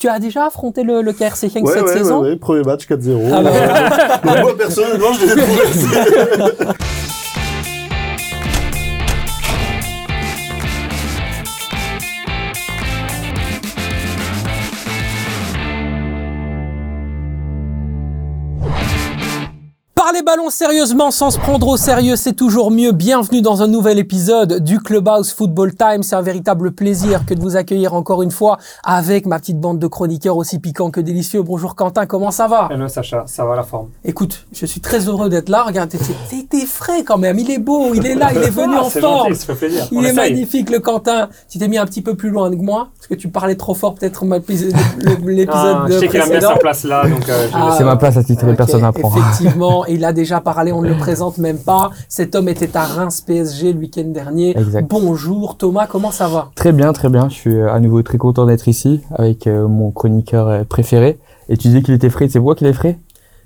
[0.00, 2.62] Tu as déjà affronté le, le KRC Genk Ouais, cette ouais, saison ouais, ouais, premier
[2.62, 3.30] match 4-0.
[3.34, 3.42] Ah
[4.24, 6.66] bah, moi, personnellement, je l'ai
[20.36, 22.92] ballon sérieusement sans se prendre au sérieux, c'est toujours mieux.
[22.92, 26.04] Bienvenue dans un nouvel épisode du Clubhouse Football Time.
[26.04, 29.80] C'est un véritable plaisir que de vous accueillir encore une fois avec ma petite bande
[29.80, 31.42] de chroniqueurs aussi piquants que délicieux.
[31.42, 32.68] Bonjour Quentin, comment ça va?
[32.70, 35.64] Hello Sacha, ça va la forme Écoute, je suis très heureux d'être là.
[35.64, 37.38] Regarde, t'es- frais quand même.
[37.40, 39.28] Il est beau, il est là, il est venu Ah, en c'est forme.
[39.30, 39.88] gentil, ça fait plaisir.
[39.90, 40.16] Il On est essaye.
[40.32, 41.28] magnifique, le Quentin.
[41.48, 43.74] Tu t'es mis un petit peu plus loin que moi, parce que tu parlais trop
[43.74, 44.74] fort, peut-être ma- l'épisode
[45.52, 46.52] Ah, je sais qu'il a mis précédent.
[46.52, 49.10] sa place là, donc euh, Ah, C'est ma place à titre Ok, personne n'apprend.
[49.16, 51.90] Effectivement, il a déjà parlé, on ne le présente même pas.
[52.08, 54.56] Cet homme était à Reims PSG le week-end dernier.
[54.56, 54.86] Exact.
[54.88, 56.50] Bonjour Thomas, comment ça va?
[56.54, 57.28] Très bien, très bien.
[57.30, 61.18] Je suis euh, à nouveau très content d'être ici avec euh, mon chroniqueur euh, préféré.
[61.48, 62.28] Et tu disais qu'il était frais.
[62.28, 62.98] C'est moi qui l'ai frais?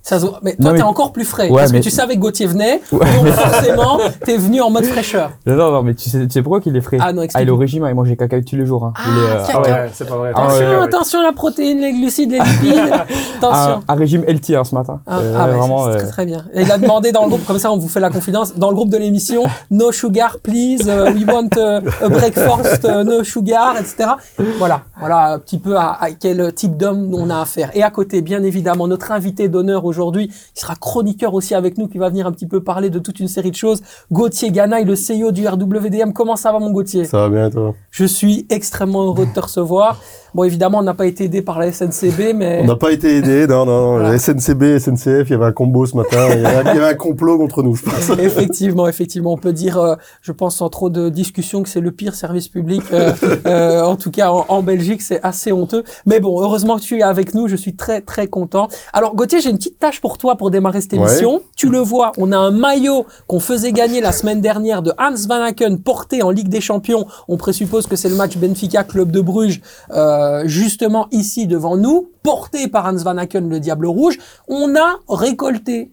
[0.05, 0.39] Ça se voit.
[0.43, 1.49] Mais toi, Non, mais- t'es encore plus frais.
[1.49, 2.99] Ouais, parce mais- que tu savais que Gauthier venait, Ouais.
[3.17, 5.31] donc forcément, t'es venu en mode fraîcheur.
[5.47, 6.99] Non, non, non, mais tu sais, tu sais pourquoi qu'il est frais?
[7.01, 7.49] Ah non, Ah, il explique.
[7.49, 8.85] est au régime, hein, il mange des cacahuètes tous les jours.
[8.85, 8.93] Hein.
[8.97, 9.91] Ah, il est, euh, Ah ouais.
[9.95, 10.31] c'est pas vrai.
[10.35, 10.83] Ah Attention, ouais, ouais.
[10.85, 12.93] attention, la protéine, les glucides, les lipides.
[13.39, 13.83] attention.
[13.89, 15.01] un, un régime healthy hein, ce matin.
[15.07, 15.87] Ah, Euh, ah ouais, vraiment.
[15.87, 16.45] euh, très, très bien.
[16.55, 18.69] Et il a demandé dans le groupe, comme ça on vous fait la confidence, dans
[18.69, 23.25] le groupe de l'émission, no sugar please, uh, we want uh, a breakfast, uh, no
[23.25, 24.11] sugar, etc.
[24.59, 27.71] Voilà, voilà un petit peu à, à quel type d'homme on a affaire.
[27.75, 31.89] Et à côté, bien évidemment, notre invité d'honneur aujourd'hui, qui sera chroniqueur aussi avec nous,
[31.89, 33.81] qui va venir un petit peu parler de toute une série de choses,
[34.13, 36.13] Gauthier Ganaï, le CEO du RWDM.
[36.13, 37.05] Comment ça va mon Gauthier?
[37.05, 37.75] Ça va bien, toi?
[37.91, 40.01] Je suis extrêmement heureux de te recevoir.
[40.35, 42.61] Bon, évidemment, on n'a pas été aidé par la SNCB, mais...
[42.63, 43.91] On n'a pas été aidé, non, non, non.
[43.93, 44.11] Voilà.
[44.11, 46.27] La SNCB, SNCF, il y avait un combo ce matin.
[46.33, 48.11] Il y avait, il y avait un complot contre nous, je pense.
[48.19, 51.93] effectivement, effectivement, on peut dire, euh, je pense sans trop de discussion, que c'est le
[51.93, 52.83] pire service public.
[52.93, 53.13] euh,
[53.47, 55.85] euh, en tout cas, en, en Belgique, c'est assez honteux.
[56.05, 57.47] Mais bon, heureusement que tu es avec nous.
[57.47, 58.67] Je suis très très content.
[58.93, 60.99] Alors Gauthier, j'ai une petite tâche pour toi pour démarrer cette Ouais.
[61.01, 61.43] émission.
[61.57, 65.15] Tu le vois, on a un maillot qu'on faisait gagner la semaine dernière de Hans
[65.29, 67.07] Van Aken, porté en Ligue des Champions.
[67.29, 72.09] On présuppose que c'est le match Benfica Club de Bruges, euh, justement ici devant nous,
[72.23, 74.17] porté par Hans Van Aken, le Diable Rouge.
[74.49, 75.93] On a récolté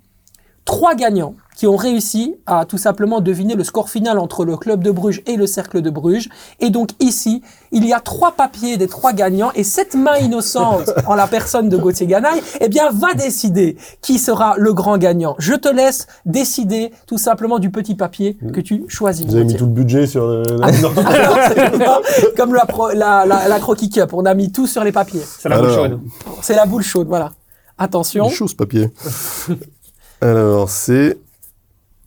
[0.64, 4.84] trois gagnants qui ont réussi à tout simplement deviner le score final entre le club
[4.84, 6.28] de Bruges et le cercle de Bruges.
[6.60, 10.90] Et donc ici, il y a trois papiers des trois gagnants et cette main innocente
[11.06, 15.36] en la personne de Gauthier Ganaï, eh bien, va décider qui sera le grand gagnant.
[15.38, 19.28] Je te laisse décider tout simplement du petit papier que tu choisis.
[19.28, 19.60] Vous avez mis Gauthier.
[19.60, 20.42] tout le budget sur le...
[20.64, 20.70] Ah.
[21.06, 21.42] Alors,
[22.08, 24.92] c'est comme la, pro- la, la, la croquis cup, on a mis tout sur les
[24.92, 25.22] papiers.
[25.38, 26.00] C'est la boule chaude.
[26.42, 27.34] C'est la boule chaude, voilà.
[27.78, 28.26] Attention.
[28.26, 28.90] Il est chaud, ce papier.
[30.22, 31.20] Alors, c'est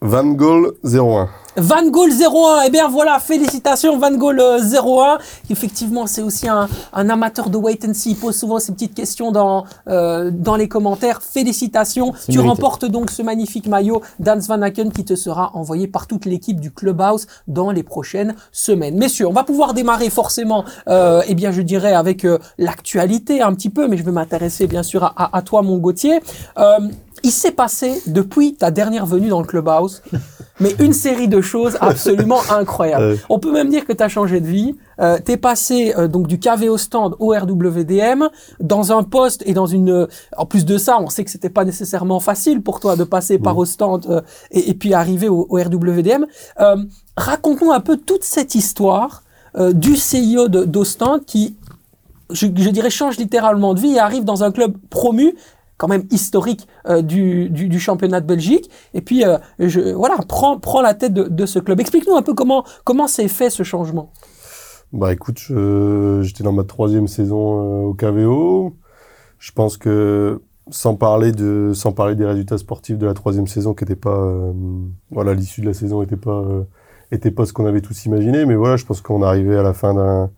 [0.05, 1.29] Van Gogh 01.
[1.57, 5.17] Van Gogh 01, eh bien voilà, félicitations Van Gogh euh, 01.
[5.49, 8.11] Effectivement, c'est aussi un, un amateur de wait and see.
[8.11, 11.21] Il pose souvent ces petites questions dans, euh, dans les commentaires.
[11.23, 12.11] Félicitations.
[12.29, 12.49] Tu mérité.
[12.49, 16.59] remportes donc ce magnifique maillot d'Hans Van Aken qui te sera envoyé par toute l'équipe
[16.59, 18.97] du Clubhouse dans les prochaines semaines.
[18.97, 23.53] Messieurs, on va pouvoir démarrer forcément, euh, eh bien je dirais avec euh, l'actualité un
[23.55, 26.19] petit peu, mais je vais m'intéresser bien sûr à, à, à toi mon Gauthier.
[27.25, 30.03] Il s'est passé depuis ta dernière venue dans le Clubhouse
[30.59, 33.17] mais une série de choses absolument incroyables.
[33.29, 34.75] On peut même dire que tu as changé de vie.
[35.01, 39.43] Euh, tu es passé euh, donc du KV au stand au RWDM dans un poste
[39.47, 42.61] et dans une euh, en plus de ça, on sait que c'était pas nécessairement facile
[42.61, 44.21] pour toi de passer par au stand euh,
[44.51, 46.25] et, et puis arriver au, au RWDM.
[46.61, 46.77] Euh,
[47.17, 49.23] Raconte-nous un peu toute cette histoire
[49.71, 51.55] du CIO de d'Ostand qui
[52.29, 55.35] je, je dirais change littéralement de vie et arrive dans un club promu
[55.77, 58.69] quand même historique euh, du, du, championnat de Belgique.
[58.93, 59.37] Et puis, euh,
[59.95, 61.79] voilà, prends, prends la tête de, ce club.
[61.79, 64.11] Explique-nous un peu comment comment s'est fait ce changement.
[64.93, 68.75] Bah écoute, j'étais dans ma troisième saison euh, au KVO.
[69.39, 70.41] Je pense que
[70.71, 74.33] sans parler de sans parler des résultats sportifs de la troisième saison qui n'étaient pas
[75.11, 76.43] voilà l'issue de la saison était pas
[77.11, 79.75] était pas ce qu'on avait tous imaginé mais voilà je pense qu'on arrivait à la
[79.75, 80.31] fin d'un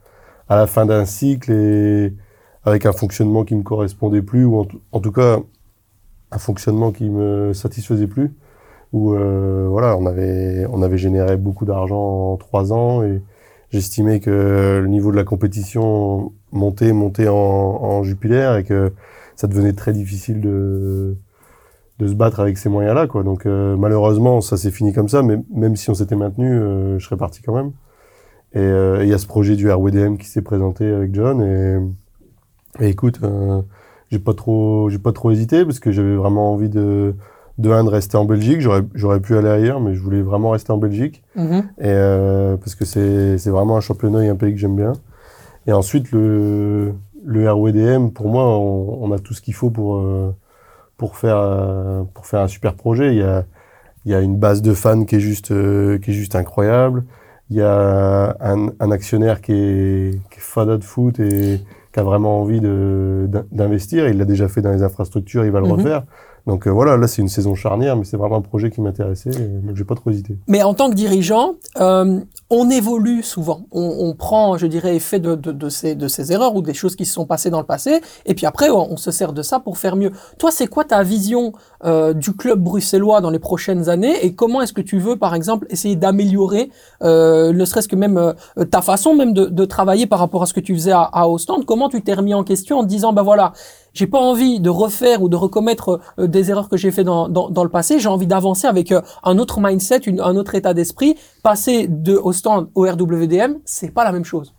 [0.49, 2.13] à la fin d'un cycle et
[2.67, 4.59] avec un fonctionnement qui me correspondait plus ou
[4.91, 5.39] en, tout- cas
[6.31, 8.33] un fonctionnement qui me satisfaisait plus
[8.93, 13.21] où euh, voilà on avait on avait généré beaucoup d'argent en trois ans et
[13.71, 18.93] j'estimais que le niveau de la compétition montait, montait en, en jupilaire et que
[19.35, 21.15] ça devenait très difficile de,
[21.99, 23.23] de se battre avec ces moyens-là, quoi.
[23.23, 26.99] Donc, euh, malheureusement, ça s'est fini comme ça, mais même si on s'était maintenu, euh,
[26.99, 27.71] je serais parti quand même.
[28.53, 31.77] Et euh, il y a ce projet du RWDM qui s'est présenté avec John et,
[32.79, 33.61] et écoute, euh,
[34.09, 37.15] j'ai pas trop, j'ai pas trop hésité parce que j'avais vraiment envie de,
[37.57, 38.61] de un, de rester en Belgique.
[38.61, 41.23] J'aurais, j'aurais pu aller ailleurs, mais je voulais vraiment rester en Belgique.
[41.35, 41.69] Mhm.
[41.79, 44.93] Et euh, parce que c'est c'est vraiment un championnat et un pays que j'aime bien.
[45.67, 46.93] Et ensuite le
[47.27, 50.33] le RWDM, pour moi, on, on a tout ce qu'il faut pour, euh,
[50.95, 53.13] pour, faire, euh, pour faire un super projet.
[53.13, 53.45] Il y a,
[54.05, 57.03] il y a une base de fans qui est juste, euh, qui est juste incroyable.
[57.49, 61.59] Il y a un, un actionnaire qui est, qui est fada de foot et
[61.97, 64.07] qui a vraiment envie d'investir.
[64.07, 65.71] Il l'a déjà fait dans les infrastructures, il va le Mhm.
[65.71, 66.03] refaire.
[66.47, 69.29] Donc euh, voilà, là c'est une saison charnière, mais c'est vraiment un projet qui m'intéressait,
[69.29, 70.37] donc j'ai pas trop hésité.
[70.47, 73.67] Mais en tant que dirigeant, euh, on évolue souvent.
[73.71, 76.73] On, on prend, je dirais, effet de, de, de, ces, de ces erreurs ou des
[76.73, 79.41] choses qui se sont passées dans le passé, et puis après, on, se sert de
[79.41, 80.11] ça pour faire mieux.
[80.39, 81.51] Toi, c'est quoi ta vision
[81.83, 85.35] euh, du club bruxellois dans les prochaines années, et comment est-ce que tu veux, par
[85.35, 86.71] exemple, essayer d'améliorer,
[87.03, 90.45] euh, ne serait-ce que même euh, ta façon même de, de travailler par rapport à
[90.45, 91.65] ce que tu faisais à, à Ostende?
[91.65, 93.51] Comment tu t'es remis en question en te disant, bah voilà,
[93.97, 97.27] j'ai pas envie de refaire ou de recommettre euh, des erreurs que j'ai fait dans,
[97.27, 97.99] dans, le passé.
[97.99, 101.15] J'ai envie d'avancer avec euh, un autre mindset, un autre état d'esprit.
[101.41, 104.53] Passer de au stand au RWDM, c'est pas la même chose.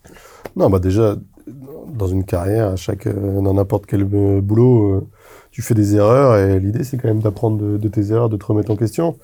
[0.56, 5.08] Non, bah déjà, dans une carrière, à chaque, euh, dans n'importe quel boulot,
[5.52, 8.36] tu fais des erreurs et l'idée c'est quand même d'apprendre de, de tes erreurs, de
[8.36, 9.16] te remettre en question.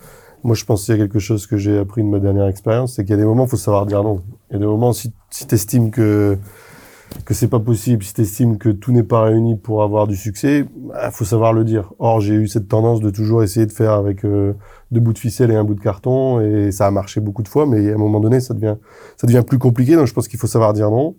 [0.44, 2.94] Moi, je pense qu'il y a quelque chose que j'ai appris de ma dernière expérience,
[2.94, 4.20] c'est qu'il y a des moments, il faut savoir dire non.
[4.50, 6.36] Il y a des moments, si, si tu estimes que
[7.24, 10.16] que c'est pas possible, si tu estimes que tout n'est pas réuni pour avoir du
[10.16, 10.66] succès,
[11.04, 11.92] il faut savoir le dire.
[11.98, 14.54] Or, j'ai eu cette tendance de toujours essayer de faire avec euh,
[14.90, 17.48] deux bouts de ficelle et un bout de carton, et ça a marché beaucoup de
[17.48, 18.76] fois, mais à un moment donné, ça devient,
[19.16, 21.16] ça devient plus compliqué, donc je pense qu'il faut savoir dire non.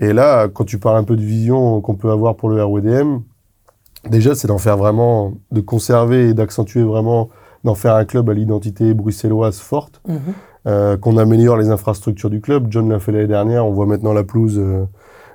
[0.00, 3.20] Et là, quand tu parles un peu de vision qu'on peut avoir pour le RWDM,
[4.08, 7.30] déjà, c'est d'en faire vraiment, de conserver et d'accentuer vraiment,
[7.64, 10.00] d'en faire un club à l'identité bruxelloise forte,
[10.66, 12.68] euh, qu'on améliore les infrastructures du club.
[12.70, 14.84] John l'a fait l'année dernière, on voit maintenant la pelouse, euh,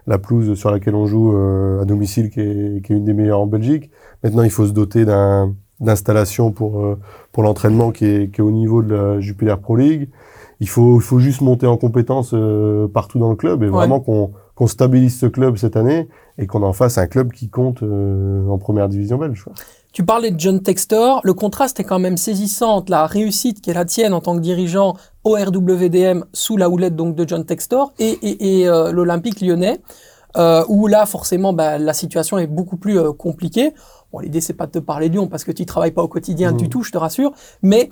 [0.08, 3.14] la pelouse sur laquelle on joue euh, à domicile, qui est, qui est une des
[3.14, 3.90] meilleures en Belgique.
[4.24, 6.98] Maintenant, il faut se doter d'un d'installation pour euh,
[7.32, 10.10] pour l'entraînement qui est, qui est au niveau de la Jupiler Pro League.
[10.60, 13.72] Il faut il faut juste monter en compétences euh, partout dans le club et Ouais.
[13.72, 16.08] vraiment qu'on qu'on stabilise ce club cette année
[16.38, 19.44] et qu'on en fasse un club qui compte euh, en première division belge.
[19.44, 19.54] quoi.
[19.94, 21.22] Tu parlais de John Textor.
[21.24, 24.36] Le contraste est quand même saisissant entre la réussite qui est la tienne en tant
[24.36, 28.92] que dirigeant au RWDM sous la houlette donc de John Textor et, et, et euh,
[28.92, 29.80] l'Olympique lyonnais.
[30.36, 33.72] Euh, où là forcément bah, la situation est beaucoup plus euh, compliquée.
[34.12, 36.08] Bon, l'idée c'est pas de te parler de Lyon parce que tu travailles pas au
[36.08, 36.58] quotidien Mhm.
[36.58, 37.34] du tout, je te rassure.
[37.62, 37.92] Mais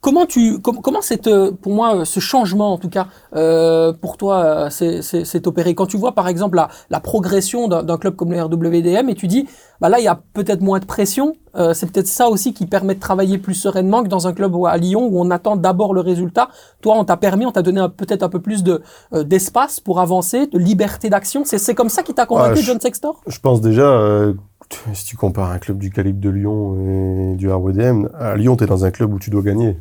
[0.00, 3.92] comment tu com- comment c'est euh, pour moi euh, ce changement en tout cas euh,
[3.92, 5.74] pour toi c'est opéré?
[5.74, 9.26] Quand tu vois par exemple la, la progression d'un club comme le RWDM et tu
[9.26, 9.48] dis
[9.80, 12.66] bah là il y a peut-être moins de pression euh, c'est peut-être ça aussi qui
[12.66, 15.94] permet de travailler plus sereinement que dans un club à Lyon où on attend d'abord
[15.94, 16.48] le résultat.
[16.82, 18.82] Toi on t'a permis on t'a donné peut-être un peu plus de
[19.14, 21.42] euh, d'espace pour avancer de liberté d'action.
[21.44, 23.20] C'est comme ça qui t'a convaincu je- John Sextor?
[23.26, 23.88] Je pense déjà,
[24.94, 28.64] si tu compares un club du calibre de Lyon et du RWDM, à Lyon, tu
[28.64, 29.76] es dans un club où tu dois gagner.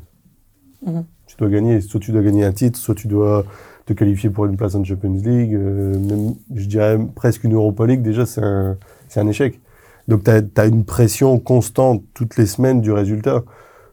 [0.86, 1.06] Mhm.
[1.28, 3.46] Tu dois gagner, soit tu dois gagner un titre, soit tu dois
[3.86, 7.86] te qualifier pour une place en Champions League, euh, même, je dirais presque une Europa
[7.86, 9.60] League, déjà c'est un, échec.
[10.08, 13.44] Donc tu as, une pression constante toutes les semaines du résultat.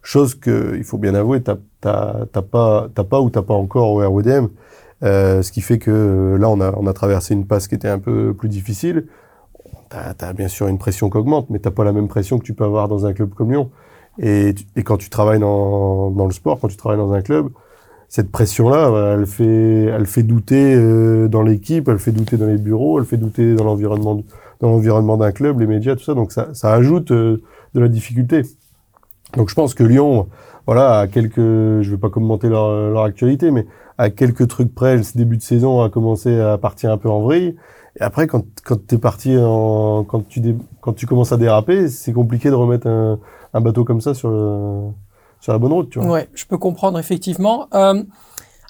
[0.03, 4.49] Chose que, il faut bien avouer, t'as pas, pas ou t'as pas encore au RWDM.
[5.03, 7.75] Euh, ce qui fait que euh, là, on a, on a traversé une passe qui
[7.75, 9.07] était un peu plus difficile.
[9.93, 12.45] T'as as bien sûr une pression qui augmente, mais t'as pas la même pression que
[12.45, 13.71] tu peux avoir dans un club comme Lyon.
[14.19, 17.51] Et, tu- quand tu travailles dans, le sport, quand tu travailles dans un club,
[18.09, 22.59] cette pression-là, elle fait, elle fait douter euh, dans l'équipe, elle fait douter dans les
[22.59, 24.23] bureaux, elle fait douter dans l'environnement,
[24.61, 26.15] dans l'environnement d'un club, les médias, tout ça.
[26.15, 27.43] Donc ça, ajoute euh,
[27.75, 28.43] de la difficulté.
[29.37, 30.29] Donc je pense que Lyon,
[30.67, 33.67] voilà, à quelques, je vais pas commenter leur, leur actualité, mais
[33.99, 37.21] à quelques trucs près, ce début de saison a commencé à partir un peu en
[37.21, 37.57] vrille.
[37.99, 41.89] Et après, quand, quand t'es parti en, quand tu dé- quand tu commences à déraper,
[41.89, 43.19] c'est compliqué de remettre un,
[43.53, 44.89] un bateau comme ça sur le,
[45.41, 46.11] sur la bonne route, tu vois.
[46.11, 47.67] Ouais, je peux comprendre effectivement.
[47.75, 48.03] Euh,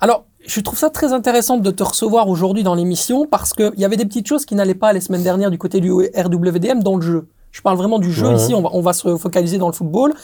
[0.00, 3.84] alors, je trouve ça très intéressant de te recevoir aujourd'hui dans l'émission parce qu'il y
[3.84, 6.96] avait des petites choses qui n'allaient pas les semaines dernières du côté du RWDM dans
[6.96, 7.28] le jeu.
[7.52, 8.58] Je parle vraiment du jeu Ouais, ici, ouais.
[8.58, 10.14] on va, on va se focaliser dans le football.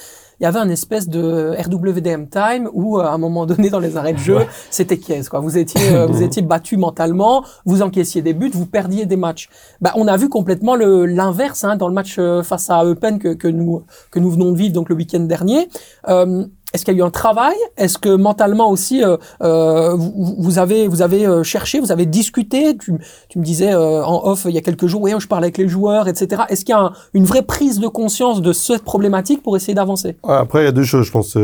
[0.41, 3.81] Il y avait un espèce de RWDM time où, euh, à un moment donné, dans
[3.81, 4.39] les arrêts de jeu,
[4.71, 5.41] c'était caisse, quoi.
[5.41, 9.49] Vous étiez, euh, vous étiez battu mentalement, vous encaissiez des buts, vous perdiez des matchs.
[9.81, 13.19] Bah, on a vu complètement le, l'inverse, hein, dans le match euh, face à Eupen
[13.19, 15.69] que, que nous, que nous venons de vivre, donc le week-end dernier.
[16.09, 17.57] Euh, est-ce qu'il y a eu un travail?
[17.77, 22.77] Est-ce que mentalement aussi, euh, euh, vous, avez, vous avez euh, cherché, vous avez discuté?
[22.77, 25.69] Tu, me disais en off il y a quelques jours, ouais, je parlais avec les
[25.69, 26.43] joueurs, etc.
[26.49, 29.75] Est-ce qu'il y a un- une vraie prise de conscience de cette problématique pour essayer
[29.75, 30.17] d'avancer?
[30.25, 31.37] Après, il y a deux choses, je pense.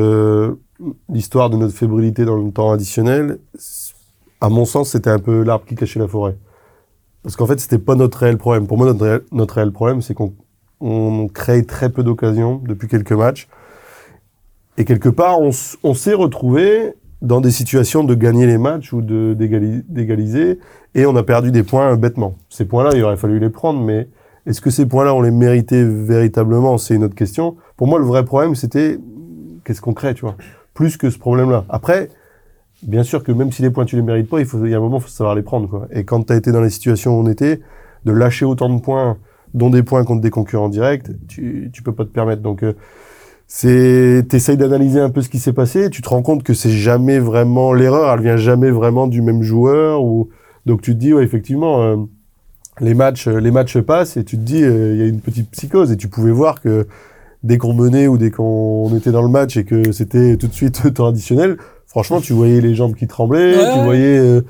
[1.08, 3.38] L'histoire de notre fébrilité dans le temps additionnel,
[4.40, 6.36] à mon sens, c'était un peu l'arbre qui cachait la forêt.
[7.22, 8.66] Parce qu'en fait, c'était pas notre réel problème.
[8.66, 8.86] Pour moi,
[9.32, 10.34] notre réel, problème, c'est qu'on
[10.80, 13.48] on crée très peu d'occasions depuis quelques matchs.
[14.76, 20.58] Et quelque part, on, s'est retrouvé dans des situations de gagner les matchs ou d'égaliser,
[20.94, 22.34] et on a perdu des points euh, bêtement.
[22.50, 24.08] Ces points-là, il aurait fallu les prendre, mais
[24.46, 26.76] est-ce que ces points-là, on les méritait véritablement?
[26.76, 27.56] C'est une autre question.
[27.76, 28.98] Pour moi, le vrai problème, c'était
[29.64, 30.36] qu'est-ce qu'on crée, tu vois,
[30.74, 31.64] plus que ce problème-là.
[31.68, 32.10] Après,
[32.82, 34.74] bien sûr que même si les points tu les mérites pas, il faut, il y
[34.74, 35.86] a un moment, il faut savoir les prendre, quoi.
[35.92, 37.60] Et quand tu as été dans les situations où on était,
[38.04, 39.16] de lâcher autant de points,
[39.54, 42.42] dont des points contre des concurrents directs, tu, tu peux pas te permettre.
[42.42, 42.74] Donc, euh,
[43.46, 46.70] c'est, t'essayes d'analyser un peu ce qui s'est passé, tu te rends compte que c'est
[46.70, 50.28] jamais vraiment l'erreur, elle vient jamais vraiment du même joueur ou,
[50.66, 51.96] donc tu te dis, ouais, effectivement, euh,
[52.80, 55.50] les matchs, les matchs passent et tu te dis, euh, il y a une petite
[55.50, 56.86] psychose et tu pouvais voir que
[57.42, 60.54] dès qu'on menait ou dès qu'on était dans le match et que c'était tout de
[60.54, 64.40] suite temps additionnel, franchement, tu voyais les jambes qui tremblaient, Ouais, tu voyais euh,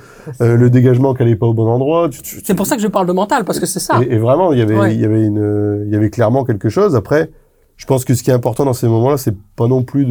[0.40, 2.08] euh, le dégagement qui allait pas au bon endroit.
[2.44, 4.00] C'est pour ça que je parle de mental, parce que c'est ça.
[4.02, 4.94] et, et vraiment, il y avait, Ouais.
[4.94, 6.94] il y avait une, il y avait clairement quelque chose.
[6.96, 7.30] Après,
[7.76, 10.04] je pense que ce qui est important dans ces moments-là, c'est pas non plus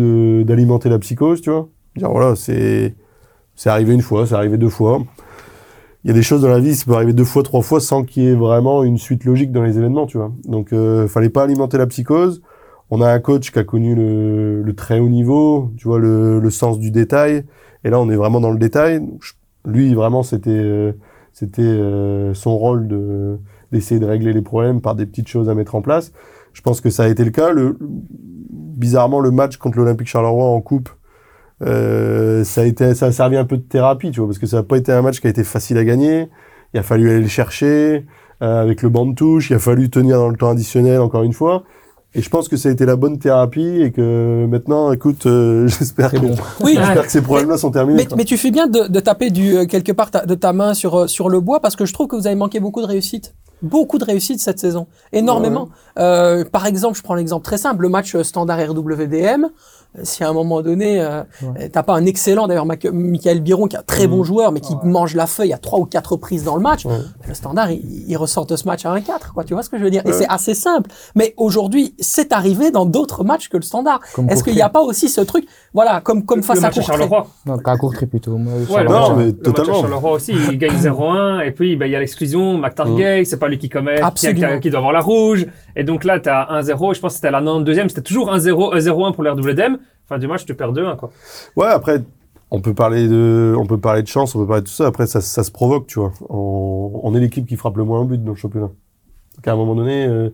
[0.43, 1.69] d'alimenter la psychose, tu vois.
[1.95, 2.95] Dire voilà, c'est,
[3.55, 5.01] c'est arrivé une fois, c'est arrivé deux fois.
[6.03, 7.79] Il y a des choses dans la vie, ça peut arriver deux fois, trois fois,
[7.79, 10.33] sans qu'il y ait vraiment une suite logique dans les événements, tu vois.
[10.43, 12.41] Donc, euh, fallait pas alimenter la psychose.
[12.89, 16.49] On a un coach qui a connu le, très haut niveau, tu vois, le, le
[16.49, 17.45] sens du détail.
[17.85, 19.01] Et là, on est vraiment dans le détail.
[19.65, 20.91] Lui, vraiment, c'était, euh,
[21.31, 23.39] c'était euh, son rôle de
[23.71, 26.13] d'essayer de régler les problèmes par des petites choses à mettre en place.
[26.53, 27.51] Je pense que ça a été le cas.
[27.51, 30.89] Le, bizarrement, le match contre l'Olympique Charleroi en coupe,
[31.61, 34.45] euh, ça a été, ça a servi un peu de thérapie, tu vois, parce que
[34.47, 36.29] ça n'a pas été un match qui a été facile à gagner.
[36.73, 38.05] Il a fallu aller le chercher
[38.41, 39.49] euh, avec le banc de touche.
[39.49, 41.63] Il a fallu tenir dans le temps additionnel encore une fois.
[42.15, 45.67] Et je pense que ça a été la bonne thérapie et que maintenant, écoute, euh,
[45.79, 46.35] j'espère que, bon.
[46.63, 48.07] Oui, j'espère que ces problèmes-là sont terminés.
[48.15, 50.73] Mais, tu fais bien de, de taper du euh, quelque part ta- de ta main
[50.75, 52.87] sur euh, sur le bois parce que je trouve que vous avez manqué beaucoup de
[52.87, 53.33] réussite,
[53.63, 55.69] beaucoup de réussite cette saison, énormément.
[55.97, 59.47] Euh, par exemple, je prends l'exemple très simple, le match euh, standard RWDM.
[59.97, 61.69] Euh, Si à un moment donné, euh, Ouais.
[61.69, 64.73] t'as pas un excellent, d'ailleurs, Michael Biron, qui est un très bon joueur, mais qui
[64.73, 64.79] Ouais.
[64.83, 66.97] mange la feuille à trois ou quatre reprises dans le match, Ouais.
[67.27, 69.43] le standard, il, il ressort de ce match à 1-4, quoi.
[69.43, 70.01] Tu vois ce que je veux dire?
[70.05, 70.89] Et c'est assez simple.
[71.15, 73.99] Mais aujourd'hui, c'est arrivé dans d'autres matchs que le standard.
[74.29, 76.77] Est-ce qu'il n'y a pas aussi ce truc, voilà, comme comme face le à match
[76.77, 76.97] à Courtrai?
[76.97, 77.27] Charleroi.
[77.45, 78.37] Non, qu'à Courtrai plutôt.
[78.37, 79.77] Moi, Ouais, le non, mais le match totalement.
[79.77, 83.37] à Charleroi aussi, il gagne 0-1 et puis ben, il y a l'exclusion, McTargay, c'est
[83.37, 85.45] pas lui qui commet, qui, qui- qui doit avoir la rouge.
[85.75, 88.75] Et donc là, t'as 1-0, je pense que c'était à la 92e, c'était toujours 1-0,
[88.79, 89.77] 0-1 pour l'RWDM.
[90.07, 91.11] Fin du match, tu perds 2-1 quoi.
[91.55, 92.01] Ouais, après,
[92.51, 94.85] on peut parler de, on peut parler de chance, on peut parler de tout ça.
[94.87, 96.11] Après, ça, ça se provoque, tu vois.
[96.29, 98.67] On, on est l'équipe qui frappe le moins un but dans le championnat.
[99.35, 100.29] Donc, à un moment donné, euh,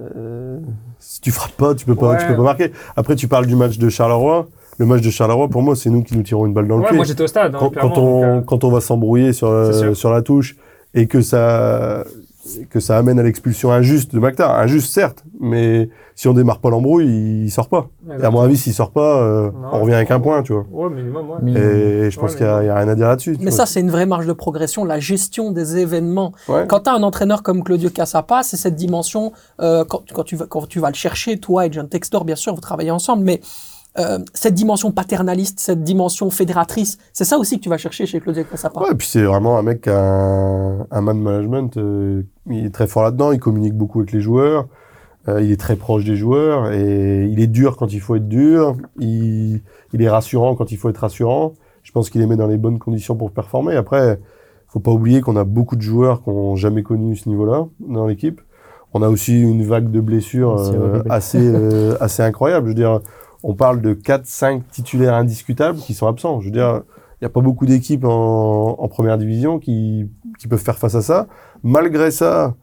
[0.00, 0.58] euh,
[0.98, 2.18] si tu frappes pas, tu peux pas, Ouais.
[2.18, 2.72] tu peux pas marquer.
[2.96, 4.48] Après, tu parles du match de Charleroi.
[4.78, 6.84] Le match de Charleroi, pour moi, c'est nous qui nous tirons une balle dans le
[6.84, 6.96] pied.
[6.96, 9.94] moi j'étais au stade, hein, quand, quand on, donc, euh, quand on va s'embrouiller sur,
[9.94, 10.56] sur la touche
[10.94, 12.04] et que ça,
[12.70, 14.58] que ça amène à l'expulsion injuste de Maktar.
[14.58, 17.88] Injuste, certes, mais si on démarre pas l'embrouille, il sort pas.
[18.20, 20.52] Et à mon avis, s'il sort pas, euh, Non, on revient avec un point, tu
[20.52, 20.66] vois.
[20.70, 21.36] Ouais, minimum, ouais.
[21.40, 21.70] minimum.
[21.70, 23.36] Et je pense Ouais, qu'il y, a- il y a rien à dire là-dessus.
[23.40, 26.32] Mais ça, c'est une vraie marge de progression, la gestion des événements.
[26.48, 26.66] Ouais.
[26.68, 30.34] Quand tu as un entraîneur comme Claudio Cassapa, c'est cette dimension, euh, quand, quand, tu
[30.36, 33.22] vas, quand tu vas le chercher, toi et John Textor, bien sûr, vous travaillez ensemble,
[33.24, 33.40] mais
[33.98, 38.20] euh, cette dimension paternaliste, cette dimension fédératrice, c'est ça aussi que tu vas chercher chez
[38.20, 38.80] Claudio Cassapa.
[38.80, 41.76] Ouais, et puis c'est vraiment un mec qui a un, un man management.
[41.76, 43.32] euh, il est très fort là-dedans.
[43.32, 44.66] Il communique beaucoup avec les joueurs.
[45.28, 48.28] euh, il est très proche des joueurs et il est dur quand il faut être
[48.28, 48.76] dur.
[48.98, 49.60] Il,
[49.92, 51.52] il est rassurant quand il faut être rassurant.
[51.82, 53.76] Je pense qu'il les met dans les bonnes conditions pour performer.
[53.76, 54.18] Après,
[54.68, 58.06] faut pas oublier qu'on a beaucoup de joueurs qui ont jamais connu ce niveau-là dans
[58.06, 58.40] l'équipe.
[58.94, 62.66] On a aussi une vague de blessures euh, assez euh, assez incroyable.
[62.66, 63.00] Je veux dire,
[63.42, 66.40] on parle de 4 5 titulaires indiscutables qui sont absents.
[66.40, 66.82] Je veux dire,
[67.20, 70.08] il n'y a pas beaucoup d'équipes en, en première division qui,
[70.38, 71.26] qui peuvent faire face à ça.
[71.62, 72.54] Malgré ça,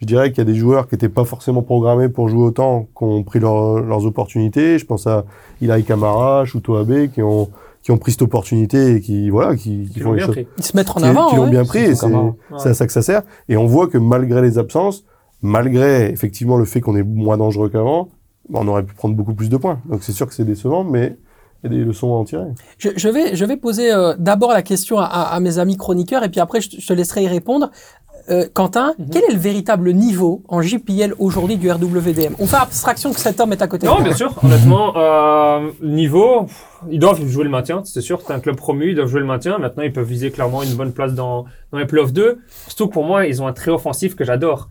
[0.00, 2.88] je dirais qu'il y a des joueurs qui n'étaient pas forcément programmés pour jouer autant,
[2.96, 4.78] qui ont pris leur- leurs opportunités.
[4.78, 5.24] Je pense à
[5.60, 7.48] Ilaï Kamara, Shuto Abe, qui ont,
[7.82, 10.46] qui ont pris cette opportunité et qui, voilà, qui, font les bien choses pris.
[10.58, 11.28] Ils se mettent en avant.
[11.30, 11.50] qui l'ont ouais.
[11.50, 12.06] bien pris et c'est.
[12.06, 12.32] Ouais.
[12.64, 13.22] à ça que ça sert.
[13.48, 15.04] Et on voit que malgré les absences,
[15.42, 18.08] malgré effectivement le fait qu'on est moins dangereux qu'avant,
[18.52, 19.80] on aurait pu prendre beaucoup plus de points.
[19.88, 21.16] Donc c'est sûr que c'est décevant, mais
[21.64, 22.44] il y a des leçons à en tirer.
[22.78, 26.28] Je, je vais, je vais poser euh, d'abord la question à, mes amis chroniqueurs et
[26.28, 27.70] puis après je, te- je te laisserai y répondre.
[28.30, 29.06] Euh, Quentin, Mhm.
[29.10, 33.40] quel est le véritable niveau en JPL aujourd'hui du RWDM On fait abstraction que cet
[33.40, 33.86] homme est à côté.
[33.86, 34.34] de Non, bien sûr.
[34.44, 36.46] Honnêtement, euh, niveau,
[36.90, 38.20] ils doivent jouer le maintien, c'est sûr.
[38.26, 39.56] C'est un club promu, ils doivent jouer le maintien.
[39.58, 42.38] Maintenant, ils peuvent viser clairement une bonne place dans, dans les playoffs 2.
[42.66, 44.68] Surtout que pour moi, ils ont un trait offensif que j'adore.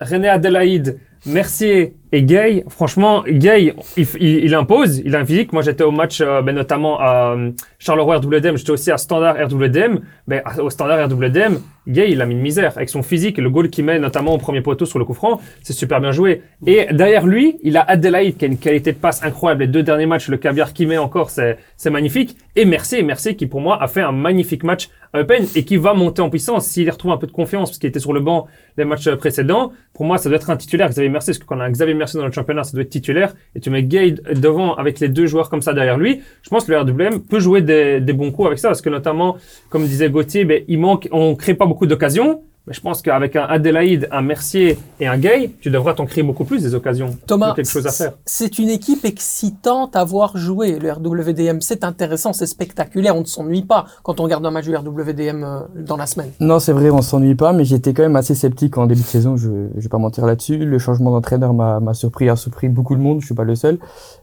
[0.00, 0.98] René Adelaide,
[1.28, 5.52] Mercier, Et Gay, franchement, Gay, il, il, il impose, il a un physique.
[5.52, 9.36] Moi, j'étais au match, euh, ben, notamment à euh, Charleroi RWDM, j'étais aussi à Standard
[9.36, 10.00] RWDM.
[10.26, 12.72] Ben, au Standard RWDM, Gay, il a mis une misère.
[12.76, 15.40] Avec son physique le goal qu'il met, notamment au premier poteau sur le coup franc,
[15.62, 16.42] c'est super bien joué.
[16.66, 19.62] Et derrière lui, il a Adelaide qui a une qualité de passe incroyable.
[19.62, 21.58] Les deux derniers matchs, le caviar qu'il met encore, c'est,
[21.90, 22.36] magnifique.
[22.56, 25.76] Et Mercier, Mercier qui pour moi a fait un magnifique match à Eupen et qui
[25.78, 28.20] va monter en puissance s'il retrouve un peu de confiance parce qu'il était sur le
[28.20, 29.72] banc les matchs précédents.
[29.98, 31.92] Pour moi, ça doit être un titulaire, Xavier Mercier, parce que quand on a Xavier
[31.92, 33.34] Mercier dans le championnat, ça doit être titulaire.
[33.56, 36.20] Et tu mets Gay devant avec les deux joueurs comme ça derrière lui.
[36.42, 38.90] Je pense que le RWM peut jouer des, des bons coups avec ça parce que
[38.90, 39.38] notamment,
[39.70, 42.44] comme disait Gauthier, ben, il manque, on crée pas beaucoup d'occasions.
[42.68, 46.22] Mais je pense qu'avec un Adélaïde, un Mercier et un Gay, tu devras t'en créer
[46.22, 47.16] beaucoup plus des occasions.
[47.26, 48.12] Thomas, quelque chose à faire.
[48.26, 51.60] c'est une équipe excitante à voir jouer, le RWDM.
[51.62, 55.44] C'est intéressant, c'est spectaculaire, on ne s'ennuie pas quand on regarde un match du RWDM
[55.44, 56.30] euh, dans la semaine.
[56.40, 59.06] Non, c'est vrai, on s'ennuie pas, mais j'étais quand même assez sceptique en début de
[59.06, 60.58] saison, je, je vais pas mentir là-dessus.
[60.58, 63.78] Le changement d'entraîneur m'a surpris, a surpris beaucoup de monde, je suis pas le seul.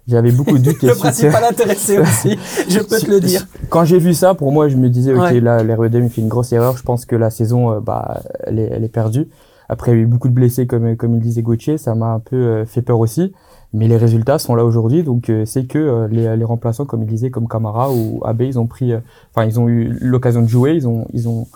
[0.08, 0.84] J'avais beaucoup de doutes.
[0.84, 2.38] Le principal intéressé aussi,
[2.70, 3.48] je peux te le dire.
[3.70, 5.40] Quand j'ai vu ça, pour moi, je me disais, ok, Ouais.
[5.40, 6.78] là, l'REDM fait une grosse erreur.
[6.78, 9.28] Je pense que la saison, euh, bah, elle est, elle est perdue.
[9.70, 11.78] Après, il y a eu beaucoup de blessés, comme, comme il disait Gauthier.
[11.78, 13.34] Ça m'a un peu euh, fait peur aussi.
[13.74, 15.04] Mais les résultats sont là aujourd'hui.
[15.04, 18.46] Donc, euh, c'est que euh, les, les remplaçants, comme il disait, comme Camara ou Abbé,
[18.48, 19.00] ils ont pris, euh,
[19.34, 20.74] enfin, ils ont eu l'occasion de jouer.
[20.76, 21.48] Ils ont, ils ont,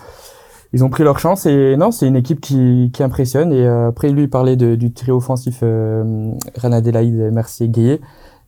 [0.74, 1.46] ils ont pris leur chance.
[1.46, 3.54] Et non, c'est une équipe qui, qui impressionne.
[3.54, 8.02] Et euh, après, lui, il parlait de, du trio offensif euh, Reine Adélaïde, Mercier, Guillet.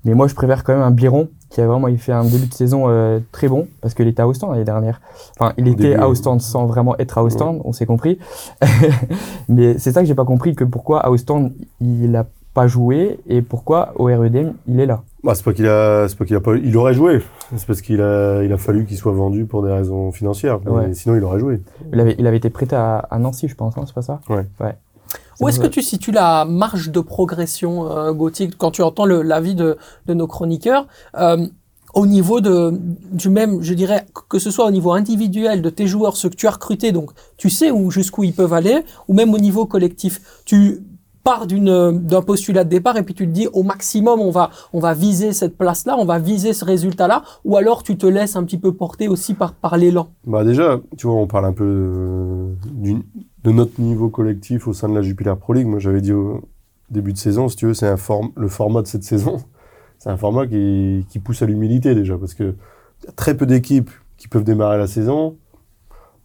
[0.06, 2.48] Mais moi, je préfère quand même un Biron qui a vraiment il fait un début
[2.48, 5.02] de saison euh, très bon parce qu'il était à Ostend l'année dernière.
[5.38, 6.08] Enfin, il était début, à.
[6.10, 8.18] Ostend sans vraiment être à Ostend, on s'est compris.
[9.50, 13.20] Mais c'est ça que j'ai pas compris que pourquoi à Ostend il a pas joué
[13.28, 15.04] et pourquoi au REDM il est là.
[15.24, 17.22] Bah, c'est pas qu'il a, c'est pas qu'il a pas, il aurait joué.
[17.56, 20.60] C'est parce qu'il a, il a fallu qu'il soit vendu pour des raisons financières.
[20.66, 20.94] Ouais.
[20.94, 21.62] Sinon, il aurait joué.
[21.94, 24.20] Il avait, il avait été prêté à, à Nancy, je pense, hein, c'est pas ça?
[24.30, 24.48] Ouais.
[24.60, 24.74] Ouais.
[25.42, 29.56] Où est-ce que tu situes la marge de progression, euh, Gauthier, quand tu entends l'avis
[29.56, 31.48] de, nos chroniqueurs euh,
[31.94, 32.74] au niveau de,
[33.12, 36.36] du même, je dirais, que ce soit au niveau individuel de tes joueurs, ceux que
[36.36, 39.66] tu as recrutés, donc tu sais où jusqu'où ils peuvent aller, ou même au niveau
[39.66, 40.22] collectif.
[40.46, 40.84] Tu
[41.24, 44.50] pars d'une d'un postulat de départ et puis tu te dis au maximum on va
[44.74, 47.96] on va viser cette place là on va viser ce résultat là ou alors tu
[47.96, 50.08] te laisses un petit peu porter aussi par par l'élan?
[50.26, 53.06] Bah déjà, tu vois, on parle un peu de, du-
[53.44, 55.68] de notre niveau collectif au sein de la Jupiler Pro League.
[55.68, 56.42] Moi, j'avais dit au
[56.90, 59.38] début de saison, si tu veux, c'est un form, le format de cette saison.
[59.98, 62.56] C'est un format qui, qui pousse à l'humilité déjà, parce que
[63.06, 65.38] y a très peu d'équipes qui peuvent démarrer la saison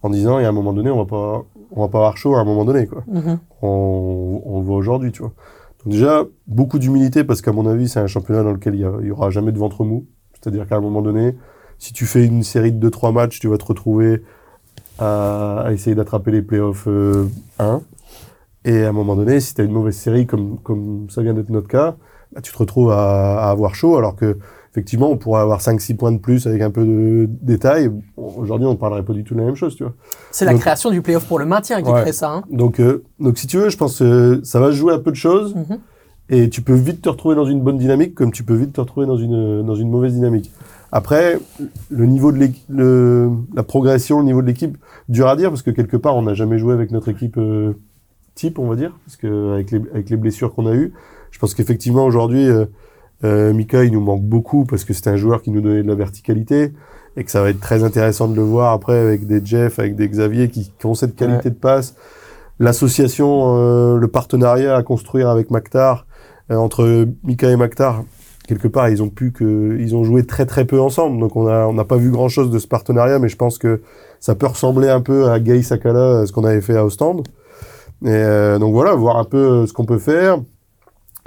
[0.01, 2.17] en disant, il y a un moment donné, on va pas, on va pas avoir
[2.17, 3.03] chaud à un moment donné, quoi.
[3.07, 3.37] Mhm.
[3.61, 5.31] On, on le voit aujourd'hui, tu vois.
[5.85, 9.05] Donc déjà, beaucoup d'humilité, parce qu'à mon avis, c'est un championnat dans lequel il y,
[9.07, 10.07] y aura jamais de ventre mou.
[10.33, 11.35] C'est-à-dire qu'à un moment donné,
[11.77, 14.23] si tu fais une série de 2-3 matchs, tu vas te retrouver
[14.99, 17.25] à, à essayer d'attraper les playoffs euh,
[17.59, 17.81] 1.
[18.65, 21.33] Et à un moment donné, si tu as une mauvaise série, comme, comme ça vient
[21.33, 21.95] d'être notre cas,
[22.33, 24.37] bah, tu te retrouves à, à avoir chaud, alors que
[24.71, 27.89] effectivement, on pourrait avoir 5-6 points de plus avec un peu de détail.
[28.17, 29.93] Aujourd'hui, on ne parlerait pas du tout de la même chose, tu vois.
[30.31, 32.01] c'est la création du playoff pour le maintien qui Ouais.
[32.01, 32.43] crée ça hein.
[32.51, 35.15] Donc, euh, donc si tu veux, je pense que ça va jouer à peu de
[35.15, 35.55] choses.
[35.55, 35.79] Mhm.
[36.29, 38.81] Et tu peux vite te retrouver dans une bonne dynamique, comme tu peux vite te
[38.81, 40.51] retrouver dans une, dans une mauvaise dynamique.
[40.91, 41.39] Après,
[41.89, 44.77] le niveau de le, la progression, le niveau de l'équipe,
[45.09, 47.73] dur à dire, parce que quelque part, on n'a jamais joué avec notre équipe euh,
[48.35, 50.93] type, on va dire, parce que avec les, avec les blessures qu'on a eues,
[51.31, 52.65] je pense qu'effectivement, aujourd'hui, euh,
[53.23, 55.87] euh, Mika, il nous manque beaucoup, parce que c'était un joueur qui nous donnait de
[55.87, 56.73] la verticalité,
[57.15, 59.95] et que ça va être très intéressant de le voir après avec des Jeff, avec
[59.95, 61.95] des Xavier qui, qui ont cette qualité de passe.
[62.59, 66.06] L'association, euh, le partenariat à construire avec Maktar, euh,
[66.55, 68.03] entre Mika et Maktar,
[68.47, 71.19] quelque part, ils ont pu que, ils ont joué très très peu ensemble.
[71.19, 73.57] Donc on a, on n'a pas vu grand chose de ce partenariat, mais je pense
[73.57, 73.81] que
[74.19, 77.17] ça peut ressembler un peu à Gay Sakala, euh, ce qu'on avait fait à Ostend.
[78.03, 80.39] Et euh, donc voilà, voir un peu euh, ce qu'on peut faire.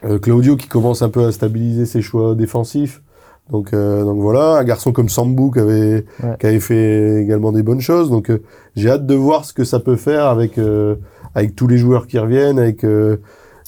[0.05, 3.03] Euh, Claudio qui commence un peu à stabiliser ses choix défensifs.
[3.51, 6.37] Donc, euh, donc voilà, un garçon comme Sambou qui avait, Ouais.
[6.39, 8.09] qui avait fait également des bonnes choses.
[8.09, 8.41] Donc euh,
[8.77, 10.95] j'ai hâte de voir ce que ça peut faire avec, euh,
[11.35, 13.17] avec tous les joueurs qui reviennent, avec, euh,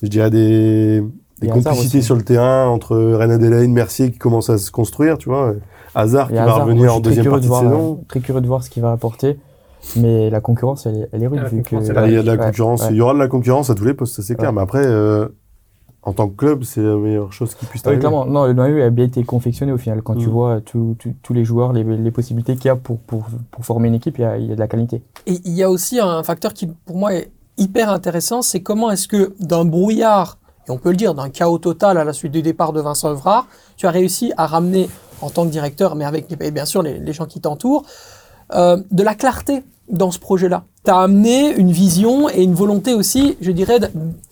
[0.03, 1.03] je dirais, des,
[1.46, 5.28] des complicités sur le terrain entre Reine Adélaïde, Mercier qui commence à se construire, tu
[5.28, 5.55] vois.
[5.94, 7.98] Hazard qui va moi, revenir en deuxième partie de, de voir, saison.
[8.00, 9.38] euh, Très curieux de voir ce qu'il va apporter.
[9.96, 11.42] Mais la concurrence, elle est, elle est rude.
[11.52, 12.88] Vu que, Ah, il y a de la Ouais, concurrence, ouais.
[12.92, 14.50] il y aura de la concurrence à tous les postes, ça c'est clair.
[14.50, 14.57] Ouais.
[14.57, 15.26] Mais après, euh,
[16.05, 17.98] en tant que club, c'est la meilleure chose qui puisse arriver.
[18.00, 18.24] clairement.
[18.24, 20.00] Non, le noyau a bien été confectionné au final.
[20.02, 20.31] Quand tu Mm.
[20.33, 20.96] vois tous
[21.35, 24.22] les joueurs, les, les possibilités qu'il y a pour, pour, pour former une équipe, il
[24.22, 25.02] y a, il y a de la qualité.
[25.26, 28.90] Et il y a aussi un facteur qui, pour moi, est hyper intéressant, c'est comment
[28.90, 30.38] est-ce que d'un brouillard,
[30.73, 33.47] on peut le dire, d'un chaos total à la suite du départ de Vincent Evrard,
[33.77, 34.89] tu as réussi à ramener,
[35.21, 37.85] en tant que directeur, mais avec bien sûr les, les gens qui t'entourent,
[38.55, 40.65] euh, de la clarté dans ce projet-là.
[40.85, 43.79] Tu as amené une vision et une volonté aussi, je dirais,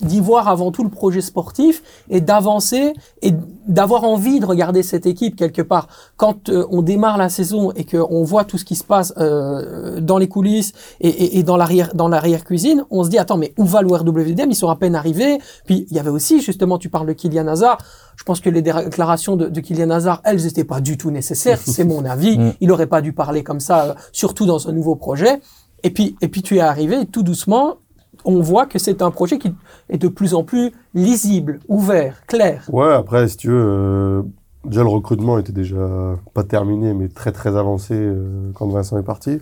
[0.01, 3.33] d'y voir avant tout le projet sportif et d'avancer et
[3.69, 5.87] d'avoir envie de regarder cette équipe quelque part.
[6.17, 10.01] Quand euh, on démarre la saison et qu'on voit tout ce qui se passe euh,
[10.01, 13.37] dans les coulisses et, et, et dans l'arrière dans l'arrière cuisine, on se dit attends
[13.37, 15.39] mais où va le RWDM Ils sont à peine arrivés.
[15.67, 17.79] Puis il y avait aussi justement, tu parles de Kylian Hazard.
[18.17, 21.61] Je pense que les déclarations de, de Kylian Hazard, elles n'étaient pas du tout nécessaires.
[21.65, 22.39] C'est mon avis.
[22.39, 22.53] Mm.
[22.61, 25.41] Il aurait pas dû parler comme ça, euh, surtout dans un nouveau projet.
[25.83, 27.77] Et puis, et puis tu es arrivé tout doucement,
[28.25, 29.53] on voit que c'est un projet qui
[29.89, 32.69] est de plus en plus lisible, ouvert, clair.
[32.73, 34.23] Ouais, après, si tu veux, euh,
[34.65, 39.05] déjà le recrutement était déjà pas terminé, mais très très avancé euh, quand Vincent est
[39.05, 39.39] parti.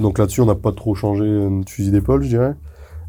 [0.00, 2.54] Donc là-dessus, on n'a pas trop changé euh, notre fusil d'épaule, je dirais.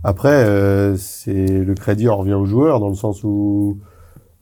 [0.04, 3.78] Après, euh, c'est le crédit en revient aux joueurs, dans le sens où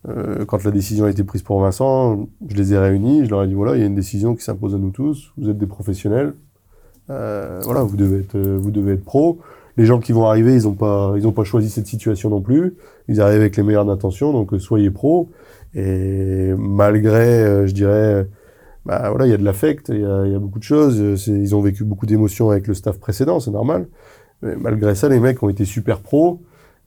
[0.10, 3.44] euh, quand la décision a été prise pour Vincent, je les ai réunis, je leur
[3.44, 5.32] ai dit voilà, il y a une décision qui s'impose à nous tous.
[5.38, 6.34] Vous êtes des professionnels, euh,
[7.64, 9.40] voilà, vous devez être, euh, vous devez être pro.
[9.78, 12.42] Les gens qui vont arriver, ils n'ont pas, ils ont pas choisi cette situation non
[12.42, 12.76] plus.
[13.08, 15.30] Ils arrivent avec les meilleures intentions, donc euh, soyez pro.
[15.74, 18.28] Et malgré, euh, je dirais,
[18.86, 21.00] bah voilà, il y a de l'affect, il y a, beaucoup de choses.
[21.00, 23.88] euh, Ils ont vécu beaucoup d'émotions avec le staff précédent, c'est normal.
[24.42, 26.42] Mais malgré ça, les mecs ont été super pros.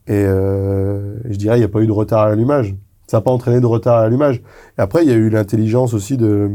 [0.06, 2.74] Et euh, je dirais, il n'y a pas eu de retard à l'allumage.
[3.06, 4.42] Ça n'a pas entraîné de retard à l'allumage.
[4.78, 6.50] Et après, il y a eu l'intelligence aussi de,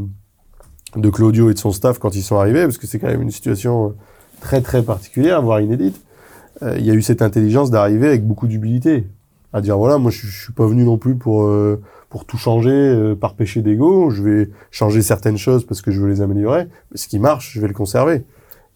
[0.95, 3.21] de Claudio et de son staff quand ils sont arrivés, parce que c'est quand même
[3.21, 3.95] une situation
[4.41, 6.01] très très particulière, voire inédite.
[6.63, 9.07] Euh, il y a eu cette intelligence d'arriver avec beaucoup d'humilité,
[9.53, 12.37] à dire voilà, moi je, je suis pas venu non plus pour euh, pour tout
[12.37, 14.09] changer euh, par péché d'ego.
[14.09, 16.67] Je vais changer certaines choses parce que je veux les améliorer.
[16.91, 18.23] Mais ce qui marche, je vais le conserver.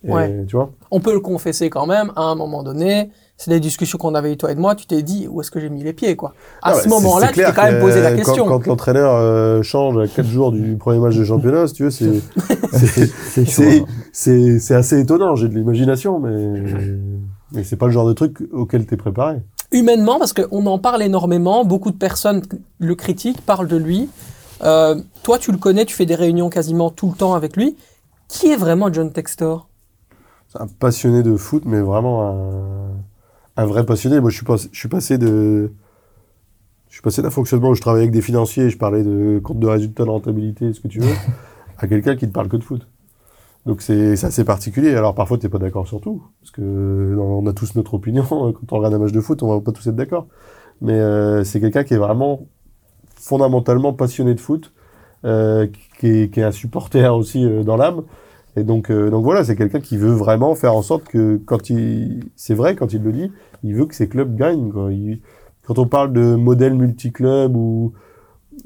[0.04, 0.46] Et, Ouais.
[0.48, 3.98] Tu vois On peut le confesser quand même, à un moment donné, c'est les discussions
[3.98, 5.94] qu'on avait eu toi et moi, tu t'es dit où est-ce que j'ai mis les
[5.94, 6.34] pieds quoi?
[6.62, 8.46] À ce moment-là, tu t'es quand même posé la question.
[8.46, 11.84] Quand, quand l'entraîneur euh, change à 4 jours du premier match de championnat, si tu
[11.84, 12.22] veux, c'est
[12.74, 13.86] c'est- hein.
[14.12, 15.36] c'est c'est assez étonnant.
[15.36, 16.62] J'ai de l'imagination, mais
[17.52, 19.38] mais c'est pas le genre de truc auquel t'es préparé.
[19.72, 22.44] Humainement, parce qu'on en parle énormément, beaucoup de personnes
[22.80, 24.08] le critiquent, parlent de lui.
[24.64, 27.76] Euh, toi, tu le connais, tu fais des réunions quasiment tout le temps avec lui.
[28.28, 29.68] Qui est vraiment John Textor?
[30.48, 32.92] C'est un passionné de foot, mais vraiment un,
[33.58, 34.20] un vrai passionné.
[34.20, 35.72] Moi, je suis, pas, je suis passé de.
[36.90, 39.60] Je suis passé d'un fonctionnement où je travaillais avec des financiers, je parlais de compte
[39.60, 41.14] de résultats, de rentabilité, ce que tu veux,
[41.80, 42.88] à quelqu'un qui ne parle que de foot.
[43.66, 44.94] Donc c'est assez particulier.
[44.94, 48.24] Alors parfois, tu n'es pas d'accord sur tout, parce que on a tous notre opinion.
[48.30, 50.28] Quand on regarde un match de foot, on va pas tous être d'accord.
[50.82, 52.46] Mais euh, c'est quelqu'un qui est vraiment
[53.16, 54.74] fondamentalement passionné de foot,
[55.24, 55.68] euh,
[56.00, 58.04] qui, est, qui est un supporter aussi euh, dans l'âme.
[58.56, 61.70] Et donc, euh, donc voilà, c'est quelqu'un qui veut vraiment faire en sorte que quand
[61.70, 63.32] il, c'est vrai, quand il le dit,
[63.64, 64.72] il veut que ses clubs gagnent.
[64.72, 64.92] Quoi.
[64.94, 65.22] Il-
[65.64, 67.94] quand on parle de modèle multiclub ou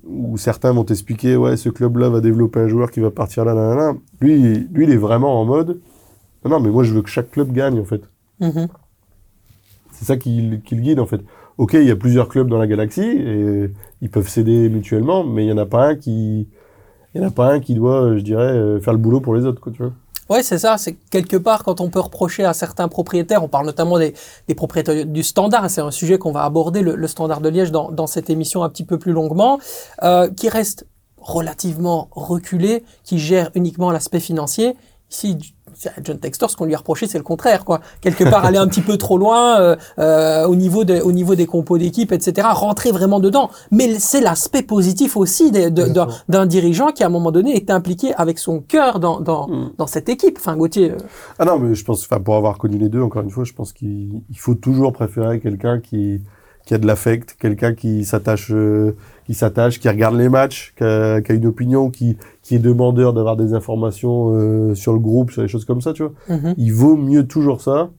[0.04, 3.54] où certains vont t'expliquer, ouais, ce club-là va développer un joueur qui va partir là,
[3.54, 3.96] là, là, là.
[4.20, 5.80] Lui, lui, il est vraiment en mode,
[6.44, 8.02] non, non, mais moi, je veux que chaque club gagne, en fait.
[8.40, 8.68] Mhm.
[9.92, 11.22] C'est ça qui, qui le guide, en fait.
[11.58, 13.72] Ok, il y a plusieurs clubs dans la galaxie et
[14.02, 16.48] ils peuvent s'aider mutuellement, mais il y en a pas un qui,
[17.14, 19.36] il y en a pas un qui doit, je dirais, euh, faire le boulot pour
[19.36, 19.94] les autres, quoi, tu vois.
[20.30, 20.78] Ouais, c'est ça.
[20.78, 24.14] C'est quelque part quand on peut reprocher à certains propriétaires, on parle notamment des,
[24.56, 27.92] propriétaires du standard, et c'est un sujet qu'on va aborder, le, standard de Liège, dans,
[27.92, 29.60] dans cette émission un petit peu plus longuement,
[30.04, 30.86] euh, qui reste
[31.18, 34.76] relativement reculé, qui gère uniquement l'aspect financier.
[35.10, 35.38] Ici,
[36.04, 37.82] John Textor, ce qu'on lui a reproché, c'est le contraire, quoi.
[38.02, 41.36] Quelque part, aller un petit peu trop loin euh, euh, au niveau de, au niveau
[41.36, 42.48] des compos d'équipe, etc.
[42.52, 43.50] Rentrer vraiment dedans.
[43.72, 48.40] Mais c'est l'aspect positif aussi d'un dirigeant qui, à un moment donné, est impliqué avec
[48.40, 49.72] son cœur dans, dans, Mm.
[49.78, 50.38] dans cette équipe.
[50.40, 50.92] Enfin, Gauthier.
[50.92, 50.98] euh,
[51.40, 53.54] Ah non, mais je pense, enfin, pour avoir connu les deux, encore une fois, je
[53.54, 56.22] pense qu'il il faut toujours préférer quelqu'un qui,
[56.66, 58.52] qui a de l'affect, quelqu'un qui s'attache,
[59.28, 62.60] qui s'attache, qui regarde les matchs, qui a, qui a une opinion, qui, qui est
[62.60, 66.14] demandeur d'avoir des informations euh, sur le groupe, sur les choses comme ça, tu vois.
[66.30, 66.54] mhm.
[66.58, 67.92] Il vaut mieux toujours ça,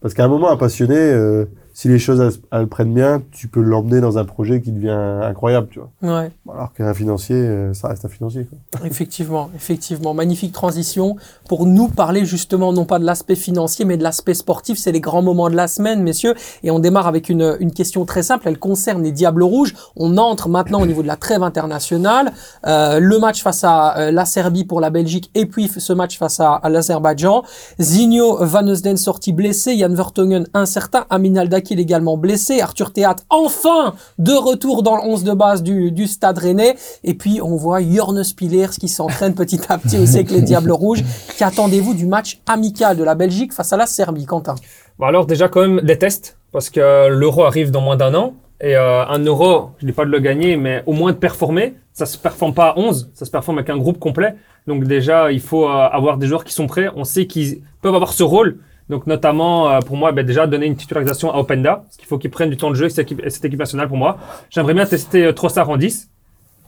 [0.00, 3.48] parce qu'à un moment, un passionné, euh, si les choses elles, elles prennent bien, tu
[3.48, 6.20] peux l'emmener dans un projet qui devient incroyable, tu vois.
[6.20, 8.46] Ouais, Alors qu'un financier, euh, ça reste un financier.
[8.46, 8.86] Quoi.
[8.86, 10.14] effectivement, effectivement.
[10.14, 11.16] Magnifique transition
[11.48, 14.78] pour nous parler justement non pas de l'aspect financier, mais de l'aspect sportif.
[14.78, 16.34] C'est les grands moments de la semaine, messieurs.
[16.62, 18.46] Et on démarre avec une, une question très simple.
[18.46, 19.74] Elle concerne les Diables Rouges.
[19.96, 22.32] On entre maintenant au niveau de la trêve internationale.
[22.68, 26.18] Euh, le match face à euh, la Serbie pour la Belgique et puis ce match
[26.18, 27.42] face à, à l'Azerbaïdjan.
[27.80, 29.76] Zinho Van Eusden sorti blessé.
[29.76, 31.04] Jan Vertonghen incertain.
[31.10, 32.60] Amin Aldakil également blessé.
[32.60, 36.76] Arthur Théat enfin de retour dans le 11 de base du, Stade Rennais.
[37.02, 40.72] Et puis on voit Jorne Spillers qui s'entraîne petit à petit aussi avec les Diables
[40.72, 41.02] Rouges.
[41.38, 44.54] Qu'attendez-vous du match amical de la Belgique face à la Serbie, Quentin?
[44.98, 48.34] Bon, alors déjà quand même des tests, parce que l'euro arrive dans moins d'un an.
[48.60, 51.74] Et euh, un euro, je dis pas de le gagner, mais au moins de performer.
[51.92, 54.34] Ça se performe pas à 11, ça se performe avec un groupe complet.
[54.66, 56.88] Donc déjà, il faut euh, avoir des joueurs qui sont prêts.
[56.96, 58.58] On sait qu'ils peuvent avoir ce rôle.
[58.90, 62.18] Donc notamment, euh, pour moi, ben, déjà donner une titularisation à Openda, parce qu'il faut
[62.18, 64.18] qu'il prenne du temps de jeu cette équipe, cette équipe nationale pour moi.
[64.50, 66.10] J'aimerais bien tester euh, Trossard en 10.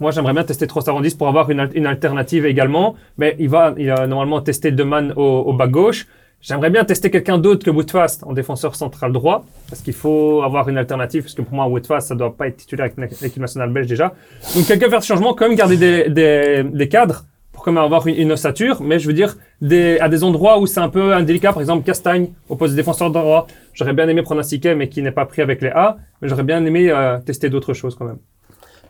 [0.00, 2.96] Moi, j'aimerais bien tester Trossard en 10 pour avoir une, al- une alternative également.
[3.18, 6.06] Mais il va, il va normalement tester Deman au, au bas gauche.
[6.42, 10.68] J'aimerais bien tester quelqu'un d'autre que Woodfast en défenseur central droit, parce qu'il faut avoir
[10.68, 13.70] une alternative, parce que pour moi, Woodfast, ça doit pas être titulaire avec l'équipe nationale
[13.70, 14.12] belge déjà.
[14.54, 17.24] Donc, quelqu'un faire ce changement, quand même garder des, des, des cadres
[17.56, 20.60] pour quand même avoir une, une ossature, mais je veux dire, des, à des endroits
[20.60, 23.46] où c'est un peu indélicat, par exemple, Castagne, au poste de défenseur droit.
[23.72, 26.28] J'aurais bien aimé prendre un Siquet, mais qui n'est pas pris avec les A, mais
[26.28, 28.18] j'aurais bien aimé euh, tester d'autres choses quand même.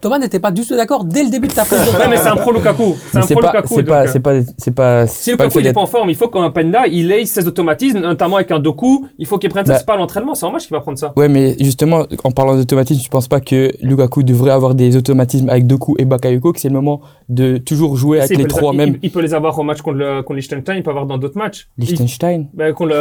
[0.06, 2.16] Thomas n'était pas du tout d'accord dès le début de ta prise de Ouais, mais
[2.16, 2.94] c'est un pro Lukaku.
[3.10, 3.74] C'est un pro pas, Lukaku.
[3.74, 5.74] c'est pas, euh, c'est pas, c'est pas, Si pas le Lukaku fait il est d'être-
[5.74, 9.08] pas en forme, il faut qu'un Penda, il ait ses automatismes, notamment avec un Doku.
[9.18, 9.78] Il faut qu'il prenne ça.
[9.78, 11.12] C'est pas à l'entraînement, c'est en match qu'il va prendre ça.
[11.16, 15.48] Ouais, mais justement, en parlant d'automatisme, je pense pas que Lukaku devrait avoir des automatismes
[15.48, 18.70] avec Doku et Bakayoko, que c'est le moment de toujours jouer avec Si, les trois
[18.74, 18.98] il- même.
[19.02, 21.36] Il, peut les avoir au match contre, le, contre Liechtenstein, il peut avoir dans d'autres
[21.36, 21.66] matchs.
[21.78, 22.46] Liechtenstein?
[22.54, 22.94] Ben, contre,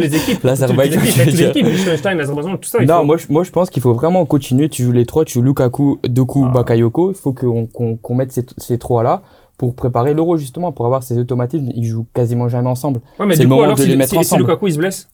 [0.00, 0.42] les équipes.
[0.44, 2.82] L'Azerbaïdjan, Liechtenstein, l'Azerbaïdjan, tout ça.
[2.82, 4.70] Non, moi, moi je pense qu'il faut vraiment continuer.
[4.70, 6.48] Tu joues les trois, tu joues Lukaku, Doku, Ah.
[6.48, 7.12] Bakayoko.
[7.12, 9.22] Il faut qu'on mette ces, ces trois-là
[9.58, 11.70] pour préparer l'euro, justement, pour avoir ces automatismes.
[11.74, 13.00] Ils jouent quasiment jamais ensemble.
[13.18, 14.42] Ouais, mais c'est du le coup, moment alors, de si, les mettre si, si ensemble.
[14.42, 15.08] Lukaku, il se blesse.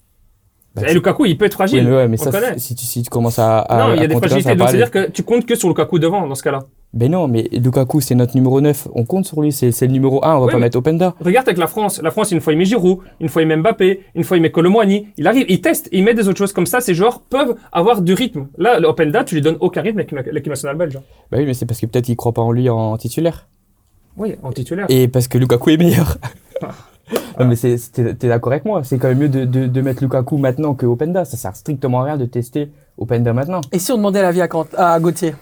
[0.74, 1.84] Bah, et Lukaku, il peut être fragile.
[1.84, 3.58] mais, ouais, mais on ça, si tu, si tu commences à.
[3.58, 4.54] à non, il y a des fragilités.
[4.54, 6.60] Donc, c'est-à-dire que tu comptes que sur Lukaku devant, dans ce cas-là.
[6.94, 8.88] Ben non, mais Lukaku, c'est notre numéro 9.
[8.94, 9.52] On compte sur lui.
[9.52, 10.36] C'est c'est le numéro 1.
[10.36, 11.14] On va Ouais, pas mettre Openda.
[11.20, 12.00] Regarde avec la France.
[12.02, 14.40] La France, une fois, il met Giroud, une fois, il met Mbappé, une fois, il
[14.40, 15.08] met Colomboigny.
[15.18, 16.80] Il arrive, il teste, il met des autres choses comme ça.
[16.80, 18.46] Ces joueurs peuvent avoir du rythme.
[18.56, 20.94] Là, Openda, tu lui donnes aucun rythme avec l'équipe nationale belge.
[21.30, 23.46] Bah oui, mais c'est parce que peut-être qu'il croit pas en lui en titulaire.
[24.16, 24.86] Oui, en titulaire.
[24.88, 26.16] Et parce que Lukaku est meilleur.
[26.60, 26.74] Ah.
[27.44, 28.82] non, mais c'est- c'est- t'es t'es d'accord avec moi.
[28.82, 31.24] C'est quand même mieux de, de, de mettre Lukaku maintenant que Openda.
[31.24, 33.60] Ça sert strictement à rien de tester Openda maintenant.
[33.70, 35.34] Et si on demandait l'avis à, Quant- à Gauthier?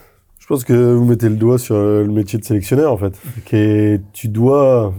[0.47, 3.21] Je pense que vous mettez le doigt sur le métier de sélectionneur, en fait.
[3.47, 4.95] Qui est- tu dois,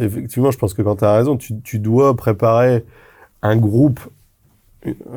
[0.00, 2.86] effectivement, je pense que quand tu as raison, tu, tu dois préparer
[3.42, 4.00] un groupe,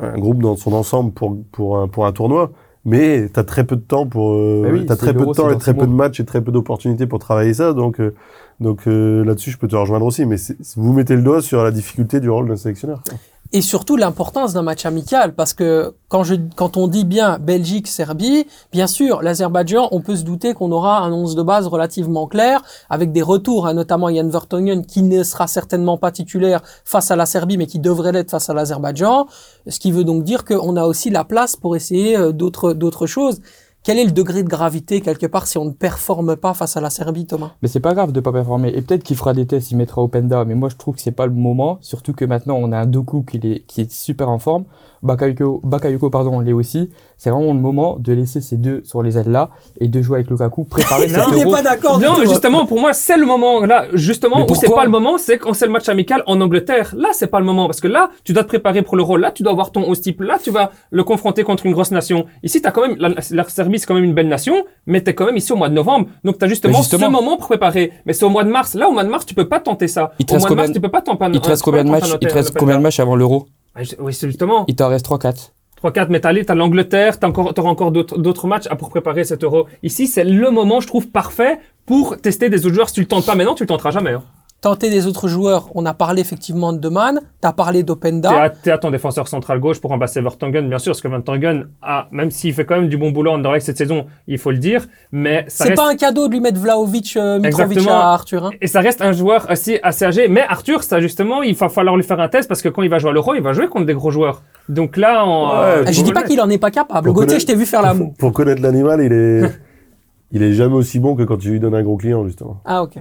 [0.00, 2.52] un groupe dans son ensemble pour, pour, un, pour un tournoi.
[2.84, 5.24] Mais tu as très peu de temps pour, euh, Bah oui, c'est très peu de
[5.36, 7.72] temps et très peu de matchs et très peu d'opportunités pour travailler ça.
[7.72, 8.12] Donc, euh,
[8.60, 10.26] donc euh, là-dessus, je peux te rejoindre aussi.
[10.26, 10.36] Mais
[10.76, 13.00] vous mettez le doigt sur la difficulté du rôle d'un sélectionneur.
[13.08, 13.18] quoi.
[13.52, 17.86] Et surtout l'importance d'un match amical parce que quand je quand on dit bien Belgique
[17.86, 22.26] Serbie bien sûr l'Azerbaïdjan on peut se douter qu'on aura un 11 de base relativement
[22.26, 27.10] clair avec des retours hein, notamment Jan Vertonghen qui ne sera certainement pas titulaire face
[27.10, 29.26] à la Serbie mais qui devrait l'être face à l'Azerbaïdjan.
[29.68, 33.06] Ce qui veut donc dire qu'on a aussi la place pour essayer euh, d'autres d'autres
[33.06, 33.40] choses
[33.84, 36.80] quel est le degré de gravité quelque part si on ne performe pas face à
[36.80, 37.52] la Serbie Thomas?
[37.62, 38.68] Mais c'est pas grave de pas performer.
[38.68, 40.44] Et peut-être qu'il fera des tests, il mettra Openda.
[40.44, 41.78] Mais moi, je trouve que c'est pas le moment.
[41.80, 44.64] Surtout que maintenant, on a un Doku qui est, qui est super en forme.
[45.02, 46.90] Bakayoko, Bakayoko pardon, l'est aussi.
[47.18, 50.18] C'est vraiment le moment de laisser ces deux sur les ailes là et de jouer
[50.18, 53.16] avec Lukaku, préparer Non, il n'est pas d'accord du Non, tout, justement, pour moi, c'est
[53.16, 53.60] le moment.
[53.64, 56.40] Là, justement, Mais où c'est pas le moment, c'est quand c'est le match amical en
[56.40, 56.94] Angleterre.
[56.96, 57.66] Là, c'est pas le moment.
[57.66, 59.20] Parce que là, tu dois te préparer pour le rôle.
[59.20, 60.20] Là, tu dois avoir ton haut type.
[60.20, 62.26] Là, tu vas le confronter contre une grosse nation.
[62.42, 65.14] Ici, t'as quand même, la, la Serbie, c'est quand même une belle nation, mais t'es
[65.14, 66.06] quand même ici au mois de novembre.
[66.24, 67.06] Donc, t'as justement, justement.
[67.06, 67.92] ce moment pour préparer.
[68.06, 68.74] Mais c'est au mois de mars.
[68.74, 70.12] Là, au mois de mars, tu peux pas tenter ça.
[70.18, 71.48] Il te au reste mois de mars, combien- tu peux pas tenter un Il te
[71.48, 73.46] reste combien de matchs Il te reste combien de matchs avant l'euro?
[73.76, 74.64] Oui, c'est justement.
[74.68, 75.52] Il t'en reste 3-4.
[75.82, 79.66] 3-4, mais t'as l'Angleterre, encore, t'auras encore d'autres, d'autres matchs à pour préparer cet euro.
[79.82, 82.88] Ici, c'est le moment, je trouve, parfait pour tester des autres joueurs.
[82.88, 84.12] Si tu le tentes pas maintenant, tu le tenteras jamais.
[84.12, 84.22] Hein.
[84.62, 88.70] Tenter des autres joueurs on a parlé effectivement de Deman t'as parlé T'es d'Openda t'es
[88.70, 92.30] à ton défenseur central gauche pour remplacer Vertonghen, bien sûr, parce que Vertonghen, a, même
[92.30, 94.86] s'il fait quand même du bon boulot en Anderlecht cette saison, il faut le dire,
[95.10, 98.00] mais ça C'est reste, pas un cadeau de lui mettre Vlaovic, euh, Mitrovic Exactement.
[98.00, 98.46] à Arthur.
[98.46, 98.50] Hein.
[98.60, 100.28] et ça reste un joueur assez, assez âgé.
[100.28, 102.88] Mais Arthur, ça justement, il va falloir lui faire un test parce que quand il
[102.90, 104.42] va jouer à l'Euro, il va jouer contre des gros joueurs.
[104.68, 107.06] Donc là, on, Ouais, euh, Ah, je dis pas qu'il en est pas capable.
[107.06, 108.14] Pour Gauthier, connaître- je t'ai vu faire la moue.
[108.18, 109.42] Pour connaître l'animal, il est,
[110.32, 112.60] il est jamais aussi bon que quand tu lui donnes un gros client, justement.
[112.64, 112.94] Ah ok.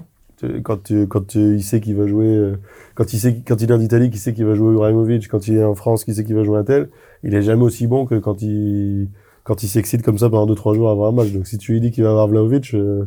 [0.63, 2.55] Quand, tu, quand tu- il sait qu'il va jouer, euh,
[2.95, 5.55] quand il sait, quand il vient d'Italie, qu'il sait qu'il va jouer Ibrahimovic, quand il
[5.57, 6.89] est en France, qu'il sait qu'il va jouer un tel,
[7.23, 9.09] il est jamais aussi bon que quand il,
[9.43, 11.31] quand il s'excite comme ça pendant deux trois jours avant un match.
[11.31, 13.05] Donc si tu lui dis qu'il va avoir Vlaovic, euh,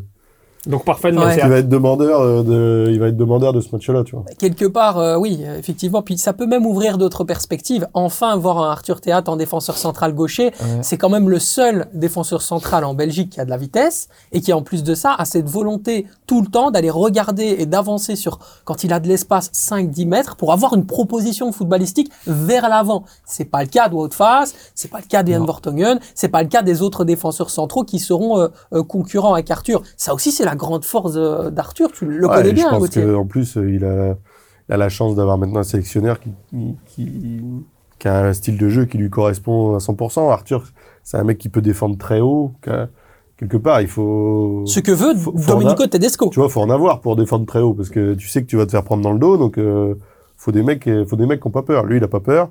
[0.67, 1.27] Donc parfait de Ouais.
[1.27, 4.17] mettre il va être demandeur euh, de, il va être demandeur de ce match-là, tu
[4.17, 4.25] vois.
[4.39, 6.03] Quelque part, euh, oui, effectivement.
[6.03, 7.87] Puis ça peut même ouvrir d'autres perspectives.
[7.95, 10.79] Enfin, voir un Arthur Théâtre en défenseur central gaucher, Ouais.
[10.83, 14.41] c'est quand même le seul défenseur central en Belgique qui a de la vitesse et
[14.41, 18.17] qui, en plus de ça, a cette volonté tout le temps d'aller regarder et d'avancer
[18.17, 23.05] sur, quand il a de l'espace, 5-10 mètres pour avoir une proposition footballistique vers l'avant.
[23.27, 25.45] C'est pas le cas de Woutfaas, c'est pas le cas de Jan Non.
[25.47, 29.51] Vertonghen, c'est pas le cas des autres défenseurs centraux qui seront euh, euh, concurrents avec
[29.51, 29.83] Arthur.
[29.97, 31.15] Ça aussi, c'est la grande force
[31.53, 31.91] d'Arthur.
[31.93, 34.17] Tu le Ouais, connais bien, je pense qu'en plus, il a,
[34.69, 37.41] il a la chance d'avoir maintenant un sélectionneur qui, qui, qui,
[37.99, 40.31] qui a un style de jeu qui lui correspond à 100%.
[40.31, 40.65] Arthur,
[41.03, 42.53] c'est un mec qui peut défendre très haut,
[43.37, 44.63] quelque part, il faut.
[44.67, 46.31] Ce que veut Faut- Domenico Tedesco.
[46.33, 48.57] Tu vois, faut en avoir pour défendre très haut parce que tu sais que tu
[48.57, 49.95] vas te faire prendre dans le dos, donc euh,
[50.37, 51.85] faut des mecs, euh, faut des mecs qui ont pas peur.
[51.85, 52.49] Lui, il a pas peur.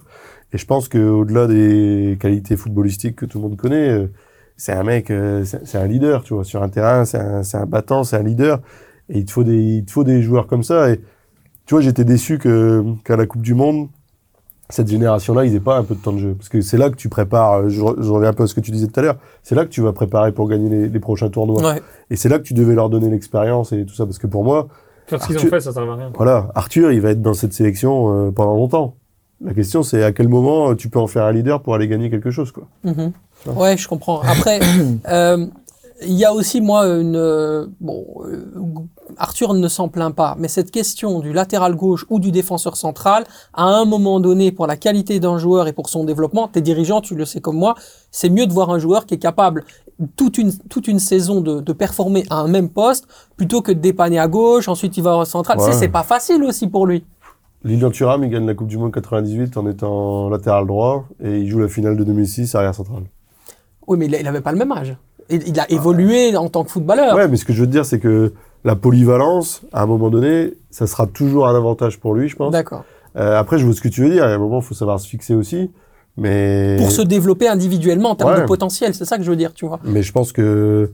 [0.52, 4.08] Et je pense que au-delà des qualités footballistiques que tout le monde connaît, euh,
[4.58, 7.58] c'est un mec, euh, c'est un leader, tu vois, sur un terrain, c'est un, c'est
[7.58, 8.60] un battant, c'est un leader.
[9.10, 10.90] Et il te faut des, il te faut des joueurs comme ça.
[10.92, 10.98] Et
[11.66, 13.88] tu vois, j'étais déçu que qu'à la Coupe du Monde,
[14.70, 16.90] cette génération-là, ils aient pas un peu de temps de jeu, parce que c'est là
[16.90, 17.54] que tu prépares.
[17.64, 19.18] euh, Je, je reviens un peu à ce que tu disais tout à l'heure.
[19.44, 21.62] C'est là que tu vas préparer pour gagner les, les prochains tournois.
[21.74, 21.82] Ouais.
[22.10, 24.44] Et c'est là que tu devais leur donner l'expérience et tout ça, parce que pour
[24.44, 24.68] moi,
[25.06, 26.12] Faire ce qu'ils ont Arthur- fait, ça sert à rien.
[26.16, 28.96] voilà, Arthur, il va être dans cette sélection euh, pendant longtemps.
[29.42, 31.88] La question, c'est à quel moment euh, tu peux en faire un leader pour aller
[31.88, 32.68] gagner quelque chose, quoi.
[32.84, 33.12] Mhm.
[33.56, 34.22] Ouais, je comprends.
[34.22, 34.60] Après,
[35.10, 35.46] euh,
[36.02, 37.16] il y a aussi, moi, une.
[37.16, 38.06] euh, bon,
[39.18, 43.26] Arthur ne s'en plaint pas, mais cette question du latéral gauche ou du défenseur central,
[43.54, 47.02] à un moment donné, pour la qualité d'un joueur et pour son développement, tes dirigeants,
[47.02, 47.76] tu le sais comme moi,
[48.12, 49.66] c'est mieux de voir un joueur qui est capable
[50.16, 53.80] toute une, toute une saison de, de performer à un même poste plutôt que de
[53.80, 55.60] dépanner à gauche, ensuite il va au central.
[55.60, 55.72] Ouais.
[55.74, 57.06] C'est pas facile aussi pour lui.
[57.64, 61.50] Lilian Thuram, il gagne la Coupe du Monde 98 en étant latéral droit et il
[61.50, 63.04] joue la finale de 2006 arrière central.
[63.88, 64.96] Oui, mais il, a- il avait pas le même âge.
[65.30, 67.16] Il, il a évolué en tant que footballeur.
[67.16, 68.34] Ouais, mais ce que je veux te dire, c'est que
[68.66, 72.52] la polyvalence, à un moment donné, ça sera toujours un avantage pour lui, je pense.
[72.52, 72.84] D'accord.
[73.16, 74.24] Euh, après, je vois ce que tu veux dire.
[74.24, 75.72] À un moment, il faut savoir se fixer aussi.
[76.18, 78.42] Mais Pour se développer individuellement en termes Ouais.
[78.42, 79.80] de potentiel, c'est ça que je veux dire, tu vois.
[79.84, 80.92] Mais je pense que,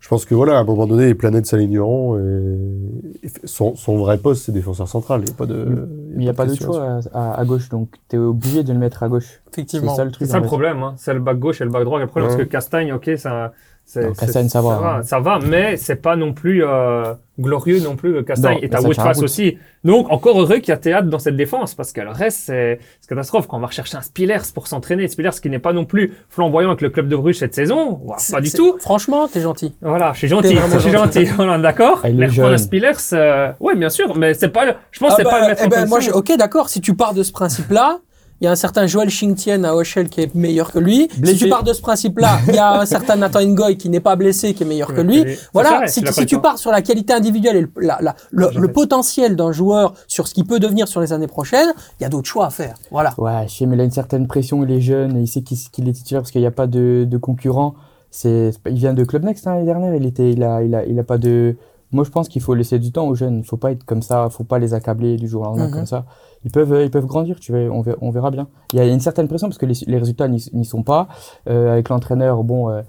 [0.00, 3.98] je pense que voilà, à un moment donné, les planètes s'aligneront et, et son, son
[3.98, 5.20] vrai poste, c'est défenseur central.
[5.20, 7.90] Il n'y a pas de, Il n'y a pas de choix à, à- gauche, donc
[8.08, 9.40] tu es obligé de le mettre à gauche.
[9.50, 9.94] C'est Effectivement.
[9.94, 10.28] ça le C'est truc.
[10.28, 10.94] ça le problème, hein.
[10.96, 11.98] c'est le bac gauche et le bac droit.
[11.98, 12.36] Le problème, Ouais.
[12.36, 13.52] parce que Castagne, ok, ça.
[13.92, 15.02] C'est- Castagne, ça va, hein.
[15.02, 18.24] Ça va, mais c'est pas non plus euh, glorieux non plus.
[18.24, 19.58] Castagne Non, et t'as Woodface aussi.
[19.82, 22.78] Donc, encore heureux qu'il y a théâtre dans cette défense, parce que le reste, c'est
[23.00, 23.46] c'est catastrophe.
[23.48, 26.68] Quand on va rechercher un Spillers pour s'entraîner, Spillers qui n'est pas non plus flamboyant
[26.70, 28.00] avec le club de Bruges cette saison,
[28.30, 28.76] pas du tout.
[28.78, 29.74] Franchement, t'es gentil.
[29.82, 31.24] Voilà, je suis gentil, je suis gentil.
[31.26, 32.00] gentil, voilà, d'accord.
[32.04, 32.58] Ah, il Mais est reprendre un.
[32.58, 35.40] Spillers, euh, ouais, bien sûr, mais c'est pas, le- je pense, que c'est Ah pas
[35.40, 36.68] bah, le mettre eh en ben, moi, je, ok, d'accord.
[36.68, 37.98] Si tu pars de ce principe-là,
[38.40, 41.08] il y a un certain Joël Chingtien à Oshel qui est meilleur que lui.
[41.12, 41.38] Si Blessé.
[41.38, 44.16] tu pars de ce principe-là, il y a un certain Nathan Ngoy qui n'est pas
[44.16, 45.24] blessé, qui est meilleur que lui.
[45.52, 48.48] Voilà, si, si tu pars sur la qualité individuelle et le, la- la- le, Ouais,
[48.50, 48.72] le j'arrête.
[48.72, 52.08] potentiel d'un joueur sur ce qu'il peut devenir sur les années prochaines, il y a
[52.08, 52.74] d'autres choix à faire.
[52.90, 53.12] Voilà.
[53.18, 55.42] Ouais, je sais, mais il a une certaine pression, il est jeune, et il sait
[55.42, 57.74] qu'il est titulaire parce qu'il n'y a pas de, de concurrent.
[58.24, 60.98] Il vient de Club Next hein, l'année dernière, il, était, il, a, il, a, il
[60.98, 61.56] a pas de.
[61.92, 63.38] Moi, je pense qu'il faut laisser du temps aux jeunes.
[63.38, 65.72] Il faut pas être comme ça, faut pas les accabler du jour au lendemain Mhm.
[65.74, 66.04] comme ça.
[66.44, 68.46] Ils peuvent, euh, ils peuvent grandir, tu vois, on verra, on verra bien.
[68.72, 71.08] Il y a une certaine pression parce que les, les résultats n'y n'y sont pas.
[71.48, 72.82] Euh, avec l'entraîneur, bon, euh,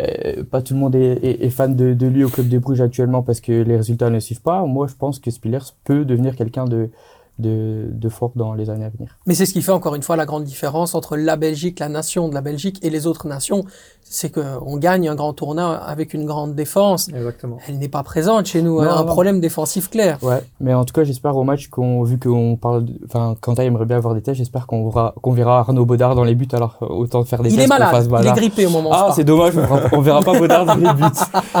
[0.00, 2.58] euh, pas tout le monde est, est- est fan de, de lui au club de
[2.58, 4.64] Bruges actuellement parce que les résultats ne suivent pas.
[4.64, 6.90] Moi, je pense que Spillers peut devenir quelqu'un de,
[7.38, 9.16] de, de fort dans les années à venir.
[9.26, 11.88] Mais c'est ce qui fait encore une fois la grande différence entre la Belgique, la
[11.88, 13.64] nation de la Belgique et les autres nations.
[14.10, 17.08] C'est qu'on gagne un grand tournoi avec une grande défense.
[17.14, 17.58] Exactement.
[17.68, 18.80] Elle n'est pas présente chez nous.
[18.82, 19.06] Non, un non.
[19.06, 20.16] problème défensif clair.
[20.22, 23.84] Ouais, mais en tout cas, j'espère au match qu'on, vu qu'on parle, enfin, Quentin aimerait
[23.84, 26.76] bien avoir des tests, j'espère qu'on verra, qu'on verra Arnaud Baudard dans les buts, alors
[26.82, 27.90] euh, autant faire des Il tests est qu'on malade.
[27.90, 30.64] fasse Il est grippé au moment Ah, c'est dommage, on verra, on verra pas Baudard
[30.64, 31.04] dans les buts.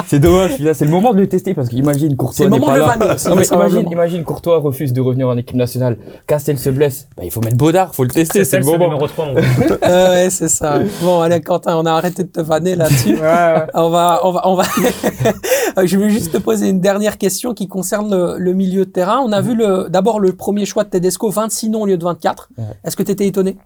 [0.06, 2.72] C'est dommage, c'est le moment de le tester parce qu'imagine C'est Courtois le n'est moment
[2.72, 2.96] pas de le là.
[2.96, 5.98] vanner aussi, Non, mais imagine, Courtois refuse de revenir en équipe nationale.
[6.26, 8.86] Castel se blesse, bah, il faut mettre Baudard, faut le tester, c'est le le moment.
[8.88, 9.42] numéro 3, mon gars.
[9.84, 10.78] Euh, ouais, c'est ça.
[11.02, 13.14] Bon, allez, Quentin, on a arrêté de te vanner là-dessus.
[13.14, 13.66] Ouais, ouais.
[13.74, 14.64] On va, on va, on va.
[15.84, 19.20] Je vais juste te poser une dernière question qui concerne le, le milieu de terrain.
[19.24, 22.04] On a vu le, d'abord le premier choix de Tedesco, 26 noms au lieu de
[22.04, 22.48] 24.
[22.56, 22.64] Ouais.
[22.84, 23.56] Est-ce que tu étais étonné?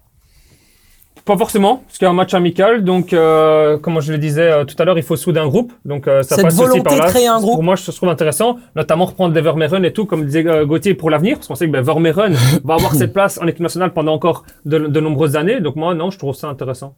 [1.25, 4.41] Pas forcément, parce qu'il y a un match amical, donc euh, comme je le disais
[4.51, 6.63] euh, tout à l'heure, il faut souder un groupe, donc euh, ça Cette passe aussi
[6.63, 7.05] volonté par là.
[7.05, 7.53] de créer un groupe.
[7.53, 10.95] Pour moi, je trouve intéressant, notamment reprendre des Vermeeren et tout, comme disait euh, Gauthier
[10.95, 13.93] pour l'avenir, parce qu'on sait que ben, Vermeeren va avoir cette place en équipe nationale
[13.93, 16.93] pendant encore de, de nombreuses années, donc moi, non, je trouve ça intéressant.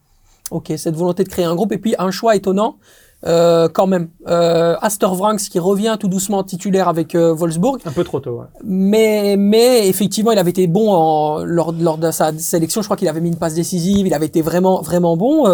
[0.52, 1.72] Ok, cette volonté de créer un groupe.
[1.72, 2.78] Et puis un choix étonnant,
[3.26, 4.10] euh, quand même.
[4.28, 7.80] Euh, Astor Vranks qui revient tout doucement titulaire avec euh, Wolfsburg.
[7.86, 8.46] Un peu trop tôt, ouais.
[8.64, 12.82] Mais, mais effectivement, il avait été bon en, lors, lors de sa sélection.
[12.82, 14.06] Je crois qu'il avait mis une passe décisive.
[14.06, 15.46] Il avait été vraiment, vraiment bon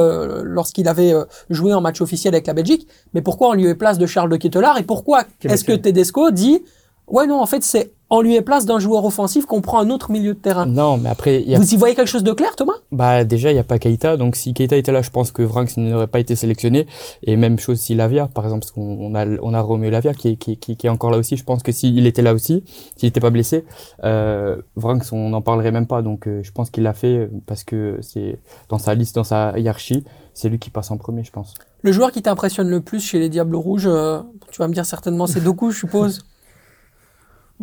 [0.44, 1.14] lorsqu'il avait
[1.50, 2.88] joué en match officiel avec la Belgique.
[3.14, 5.72] Mais pourquoi on lui est place de Charles de Kettelard Et pourquoi est-ce que.
[5.72, 6.62] Tedesco dit
[7.08, 9.90] Ouais, non, en fait, c'est en lui est place d'un joueur offensif qu'on prend un
[9.90, 10.66] autre milieu de terrain.
[10.68, 12.74] Non, mais après, y a Vous y voyez quelque chose de clair, Thomas?
[12.92, 14.18] Bah déjà il y a pas Keita.
[14.18, 16.86] Donc si Keita était là je pense que Vranks n'aurait pas été sélectionné.
[17.24, 20.14] Et même chose si Lavia par exemple parce qu'on on a on a Romeo Lavia
[20.14, 21.38] qui est, qui, est- qui, qui est encore là aussi.
[21.38, 22.64] Je pense que s'il était là aussi
[22.98, 23.64] s'il n'était pas blessé
[24.04, 26.02] euh, Vranks on n'en parlerait même pas.
[26.02, 29.58] Donc euh, je pense qu'il l'a fait parce que c'est dans sa liste dans sa
[29.58, 31.54] hiérarchie c'est lui qui passe en premier je pense.
[31.82, 34.20] Le joueur qui t'impressionne le plus chez les Diables Rouges, euh,
[34.52, 36.24] tu vas me dire certainement c'est Doku, je suppose,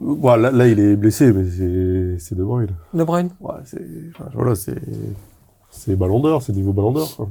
[0.01, 1.45] Bon, là, il est blessé, mais
[2.19, 2.69] c'est, De Bruyne.
[2.95, 3.31] De Bruyne.
[3.41, 3.83] Ouais, c'est,
[4.35, 7.29] voilà, c'est, Ballon d'Or, c'est niveau Ballon d'Or.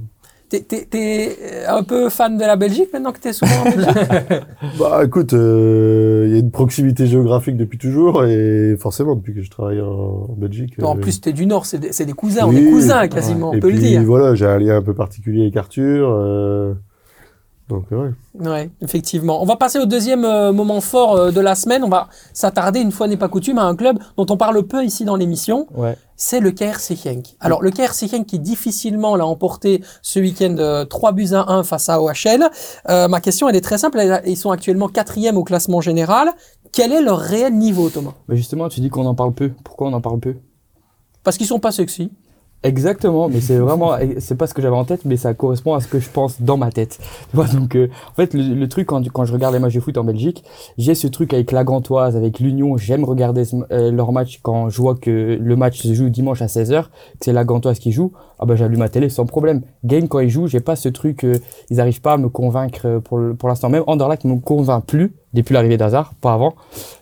[0.50, 3.98] T'es, un peu fan de la Belgique maintenant que t'es souvent en Belgique?
[4.80, 9.42] Bah écoute, euh, il y a une proximité géographique depuis toujours et forcément depuis que
[9.42, 10.78] je travaille en, Belgique.
[10.78, 13.54] Non, En euh, plus, t'es du Nord, c'est des, des cousins, on est cousins quasiment,
[13.54, 14.04] et on peut puis, le dire.
[14.04, 16.10] voilà, j'ai un lien un peu particulier avec Arthur.
[16.10, 16.74] euh,
[17.70, 18.12] donc ouais.
[18.40, 19.42] Ouais, effectivement.
[19.42, 21.84] On va passer au deuxième euh, moment fort euh, de la semaine.
[21.84, 24.86] On va s'attarder, une fois n'est pas coutume, à un club dont on parle peu
[24.86, 25.68] ici dans l'émission.
[25.76, 25.98] Ouais.
[26.16, 27.36] C'est le KRC Genk.
[27.42, 31.64] Alors, le KRC Genk qui difficilement l'a emporté ce week-end euh, 3 buts à 1
[31.64, 32.50] face à OHL.
[32.90, 34.00] Euh, ma question, elle est très simple.
[34.26, 36.30] Ils sont actuellement quatrième au classement général.
[36.72, 38.14] Quel est leur réel niveau, Thomas?
[38.30, 39.52] Mais justement, tu dis qu'on en parle peu.
[39.64, 40.36] Pourquoi on en parle peu?
[41.24, 42.12] Parce qu'ils sont pas sexy.
[42.64, 45.80] Exactement, mais c'est vraiment, c'est pas ce que j'avais en tête, mais ça correspond à
[45.80, 46.98] ce que je pense dans ma tête.
[47.30, 49.76] Tu vois, donc, euh, en fait, le, le truc quand, quand je regarde les matchs
[49.76, 50.44] de foot en Belgique,
[50.78, 52.76] j'ai ce truc avec la Gantoise, avec l'Union.
[52.78, 56.42] J'aime regarder ce- euh, leur match quand je vois que le match se joue dimanche
[56.42, 56.84] à 16h,
[57.20, 58.12] que c'est la Gantoise qui joue.
[58.40, 59.62] Ah ben, j'allume ma télé sans problème.
[59.84, 62.82] Game quand ils jouent, j'ai pas ce truc, euh, ils arrivent pas à me convaincre
[62.86, 63.70] euh, pour, le- pour l'instant.
[63.70, 66.54] Même Anderlecht me convainc plus depuis l'arrivée d'Hazard, pas avant,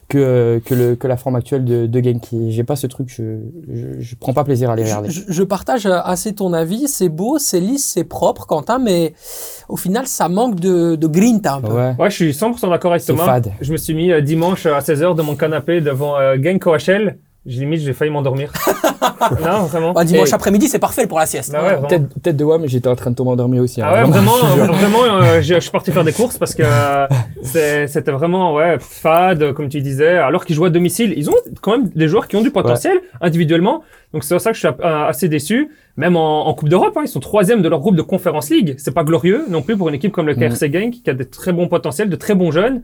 [0.07, 2.01] que, que, le, que la forme actuelle de, de
[2.49, 3.39] J'ai pas ce truc, je,
[3.73, 5.09] je, je prends pas plaisir à les regarder.
[5.09, 6.87] Je, je partage euh, assez ton avis.
[6.87, 9.13] C'est beau, c'est lisse, c'est propre, Quentin, mais
[9.67, 11.73] au final, ça manque de, de grinta un peu.
[11.73, 11.95] Ouais.
[11.99, 13.25] Ouais, je suis 100% d'accord avec Thomas.
[13.25, 13.51] fade.
[13.61, 17.17] Je me suis mis euh, dimanche à 16h de mon canapé devant euh, Genk OHL.
[17.47, 18.51] J'ai limite, j'ai failli m'endormir.
[19.43, 19.93] non, vraiment.
[19.93, 21.51] Bah, dimanche Et- après-midi, c'est parfait pour la sieste.
[21.51, 21.87] Bah ouais.
[21.87, 23.81] Peut-être peut-être de WAM, j'étais en train de tomber endormi aussi.
[23.81, 24.31] hein, Ah ouais, vraiment.
[24.37, 27.07] vraiment, euh, vraiment, euh, je je suis parti faire des courses parce que euh,
[27.43, 30.17] c'était vraiment ouais fade, comme tu disais.
[30.17, 32.97] Alors qu'ils jouent à domicile, ils ont quand même des joueurs qui ont du potentiel
[33.21, 33.83] individuellement.
[34.11, 35.69] Donc c'est pour ça que je suis euh, assez déçu.
[35.97, 38.75] Même en, en Coupe d'Europe, hein, ils sont troisième de leur groupe de Conference League.
[38.79, 40.33] C'est pas glorieux non plus pour une équipe comme le.
[40.35, 42.81] KRC Genk qui a des très bons potentiels, de très bons jeunes.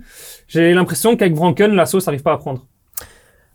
[0.48, 2.66] J'ai l'impression qu'avec Vranken, la sauce n'arrive pas à prendre.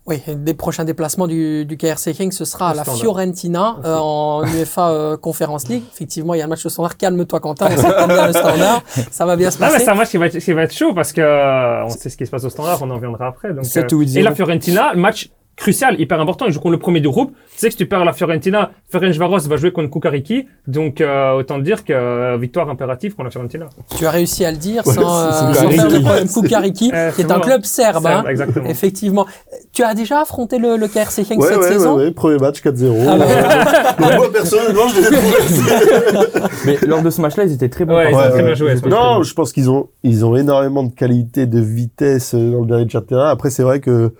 [0.07, 2.85] Oui, des prochains déplacements du, du KRC King, ce sera à la.
[2.85, 5.83] Fiorentina euh, en UEFA euh, Conference League.
[5.93, 6.95] Effectivement, il y a le match au standard.
[6.95, 7.67] Calme-toi, Quentin.
[7.71, 8.81] On s'entend bien le standard.
[9.11, 9.83] Ça va bien se Non, mais passer.
[9.85, 12.09] c'est un match qui va, être, qui va être chaud parce que euh, on sait
[12.09, 13.53] ce qui se passe au standard, on en reviendra après.
[13.53, 14.17] Donc, 7 euh, ou 8-0.
[14.17, 16.45] et la Fiorentina, le match crucial, hyper important.
[16.45, 17.31] Ils jouent contre le premier du groupe.
[17.51, 20.45] Tu sais que si tu perds la Fiorentina, Ferencvaros va jouer contre Kukariki.
[20.67, 23.65] Donc, euh, autant dire que euh, victoire impérative pour la Fiorentina.
[23.97, 25.75] Tu as réussi à le dire Ouais, sans, euh, sans Kukariki.
[25.75, 26.27] faire de problème.
[26.29, 28.05] Kukariki, Euh, qui est un club serbe.
[28.05, 28.23] hein.
[28.29, 28.69] Exactement.
[28.69, 29.25] Effectivement.
[29.73, 32.61] Tu as déjà affronté le, le KRC King Ouais, cette ouais, saison ouais, premier match
[32.61, 33.05] 4-0.
[33.09, 36.41] Ah bah, Euh, moi personnellement, je les ai.
[36.65, 37.99] Mais lors de ce match-là, ils étaient très bons.
[37.99, 38.29] Ils ont contre.
[38.29, 38.75] très bien joué.
[38.87, 42.87] Non, je pense qu'ils ont, ils ont énormément de qualité, de vitesse dans le dernier
[42.87, 43.29] tiers de terrain.
[43.29, 44.13] Après, c'est vrai que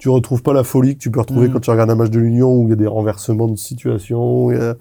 [0.00, 1.52] tu retrouves pas la folie que tu peux retrouver Mm.
[1.52, 4.50] quand tu regardes un match de l'Union où il y a des renversements de situation,
[4.50, 4.74] il y a,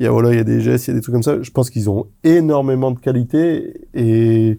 [0.00, 1.22] il y a, voilà, il y a des gestes, il y a des trucs comme
[1.22, 1.40] ça.
[1.40, 4.58] Je pense qu'ils ont énormément de qualité et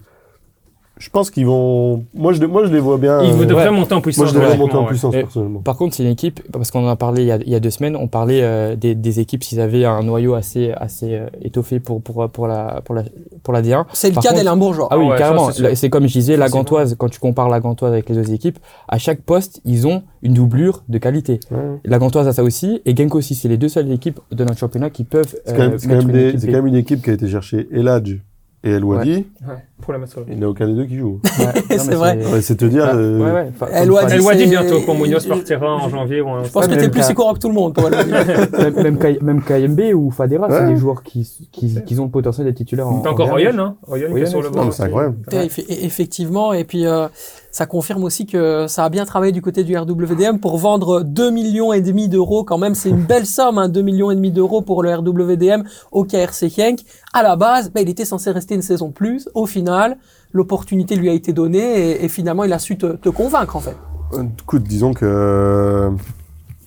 [0.99, 3.21] je pense qu'ils vont, moi je, moi je les vois bien.
[3.23, 3.71] Ils euh, devraient ouais.
[3.71, 4.29] monter en moi puissance.
[4.29, 5.59] je devrais logiquement, monter en puissance personnellement.
[5.61, 7.55] Par contre, c'est une équipe, parce qu'on en a parlé il y a, il y
[7.55, 11.15] a deux semaines, on parlait euh, des, des équipes s'ils avaient un noyau assez, assez
[11.15, 13.03] euh, étoffé pour, pour, pour, la, pour, la,
[13.41, 13.85] pour la D1.
[13.91, 14.87] C'est le Par cas des contre- Limbourgeois.
[14.91, 15.49] Ah oui, ouais, carrément.
[15.51, 18.59] c'est comme je disais, la Gantoise, quand tu compares la Gantoise avec les autres équipes,
[18.87, 21.39] à chaque poste, ils ont une doublure de qualité.
[21.51, 21.57] Ouais.
[21.85, 23.33] La Gantoise a ça aussi, et Genk aussi.
[23.35, 26.51] C'est les deux seules équipes de notre championnat qui peuvent C'est quand, euh, quand, quand
[26.51, 28.19] même une équipe qui a été chercher Eladj
[28.65, 29.25] et El Wadi.
[29.45, 29.99] Ouais, pour la
[30.29, 31.19] Il n'y a aucun des deux qui joue.
[31.39, 32.17] Ouais, C'est vrai.
[32.31, 32.87] Ouais, c'est te dire.
[32.91, 33.49] Ah, euh.
[33.49, 36.21] Enfin, El Wadi, bientôt quand Munoz partira en janvier.
[36.21, 37.89] ou en- Je pense que t'es plus cas- psychorant que tout le monde, toi.
[39.21, 42.87] Même, KMB ou Fadera, c'est des joueurs qui, qui, qui ont le potentiel d'être titulaires
[42.87, 44.71] en T'as encore en Royan, hein Royan qui est sur le banc.
[44.71, 45.17] c'est incroyable.
[45.31, 47.07] Effe- Effectivement, et puis euh,
[47.53, 51.29] ça confirme aussi que ça a bien travaillé du côté du RWDM pour vendre 2
[51.29, 52.43] millions et demi d'euros.
[52.43, 55.63] Quand même, c'est une belle somme, hein, 2 millions et demi d'euros pour le RWDM
[55.91, 56.79] au KRC Genk.
[57.13, 59.29] À la base, bah, il était censé rester une saison plus.
[59.35, 59.97] Au final,
[60.31, 63.59] l'opportunité lui a été donnée et, et finalement, il a su te, te convaincre en
[63.59, 63.77] fait.
[64.13, 65.91] Euh, Écoute, disons que euh,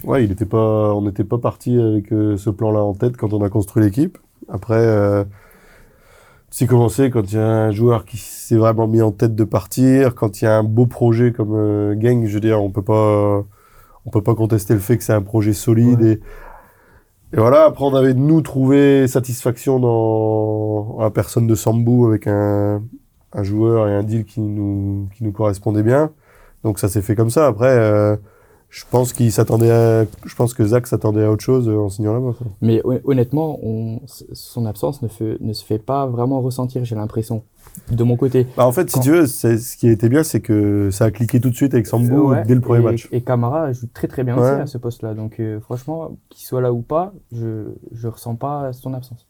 [0.04, 3.32] ouais, il était pas, on n'était pas parti avec euh, ce plan-là en tête quand
[3.32, 4.18] on a construit l'équipe.
[4.48, 5.24] Après, euh,
[6.50, 9.44] c'est commencé quand il y a un joueur qui s'est vraiment mis en tête de
[9.44, 12.70] partir, quand il y a un beau projet comme euh, Gang, je veux dire, on
[12.70, 13.44] peut pas,
[14.06, 16.20] on peut pas contester le fait que c'est un projet solide et
[17.32, 17.64] et voilà.
[17.64, 22.82] Après, on avait nous trouvé satisfaction dans la personne de Sambou avec un,
[23.32, 26.12] un joueur et un deal qui nous, qui nous correspondait bien.
[26.64, 27.46] Donc ça s'est fait comme ça.
[27.46, 28.16] Après, euh,
[28.68, 31.88] je pense qu'il s'attendait à, je pense que Zach s'attendait à autre chose euh, en
[31.88, 32.34] signant là-bas.
[32.60, 34.00] Mais hon- honnêtement, on,
[34.32, 37.42] son absence ne, fait, ne se fait pas vraiment ressentir, j'ai l'impression,
[37.90, 38.46] de mon côté.
[38.56, 41.40] Bah, en fait, si tu veux, ce qui était bien, c'est que ça a cliqué
[41.40, 43.08] tout de suite avec Ouais, dès le premier et, match.
[43.12, 44.42] Et Camara joue très très bien Ouais.
[44.52, 45.14] aussi à ce poste-là.
[45.14, 49.26] Donc euh, franchement, qu'il soit là ou pas, je je ressens pas son absence.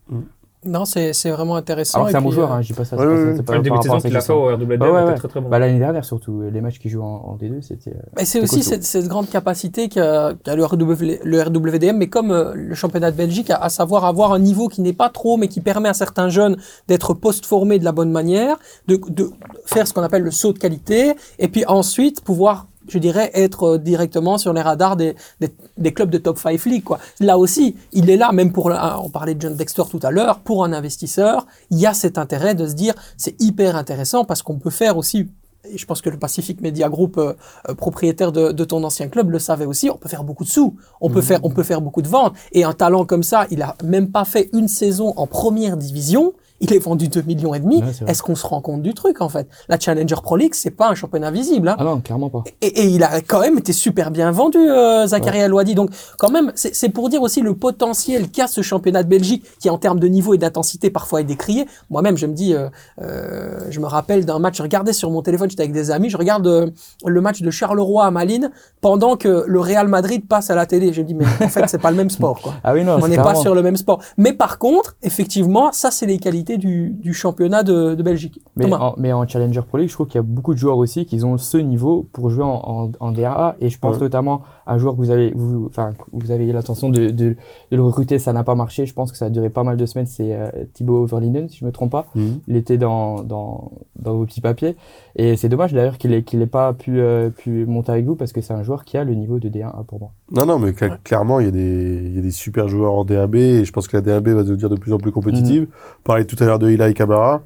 [0.67, 1.99] Non, c'est c'est vraiment intéressant.
[1.99, 2.97] Alors c'est un bon joueur, euh, hein, je dis pas ça.
[2.97, 3.43] Ouais, c'est pas- ouais, c'est ouais.
[3.43, 5.15] pas le par début de saison qu'il a fait au ouais.
[5.15, 5.49] très très bon.
[5.49, 7.91] Bah, l'année dernière surtout, les matchs qu'il joue en, en D2, c'était.
[7.91, 12.31] euh, Mais c'est aussi cette, cette grande capacité qu'a le, RW le RWDM, mais comme
[12.33, 15.37] euh, le championnat de Belgique, à, à savoir avoir un niveau qui n'est pas trop,
[15.37, 16.57] mais qui permet à certains jeunes
[16.89, 18.57] d'être post-formés de la bonne manière,
[18.89, 19.31] de, de
[19.65, 23.75] faire ce qu'on appelle le saut de qualité, et puis ensuite pouvoir je dirais être
[23.75, 26.99] euh, directement sur les radars des, des, des clubs de top 5 league quoi.
[27.21, 30.41] Là aussi, il est là même pour on parlait de John Dexter tout à l'heure,
[30.41, 34.43] pour un investisseur, il y a cet intérêt de se dire c'est hyper intéressant parce
[34.43, 35.29] qu'on peut faire aussi
[35.71, 37.35] et je pense que le Pacific Media Group, euh,
[37.69, 39.91] euh, propriétaire de, de ton ancien club, le savait aussi.
[39.91, 42.35] On peut faire beaucoup de sous, on peut faire, on peut faire beaucoup de ventes.
[42.53, 46.35] Et un talent comme ça, il a même pas fait une saison en première division.
[46.61, 47.83] Il est vendu 2 millions et demi.
[47.83, 47.91] Ouais.
[48.07, 49.47] Est-ce qu'on se rend compte du truc en fait?
[49.69, 51.69] La Challenger Pro League, c'est pas un championnat visible.
[51.69, 51.77] Hein.
[51.79, 52.45] Ah non, clairement pas.
[52.63, 55.75] Et, et il a quand même été super bien vendu, euh, Zachary Alouadi.
[55.75, 59.71] Donc, quand même, c'est pour dire aussi le potentiel qu'a ce championnat de Belgique, qui
[59.71, 61.67] en termes de niveau et d'intensité parfois est décrié.
[61.91, 62.69] Moi-même, je me dis, euh,
[63.03, 66.11] euh, je me rappelle d'un match, je regardais sur mon téléphone, j'étais avec des amis,
[66.11, 66.71] je regarde euh,
[67.05, 68.51] le match de Charleroi à Malines
[68.81, 70.93] pendant que le Real Madrid passe à la télé.
[70.93, 72.55] Je me dis, mais en fait, c'est pas le même sport, quoi.
[72.65, 74.01] Ah oui, non, On n'est pas sur le même sport.
[74.17, 78.41] Mais par contre, effectivement, ça, c'est les qualités du, du championnat de, de Belgique.
[78.55, 80.79] Mais en, mais en Challenger Pro League, je trouve qu'il y a beaucoup de joueurs
[80.79, 83.57] aussi qui ont ce niveau pour jouer en, en, en DRA.
[83.61, 84.03] Et je pense Ouais.
[84.03, 87.31] notamment à un joueur que vous avez, vous, enfin, vous avez eu l'intention de, de,
[87.71, 88.87] de le recruter, ça n'a pas marché.
[88.87, 90.07] Je pense que ça a duré pas mal de semaines.
[90.07, 92.07] C'est euh, Thibaut Overlinden, si je me trompe pas.
[92.15, 92.39] Mhm.
[92.47, 94.77] Il était dans, dans, dans vos petits papiers.
[95.19, 98.17] Et c'est dommage d'ailleurs qu'il ait, qu'il ait pas pu, euh, pu monter avec vous
[98.17, 100.13] parce que c'est un joueur qui a le niveau de D1 pour moi.
[100.31, 102.93] Non, non, mais cla- clairement, il y, a des, il y a des super joueurs
[102.93, 105.63] en DAB et je pense que la DAB va devenir de plus en plus compétitive.
[105.63, 105.69] Mhm.
[106.05, 107.43] Pareil tout à l'heure de Eli Camara.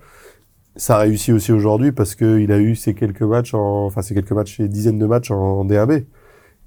[0.75, 4.15] Ça a réussi aussi aujourd'hui parce qu'il a eu ces quelques matchs, en, enfin ces
[4.15, 5.93] quelques matchs, dizaines de matchs en, DAB.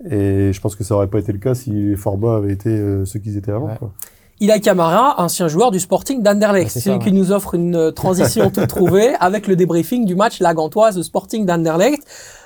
[0.10, 2.70] Et je pense que ça aurait pas été le cas si les formats avaient été
[2.70, 3.68] euh, ceux qu'ils étaient avant.
[3.68, 3.78] Ouais.
[3.78, 3.94] quoi.
[4.40, 6.78] Ilay Camara, ancien joueur du Sporting d'Anderlecht.
[7.00, 11.02] Qui nous offre une euh, transition toute trouvée avec le débriefing du match La Gantoise
[11.02, 12.04] Sporting d'Anderlecht.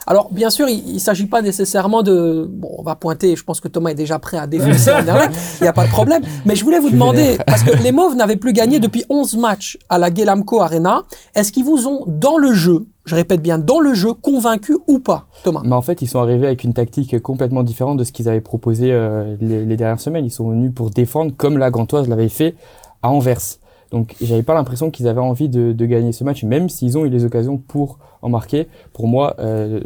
[0.10, 2.47] Alors, bien sûr, il ne s'agit pas nécessairement de...
[2.49, 5.64] Bon, on va pointer, je pense que Thomas est déjà prêt à défoncer Anderlecht, il
[5.64, 6.24] n'y a pas de problème.
[6.45, 9.78] Mais je voulais vous demander, parce que les Mauves n'avaient plus gagné depuis 11 matchs
[9.89, 11.03] à la Gelamco Arena,
[11.36, 14.99] est-ce qu'ils vous ont, dans le jeu, je répète bien, dans le jeu, convaincu ou
[14.99, 15.62] pas, Thomas?
[15.66, 18.39] Mais en fait, ils sont arrivés avec une tactique complètement différente de ce qu'ils avaient
[18.39, 20.24] proposé euh, les, les dernières semaines.
[20.24, 22.55] Ils sont venus pour défendre comme la Gantoise l'avait fait
[23.03, 23.60] à Anvers.
[23.92, 27.06] Donc, j'avais pas l'impression qu'ils avaient envie de, de gagner ce match, même s'ils ont
[27.06, 28.68] eu les occasions pour en marquer.
[28.94, 29.80] Pour moi, euh,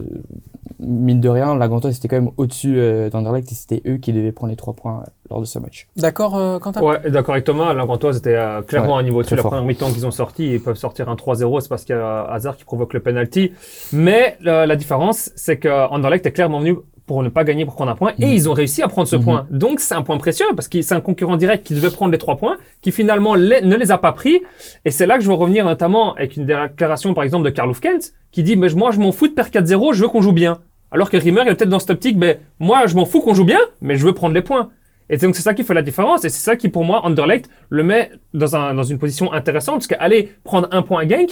[0.80, 4.14] mine de rien, la Gantoise était quand même au-dessus euh, d'Anderlecht et c'était eux qui
[4.14, 5.88] devaient prendre les trois points euh, lors de ce match.
[5.98, 6.82] D'accord, euh, Quentin?
[6.82, 9.36] Ouais, d'accord avec Thomas, la Gantoise était euh, clairement Ouais, un niveau au-dessus.
[9.36, 11.96] très La première mi-temps qu'ils ont sorti, ils peuvent sortir un 3-0, c'est parce qu'il
[11.96, 13.52] y a Hazard qui provoque le penalty.
[13.94, 16.78] Mais euh, la différence, c'est que Anderlecht est clairement venu
[17.12, 18.32] pour ne pas gagner, pour prendre un point, et Mhm.
[18.32, 19.24] ils ont réussi à prendre ce Mhm.
[19.24, 19.48] point.
[19.52, 22.18] Donc c'est un point précieux, parce que c'est un concurrent direct qui devait prendre les
[22.18, 24.42] trois points, qui finalement les- ne les a pas pris.
[24.86, 27.74] Et c'est là que je veux revenir notamment avec une déclaration, par exemple, de Karl
[27.78, 30.32] Kent, qui dit, mais moi je m'en fous de perdre 4-0, je veux qu'on joue
[30.32, 30.60] bien.
[30.90, 33.46] Alors que Rimmer est peut-être dans cette optique, ben, moi je m'en fous qu'on joue
[33.46, 34.70] bien, mais je veux prendre les points.
[35.10, 37.50] Et donc c'est ça qui fait la différence, et c'est ça qui pour moi, Anderlecht
[37.70, 41.32] le met dans, un, dans une position intéressante, parce qu'aller prendre un point à Genk,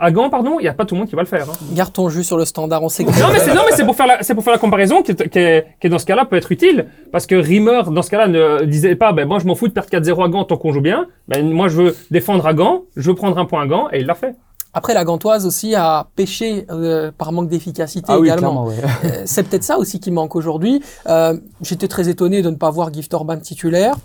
[0.00, 1.48] à Gand, pardon, il n'y a pas tout le monde qui va le faire.
[1.48, 1.54] hein.
[1.72, 3.10] Garde ton jus sur le standard, on sait que...
[3.10, 5.12] Non mais c'est non mais c'est pour faire la c'est pour faire la comparaison qui,
[5.12, 8.02] est- qui, est- qui est dans ce cas-là peut être utile parce que Rimmer dans
[8.02, 10.44] ce cas-là ne disait pas ben moi je m'en fous de perdre 4-0 à Gand
[10.44, 13.44] tant qu'on joue bien ben moi je veux défendre à Gand je veux prendre un
[13.46, 14.34] point à Gand et il l'a fait
[14.72, 18.66] Après, la Gantoise aussi a pêché euh, par manque d'efficacité Ah oui, également.
[18.66, 18.74] ouais.
[19.04, 20.80] Euh, c'est peut-être ça aussi qui manque aujourd'hui.
[21.08, 23.96] Euh, J'étais très étonné de ne pas voir Gift Orban titulaire.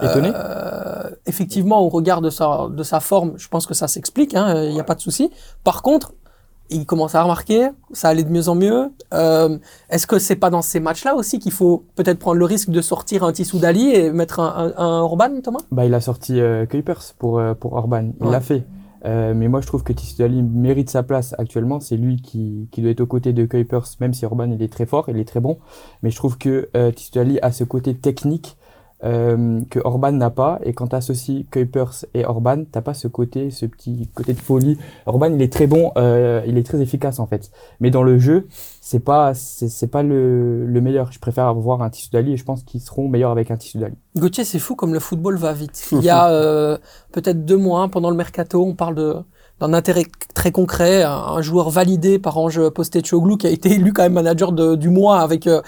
[0.00, 4.34] Étonné Euh, effectivement, au regard de sa, de sa forme, je pense que ça s'explique,
[4.34, 5.30] hein, il n'y a pas de souci.
[5.62, 6.12] Par contre,
[6.70, 8.90] il commence à remarquer, ça allait de mieux en mieux.
[9.12, 9.58] Euh,
[9.90, 12.80] Est-ce que c'est pas dans ces matchs-là aussi qu'il faut peut-être prendre le risque de
[12.80, 15.60] sortir un Tissou Dali et mettre un, un, un Orban, Thomas?
[15.70, 18.12] Bah, il a sorti euh, Kuipers pour, euh, pour Orban.
[18.20, 18.32] Il Ouais.
[18.32, 18.64] l'a fait.
[19.04, 21.78] Euh, mais moi, je trouve que Tissoudali mérite sa place actuellement.
[21.78, 24.72] C'est lui qui, qui doit être aux côtés de Kuipers, même si Orban il est
[24.72, 25.58] très fort, il est très bon.
[26.02, 28.56] Mais je trouve que euh, Tissoudali a ce côté technique
[29.04, 30.58] euh, que Orban n'a pas.
[30.64, 34.40] Et quand tu associes Kuipers et Orban, t'as pas ce côté, ce petit côté de
[34.40, 34.78] folie.
[35.06, 37.50] Orban, il est très bon, euh, il est très efficace en fait.
[37.80, 38.46] Mais dans le jeu,
[38.80, 41.12] c'est pas, c'est pas le, le meilleur.
[41.12, 43.94] Je préfère avoir un Tissoudali et je pense qu'ils seront meilleurs avec un Tissoudali.
[44.16, 45.88] Gauthier, c'est fou comme le football va vite.
[45.92, 46.78] Il y a euh,
[47.12, 49.16] peut-être deux mois, pendant le mercato, on parle de
[49.60, 54.02] d'un intérêt très concret, un, joueur validé par Ange Postecoglou qui a été élu quand
[54.02, 55.62] même manager du mois avec euh,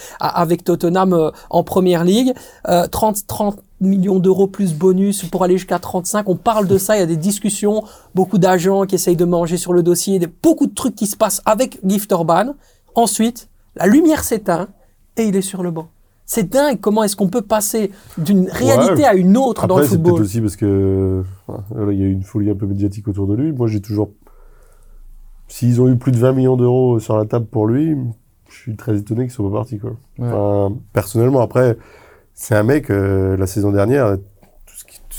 [0.65, 2.33] Tottenham euh, en première ligue,
[2.69, 6.29] euh, 30 30 millions d'euros plus bonus pour aller jusqu'à 35.
[6.29, 7.85] On parle de ça, il y a des discussions,
[8.15, 11.43] beaucoup d'agents qui essayent de manger sur le dossier, beaucoup de trucs qui se passent
[11.45, 12.55] avec Gift Orban.
[12.95, 14.69] Ensuite, la lumière s'éteint
[15.17, 15.89] et il est sur le banc.
[16.27, 19.05] C'est dingue comment est-ce qu'on peut passer d'une réalité Ouais.
[19.05, 20.23] à une autre dans le Après, c'est peut-être football.
[20.25, 21.23] aussi parce que
[21.73, 23.53] il y a eu une folie un peu médiatique autour de lui.
[23.53, 24.11] Moi, j'ai toujours.
[25.49, 27.97] S'ils ont eu plus de 20 millions d'euros sur la table pour lui,
[28.49, 29.79] je suis très étonné qu'ils soient pas partis.
[29.79, 29.91] Quoi.
[30.19, 30.27] Ouais.
[30.27, 31.77] Enfin, personnellement, après,
[32.35, 34.17] c'est un mec, euh, la saison dernière,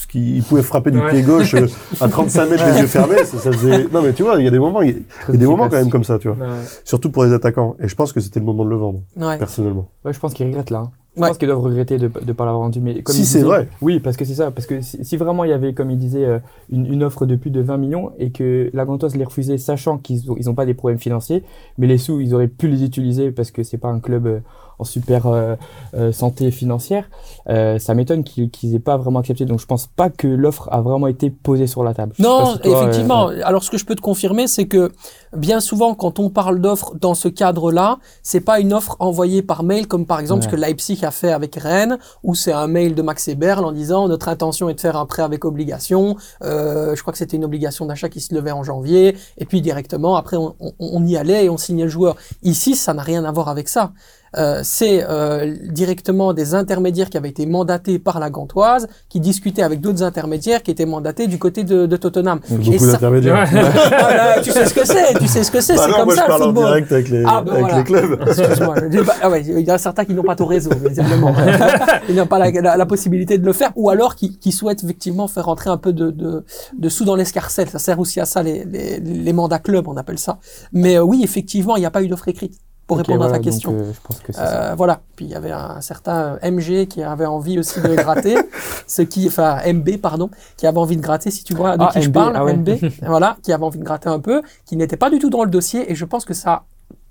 [0.07, 1.09] tout ce qui, tout ce qui, il pouvait frapper du Ouais.
[1.11, 1.67] pied gauche euh,
[2.01, 3.23] à 35 mètres les yeux fermés.
[3.25, 3.87] Ça, ça faisait...
[3.91, 4.95] Non, mais tu vois, il y a des moments, il y a,
[5.29, 6.37] il y a des moments quand même comme ça, tu vois.
[6.37, 6.53] Ouais.
[6.83, 7.75] Surtout pour les attaquants.
[7.79, 9.37] Et je pense que c'était le moment de le vendre, Ouais.
[9.37, 9.89] personnellement.
[10.05, 10.79] Ouais, je pense qu'ils regrettent là.
[10.79, 10.91] hein.
[11.17, 11.27] Je Ouais.
[11.29, 12.79] pense qu'ils doivent regretter de ne pas l'avoir vendu.
[12.79, 13.67] Mais comme Si c'est vrai.
[13.81, 14.51] Oui, parce que c'est ça.
[14.51, 16.39] Parce que si, si vraiment il y avait, comme il disait, euh,
[16.71, 19.97] une, une offre de plus de 20 millions et que la Gantoise les refusait, sachant
[19.97, 21.43] qu'ils n'ont ils ont pas des problèmes financiers,
[21.77, 24.39] mais les sous, ils auraient pu les utiliser parce que c'est pas un club euh,
[24.79, 25.55] en super euh,
[25.95, 27.09] euh, santé financière,
[27.49, 29.43] euh, ça m'étonne qu'ils aient pas vraiment accepté.
[29.45, 32.13] Donc je pense pas que l'offre a vraiment été posée sur la table.
[32.15, 33.27] Je Non, si toi, effectivement.
[33.43, 34.91] Alors, ce que je peux te confirmer, c'est que
[35.35, 39.63] bien souvent, quand on parle d'offre dans ce cadre-là, c'est pas une offre envoyée par
[39.63, 40.51] mail, comme par exemple ce Ouais.
[40.53, 44.29] que Leipzig a avec Rennes, où c'est un mail de Max Eberl en disant notre
[44.29, 46.15] intention est de faire un prêt avec obligation.
[46.43, 49.61] Euh, je crois que c'était une obligation d'achat qui se levait en janvier, et puis
[49.61, 52.15] directement après on y allait et on signait le joueur.
[52.43, 53.93] Ici, ça n'a rien à voir avec ça.
[54.37, 59.63] Euh, c'est euh, directement des intermédiaires qui avaient été mandatés par la Gantoise, qui discutaient
[59.63, 62.39] avec d'autres intermédiaires qui étaient mandatés du côté de, de Tottenham.
[62.49, 63.49] Donc, beaucoup ça- d'intermédiaires.
[64.43, 66.21] Tu sais ce que c'est, tu sais ce que c'est, Bah c'est comme moi, ça
[66.21, 66.65] je le parle en football.
[66.65, 67.77] direct avec les, Ah, bah, avec voilà.
[67.79, 68.19] les clubs.
[68.27, 68.75] Excuse-moi.
[69.21, 71.33] Ah ouais, il y en a certains qui n'ont pas ton réseau, visiblement.
[72.09, 74.83] Ils n'ont pas la, la- la possibilité de le faire, ou alors qui, qui souhaitent
[74.83, 76.43] effectivement faire rentrer un peu de, de,
[76.77, 77.69] de sous dans l'escarcelle.
[77.69, 80.37] Ça sert aussi à ça, les, les, les mandats clubs, on appelle ça.
[80.73, 82.53] Mais euh, oui, effectivement, il n'y a pas eu d'offre écrite
[82.87, 83.73] pour répondre à ta donc, question.
[83.73, 84.71] euh, je pense que c'est ça.
[84.71, 85.01] Euh, voilà.
[85.15, 88.37] Puis il y avait un certain euh, MG qui avait envie aussi de gratter,
[88.87, 91.29] ce qui, enfin MB pardon, qui avait envie de gratter.
[91.29, 92.55] Si tu vois de Ah, qui je MB, parle, ah ouais.
[92.55, 92.69] MB,
[93.05, 95.49] voilà, qui avait envie de gratter un peu, qui n'était pas du tout dans le
[95.49, 96.63] dossier, et je pense que ça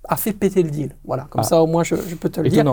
[0.09, 0.97] a fait péter le deal.
[1.05, 1.49] Voilà, comme Ah.
[1.49, 2.64] ça au moins je, je peux te le dire.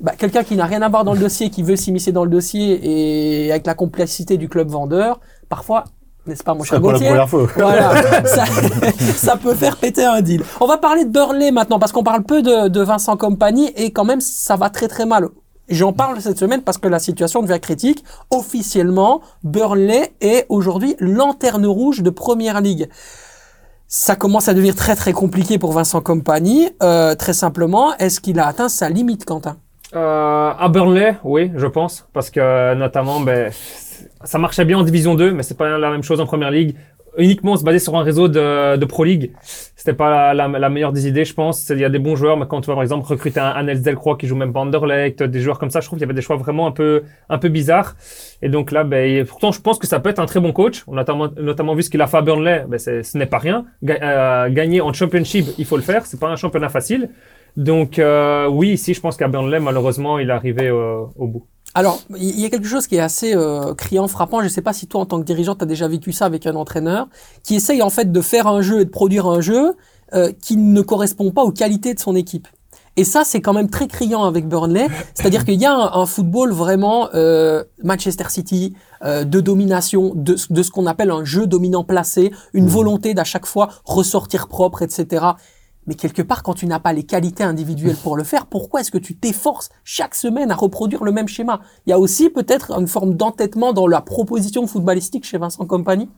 [0.00, 2.30] Bah, quelqu'un qui n'a rien à voir dans le dossier, qui veut s'immiscer dans le
[2.30, 5.84] dossier et avec la complexité du club vendeur, parfois,
[6.26, 7.46] n'est-ce pas mon cher la Gauthier première fois.
[7.56, 8.44] voilà, ça,
[9.16, 10.42] ça peut faire péter un deal.
[10.60, 13.90] On va parler de Burnley maintenant parce qu'on parle peu de, de Vincent Compagnie et
[13.92, 15.28] quand même ça va très très mal.
[15.68, 18.04] J'en parle cette semaine parce que la situation devient critique.
[18.30, 22.88] Officiellement, Burnley est aujourd'hui lanterne rouge de Première Ligue.
[23.86, 26.70] Ça commence à devenir très très compliqué pour Vincent Compagnie.
[26.82, 29.56] Euh, très simplement, est-ce qu'il a atteint sa limite, Quentin?
[29.94, 33.52] Euh, à Burnley, oui, je pense, parce que notamment, ben,
[34.24, 36.74] ça marchait bien en Division 2, mais c'est pas la même chose en Première Ligue.
[37.18, 39.32] Uniquement se baser sur un réseau de, de Pro League,
[39.76, 41.68] c'était pas la, la, la meilleure des idées, je pense.
[41.68, 43.74] Il y a des bons joueurs, mais quand tu vois par exemple recruter un, un
[43.74, 46.14] Delcroix qui joue même pas Anderlecht, des joueurs comme ça, je trouve qu'il y avait
[46.14, 47.96] des choix vraiment un peu un peu bizarres.
[48.40, 50.84] Et donc là, ben, pourtant, je pense que ça peut être un très bon coach.
[50.86, 53.38] On a notamment, notamment vu ce qu'il a fait à Burnley, ben, ce n'est pas
[53.38, 53.66] rien.
[53.86, 56.06] Euh, gagner en Championship, il faut le faire.
[56.06, 57.10] C'est pas un championnat facile.
[57.56, 61.46] Donc euh, oui, ici, je pense qu'à Burnley, malheureusement, il est arrivé euh, au bout.
[61.74, 64.40] Alors, il y a quelque chose qui est assez euh, criant, frappant.
[64.40, 66.26] Je ne sais pas si toi, en tant que dirigeant, tu as déjà vécu ça
[66.26, 67.08] avec un entraîneur,
[67.42, 69.74] qui essaye en fait de faire un jeu et de produire un jeu
[70.14, 72.46] euh, qui ne correspond pas aux qualités de son équipe.
[72.96, 74.86] Et ça, c'est quand même très criant avec Burnley.
[75.14, 80.36] C'est-à-dire qu'il y a un, un football vraiment euh, Manchester City, euh, de domination, de,
[80.50, 84.82] de ce qu'on appelle un jeu dominant placé, une volonté d'à chaque fois ressortir propre,
[84.82, 85.24] etc.
[85.86, 88.92] Mais quelque part, quand tu n'as pas les qualités individuelles pour le faire, pourquoi est-ce
[88.92, 91.60] que tu t'efforces chaque semaine à reproduire le même schéma?
[91.86, 96.08] Il y a aussi peut-être une forme d'entêtement dans la proposition footballistique chez Vincent Compagnie.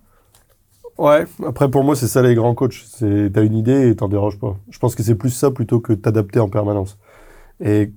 [0.97, 2.85] Ouais, après pour moi c'est ça les grands coachs.
[2.87, 4.57] C'est t'as une idée et t'en déroges pas.
[4.69, 6.99] Je pense que c'est plus ça plutôt que t'adapter en permanence.
[7.61, 7.93] Et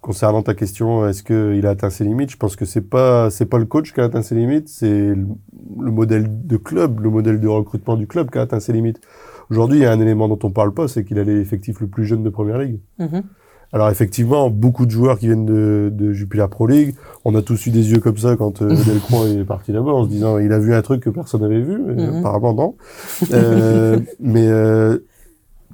[0.00, 2.30] concernant ta question, est-ce qu'il a atteint ses limites?
[2.30, 5.90] Je pense que c'est pas pas le coach qui a atteint ses limites, c'est le
[5.90, 9.00] modèle de club, le modèle de recrutement du club qui a atteint ses limites.
[9.52, 11.86] Aujourd'hui, il y a un élément dont on parle pas, c'est qu'il a l'effectif le
[11.86, 12.80] plus jeune de Première Ligue.
[12.98, 13.22] Mhm.
[13.74, 16.94] Alors effectivement, beaucoup de joueurs qui viennent de, de Jupiler Pro League,
[17.24, 20.04] on a tous eu des yeux comme ça quand euh, Delcroix est parti là-bas, en
[20.04, 22.16] se disant il a vu un truc que personne n'avait vu, mais Mhm.
[22.18, 22.74] apparemment non.
[23.32, 24.98] Euh, mais euh,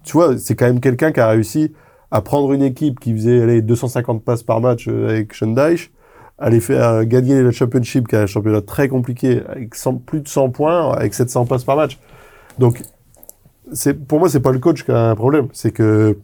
[0.04, 1.72] tu vois, c'est quand même quelqu'un qui a réussi
[2.10, 5.90] à prendre une équipe qui faisait allez, 250 passes par match euh, avec Schondeich,
[6.38, 10.20] à les faire gagner le Championship, qui est un championnat très compliqué, avec 100 plus
[10.20, 11.98] de 100 points, avec 700 passes par match.
[12.60, 12.82] Donc,
[14.06, 16.18] pour moi, c'est pas le coach qui a un problème, c'est que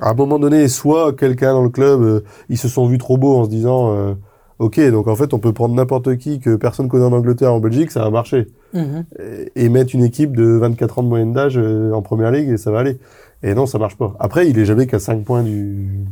[0.00, 3.16] à un moment donné, soit quelqu'un dans le club, euh, ils se sont vus trop
[3.18, 4.14] beaux en se disant, euh,
[4.60, 7.60] ok, donc en fait, on peut prendre n'importe qui que personne connaît en Angleterre, en
[7.60, 9.04] Belgique, ça va marcher Mhm.
[9.18, 12.50] et, et mettre une équipe de 24 ans de moyenne d'âge euh, en première ligue
[12.50, 12.98] et ça va aller.
[13.42, 14.14] Et non, ça marche pas.
[14.20, 16.04] Après, il est jamais qu'à 5 points du,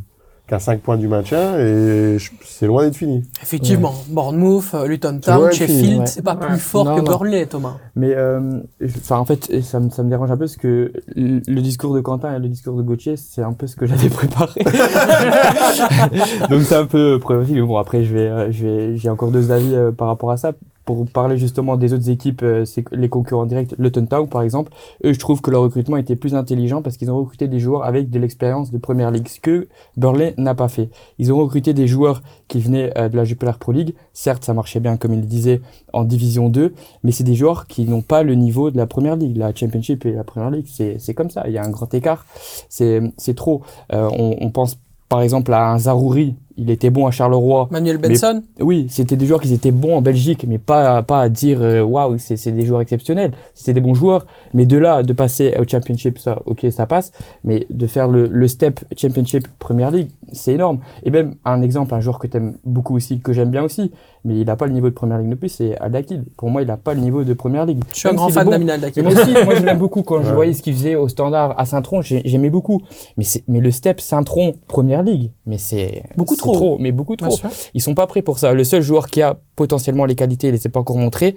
[0.47, 3.23] qu'à 5 points du maintien et c'est loin d'être fini.
[3.43, 6.05] Effectivement, Bournemouth, euh, Luton Ouais, Town, Sheffield, ouais.
[6.07, 6.47] c'est pas Ouais.
[6.47, 7.05] plus fort Non, que non.
[7.17, 7.75] Burnley, Thomas.
[7.95, 8.59] Mais euh,
[8.99, 11.93] enfin en fait ça me, ça me dérange un peu parce que le le discours
[11.93, 14.61] de Quentin et le discours de Gauthier c'est un peu ce que j'avais préparé.
[16.49, 17.55] Donc c'est un peu problématique.
[17.55, 20.31] Mais bon après je vais euh, je vais j'ai encore deux avis euh, par rapport
[20.31, 20.53] à ça.
[20.87, 24.71] Pour parler justement des autres équipes, euh, c'est les concurrents directs, Luton Town par exemple,
[25.03, 27.83] eux je trouve que leur recrutement était plus intelligent parce qu'ils ont recruté des joueurs
[27.83, 29.67] avec de l'expérience de première ligue, ce que
[29.97, 30.89] Burnley n'a pas fait.
[31.19, 33.95] Ils ont recruté des joueurs qui venaient euh, de la Jupiler Pro League.
[34.13, 35.59] Certes ça marchait bien comme il le disait
[35.91, 36.73] en Division 2,
[37.03, 39.35] mais c'est des joueurs qui n'ont pas le niveau de la première ligue.
[39.35, 41.43] La Championship et la première ligue, c'est, comme ça.
[41.47, 42.25] Il y a un grand écart.
[42.69, 43.61] C'est, trop.
[43.91, 44.77] Euh, on, on pense
[45.09, 46.35] par exemple à un Zarouri.
[46.57, 47.67] Il était bon à Charleroi.
[47.71, 51.29] Manuel Benson, Oui, c'était des joueurs qui étaient bons en Belgique, mais pas, pas à
[51.29, 53.31] dire, euh, waouh, c'est, c'est des joueurs exceptionnels.
[53.53, 54.25] C'était des bons joueurs.
[54.53, 57.11] Mais de là, de passer au Championship, ça, ok, ça passe.
[57.43, 60.79] Mais de faire le, le step Championship Première Ligue, c'est énorme.
[61.03, 63.91] Et même, un exemple, un joueur que t'aimes beaucoup aussi, que j'aime bien aussi,
[64.25, 66.23] mais il n'a pas le niveau de Première Ligue non plus, c'est Adakid.
[66.37, 67.81] Pour moi, il n'a pas le niveau de Première Ligue.
[67.93, 68.51] je suis un grand fan bon.
[68.51, 69.01] d'Aminal Et Daki.
[69.03, 71.65] moi aussi, moi je l'aime beaucoup quand je voyais ce qu'il faisait au standard à
[71.65, 72.81] Saint-Tron, j'ai- j'aimais beaucoup.
[73.17, 76.77] Mais c'est, mais le step Saint-Tron Première Ligue, mais c'est Beaucoup c'est trop.
[76.79, 77.39] mais beaucoup trop.
[77.73, 78.53] Ils sont pas prêts pour ça.
[78.53, 81.35] Le seul joueur qui a potentiellement les qualités, il les a pas encore montré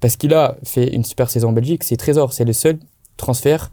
[0.00, 2.32] parce qu'il a fait une super saison en Belgique, c'est Trésor.
[2.32, 2.78] C'est le seul
[3.16, 3.70] transfert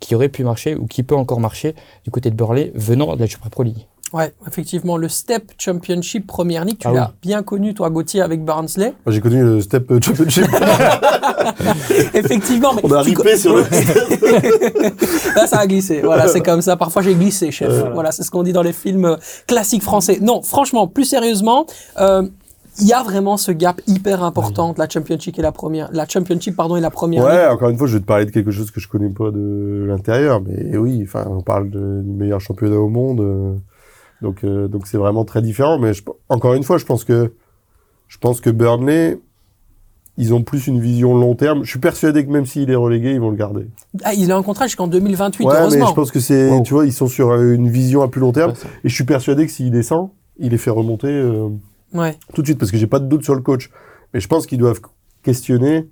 [0.00, 1.74] qui aurait pu marcher ou qui peut encore marcher
[2.04, 3.86] du côté de Burley venant de la Super Pro League.
[4.12, 7.18] Ouais, effectivement, le Step Championship Première Ligue, tu Ah l'as oui.
[7.22, 8.92] bien connu, toi, Gauthier, avec Barnsley.
[9.06, 10.46] Moi, j'ai connu le Step euh, Championship.
[12.14, 13.62] Effectivement, mais On a ripé sur le
[15.36, 16.00] Là, ça a glissé.
[16.02, 16.76] Voilà, c'est comme ça.
[16.76, 17.68] Parfois, j'ai glissé, chef.
[17.70, 17.90] Euh.
[17.94, 20.18] Voilà, c'est ce qu'on dit dans les films euh, classiques français.
[20.20, 21.66] Non, franchement, plus sérieusement,
[22.00, 22.22] euh,
[22.80, 26.06] il y a vraiment ce gap hyper important entre la Championship et la première, la
[26.08, 27.24] Championship, pardon, et la première.
[27.24, 27.52] Ouais, ligue.
[27.52, 29.84] encore une fois, je vais te parler de quelque chose que je connais pas de
[29.88, 33.52] l'intérieur, mais oui, enfin, on parle de- du meilleur championnat au monde, euh,
[34.22, 35.78] donc euh, donc c'est vraiment très différent.
[35.78, 37.32] Mais je- encore une fois, je pense que
[38.08, 39.18] je pense que Burnley,
[40.16, 41.64] ils ont plus une vision long terme.
[41.64, 43.66] Je suis persuadé que même s'il est relégué, ils vont le garder.
[44.02, 45.86] Ah, il a un contrat jusqu'en 2028, ouais, mais heureusement.
[45.86, 46.62] je pense que c'est, Wow.
[46.62, 48.52] tu vois, ils sont sur euh, une vision à plus long terme.
[48.84, 51.48] Et je suis persuadé que s'il descend, il les fait remonter euh,
[51.94, 52.16] Ouais.
[52.34, 53.70] tout de suite, parce que j'ai pas de doute sur le coach.
[54.12, 54.80] Mais je pense qu'ils doivent
[55.22, 55.88] questionner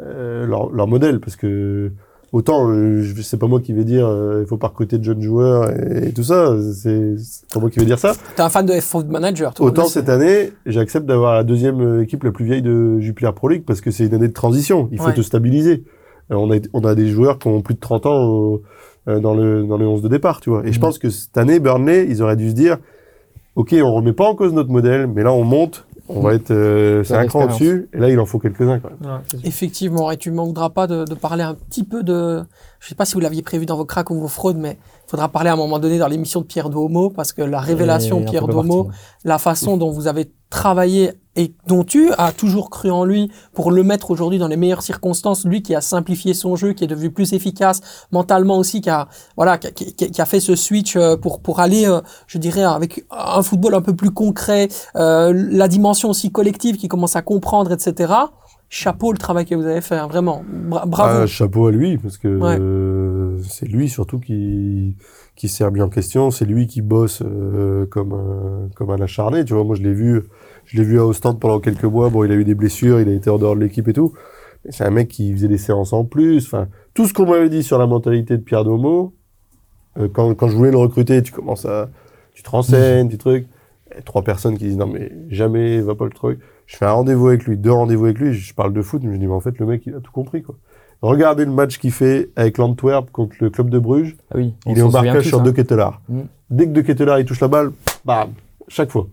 [0.00, 1.92] euh, leur, leur modèle, parce que
[2.32, 5.22] autant, euh, c'est pas moi qui vais dire euh, il faut pas recruter de jeunes
[5.22, 8.14] joueurs et, et tout ça, c'est c'est pas moi qui vais dire ça.
[8.36, 9.66] T'es un fan de F-Foot Manager, toi.
[9.66, 13.48] Autant cette année, j'accepte d'avoir la deuxième euh, équipe la plus vieille de Jupiler Pro
[13.48, 15.14] League, parce que c'est une année de transition, il faut Ouais.
[15.14, 15.84] te stabiliser.
[16.30, 18.62] Euh, on, a, on a des joueurs qui ont plus de 30 ans au-
[19.08, 20.62] euh, dans, le, dans le 11 de départ, tu vois.
[20.64, 20.80] Et je Mhm.
[20.82, 22.78] pense que cette année, Burnley, ils auraient dû se dire,
[23.56, 26.50] ok, on remet pas en cause notre modèle, mais là on monte, on va être
[26.50, 28.78] euh, c'est un cran au-dessus, et là il en faut quelques-uns.
[28.78, 29.12] Quand même.
[29.12, 29.48] Ouais, c'est sûr.
[29.48, 32.42] Effectivement, et tu ne manqueras pas de, de parler un petit peu de.
[32.80, 35.10] Je sais pas si vous l'aviez prévu dans vos cracks ou vos fraudes, mais il
[35.10, 38.20] faudra parler à un moment donné dans l'émission de Pierre Duomo, parce que la révélation
[38.20, 42.68] Et Pierre Duomo, partie, la façon dont vous avez travaillé et dont tu as toujours
[42.70, 46.34] cru en lui pour le mettre aujourd'hui dans les meilleures circonstances, lui qui a simplifié
[46.34, 47.80] son jeu, qui est devenu plus efficace
[48.12, 51.40] mentalement aussi, qui a voilà, qui, qui- qui- qui a fait ce switch euh, pour
[51.40, 56.10] pour aller, euh, je dirais, avec un football un peu plus concret, euh, la dimension
[56.10, 58.12] aussi collective qui commence à comprendre, etc.
[58.68, 61.20] Chapeau le travail que vous avez fait, hein, vraiment, Bra- bravo.
[61.22, 62.56] Ah, chapeau à lui, parce que Ouais.
[62.58, 64.96] euh, c'est lui surtout qui,
[65.36, 69.44] qui s'est remis en question, c'est lui qui bosse euh, comme, un, comme un acharné.
[69.44, 70.22] Tu vois, moi je l'ai vu,
[70.66, 72.10] je l'ai vu à Ostende pendant quelques mois.
[72.10, 74.12] Bon, il a eu des blessures, il a été en dehors de l'équipe et tout.
[74.64, 76.46] Mais c'est un mec qui faisait des séances en plus.
[76.46, 79.12] Enfin, tout ce qu'on m'avait dit sur la mentalité de Pierre Domo,
[79.98, 81.90] euh, quand, quand je voulais le recruter, tu commences à,
[82.34, 83.46] tu te renseignes, tu trucs.
[83.98, 86.40] Et trois personnes qui disent non mais jamais va pas le truc.
[86.66, 89.12] Je fais un rendez-vous avec lui, deux rendez-vous avec lui, je parle de foot, mais
[89.12, 90.56] je dis mais en fait le mec il a tout compris quoi.
[91.02, 94.72] Regardez le match qu'il fait avec l'Antwerp contre le club de Bruges, Ah oui, on
[94.72, 95.42] il est au marquage sur hein.
[95.42, 96.00] De Ketelaar.
[96.08, 96.20] Mm.
[96.48, 97.72] Dès que De Ketelaar il touche la balle,
[98.04, 98.30] bam,
[98.68, 99.08] chaque fois.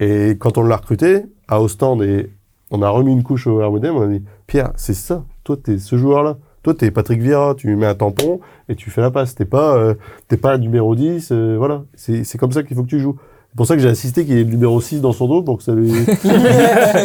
[0.00, 2.30] Et quand on l'a recruté à Ostende et
[2.70, 5.78] on a remis une couche au RWDM, on a dit Pierre, c'est ça, toi t'es
[5.78, 6.38] ce joueur-là.
[6.62, 8.38] Toi, t'es Patrick Vieira, tu mets un tampon
[8.68, 9.34] et tu fais la passe.
[9.34, 9.94] T'es pas, euh,
[10.28, 11.84] t'es pas numéro 10, euh, voilà.
[11.94, 13.16] C'est, c'est comme ça qu'il faut que tu joues.
[13.48, 15.42] C'est pour ça que j'ai insisté qu'il y ait le numéro 6 dans son dos
[15.42, 15.90] pour que ça lui,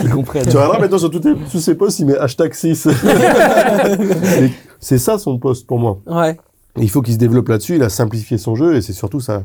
[0.03, 0.43] Ils comprennent.
[0.43, 2.89] tu regarderas maintenant sur tous, tes- tous ses posts, il met hashtag 6.
[4.41, 5.99] Mais c'est ça son poste pour moi.
[6.05, 6.37] Ouais.
[6.77, 9.43] Il faut qu'il se développe là-dessus, il a simplifié son jeu et c'est surtout sa,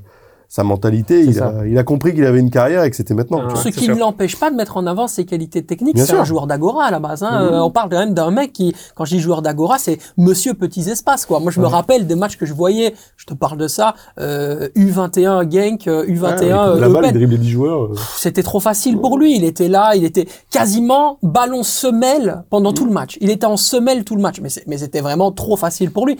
[0.50, 1.20] sa mentalité.
[1.22, 3.40] Il a, il a compris qu'il avait une carrière et que c'était maintenant.
[3.48, 3.54] Ah.
[3.54, 5.96] Ce qui ne l'empêche pas de mettre en avant ses qualités techniques.
[5.96, 7.22] C'est un joueur d'Agora à la base.
[7.22, 7.30] Hein.
[7.44, 7.54] Mhm.
[7.54, 10.54] Euh, on parle quand même d'un mec qui, quand je dis joueur d'Agora, c'est Monsieur
[10.54, 11.24] Petits Espaces.
[11.24, 11.38] Quoi.
[11.38, 12.94] Moi, je me rappelle des matchs que je voyais.
[13.16, 13.94] Je te parle de ça.
[14.18, 17.12] Euh, U21 Genk, euh, U21 Ah, il euh, la balle, il Eupen.
[17.12, 17.84] driblait 10 joueurs.
[17.84, 17.94] euh.
[18.16, 19.36] C'était trop facile pour lui.
[19.36, 23.18] Il était là, il était quasiment ballon semelle pendant tout le match.
[23.20, 26.18] Il était en semelle tout le match, mais c'était vraiment trop facile pour lui.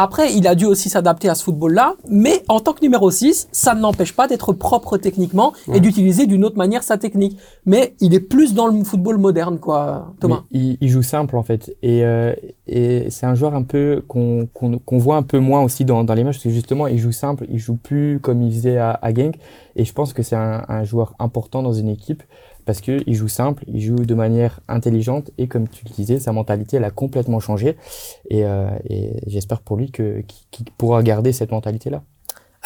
[0.00, 3.48] Après, il a dû aussi s'adapter à ce football-là, mais en tant que numéro 6,
[3.50, 7.36] ça ne l'empêche pas d'être propre techniquement et d'utiliser d'une autre manière sa technique.
[7.66, 10.44] Mais il est plus dans le football moderne, quoi, Thomas.
[10.52, 11.74] Il, il joue simple en fait.
[11.82, 12.32] Et, euh,
[12.68, 14.48] et c'est un joueur un peu qu'on
[14.98, 17.46] voit un peu moins aussi dans, dans les matchs parce que justement il joue simple,
[17.50, 19.34] il joue plus comme il faisait à, à Genk.
[19.74, 22.22] Et je pense que c'est un, un joueur important dans une équipe
[22.68, 26.18] parce que il joue simple, il joue de manière intelligente et comme tu le disais,
[26.18, 27.78] sa mentalité elle a complètement changé.
[28.28, 28.68] Et, euh,
[29.26, 32.02] j'espère pour lui qu'il qu'il pourra garder cette mentalité là.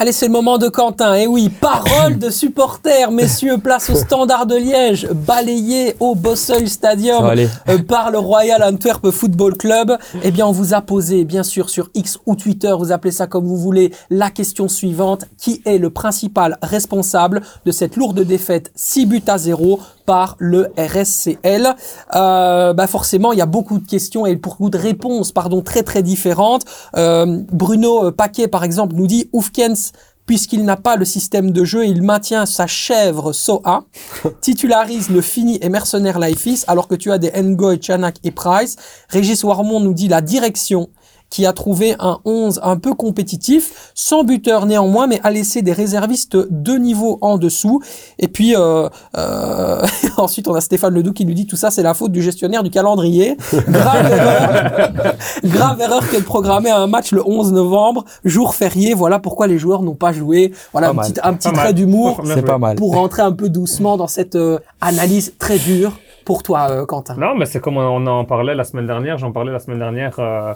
[0.02, 1.14] Allez, c'est le moment de Quentin.
[1.14, 7.22] Et oui, parole de supporters, messieurs, place au Standard de Liège, balayé au Bosseuil Stadium.
[7.68, 11.70] euh, par le Royal Antwerp Football Club, eh bien, on vous a posé, bien sûr,
[11.70, 15.26] sur X ou Twitter, vous appelez ça comme vous voulez, la question suivante.
[15.38, 19.78] Qui est le principal responsable de cette lourde défaite 6 buts à 0
[20.12, 21.74] par le RSCL
[22.14, 25.82] euh, bah Forcément, il y a beaucoup de questions et beaucoup de réponses, pardon, très
[25.82, 26.66] très différentes.
[26.98, 29.92] Euh, Bruno Paquet, par exemple, nous dit Oufkens
[30.26, 33.86] puisqu'il n'a pas le système de jeu, il maintient sa chèvre Soa,
[34.42, 38.76] titularise le fini et mercenaire Laifis, alors que tu as des Ngoy, Chanak et Price.
[39.08, 40.90] Régis Warmont nous dit la direction
[41.32, 45.72] qui a trouvé un 11 un peu compétitif, sans buteur néanmoins, mais a laissé des
[45.72, 47.80] réservistes de niveau en dessous.
[48.18, 49.82] Et puis euh, euh,
[50.18, 52.62] ensuite on a Stéphane Ledoux qui nous dit tout ça c'est la faute du gestionnaire
[52.62, 53.38] du calendrier.
[53.68, 55.14] Grave erreur,
[55.44, 58.92] grave erreur que de programmer un match le 11 novembre, jour férié.
[58.92, 60.52] Voilà pourquoi les joueurs n'ont pas joué.
[60.72, 62.42] Voilà Pas un petit, un petit Pas trait d'humour Bien C'est joué.
[62.42, 62.76] pas mal.
[62.76, 65.92] pour rentrer un peu doucement dans cette euh, analyse très dure
[66.26, 67.16] pour toi, euh, Quentin.
[67.16, 70.18] Non, mais c'est comme on en parlait la semaine dernière, j'en parlais la semaine dernière
[70.18, 70.52] euh,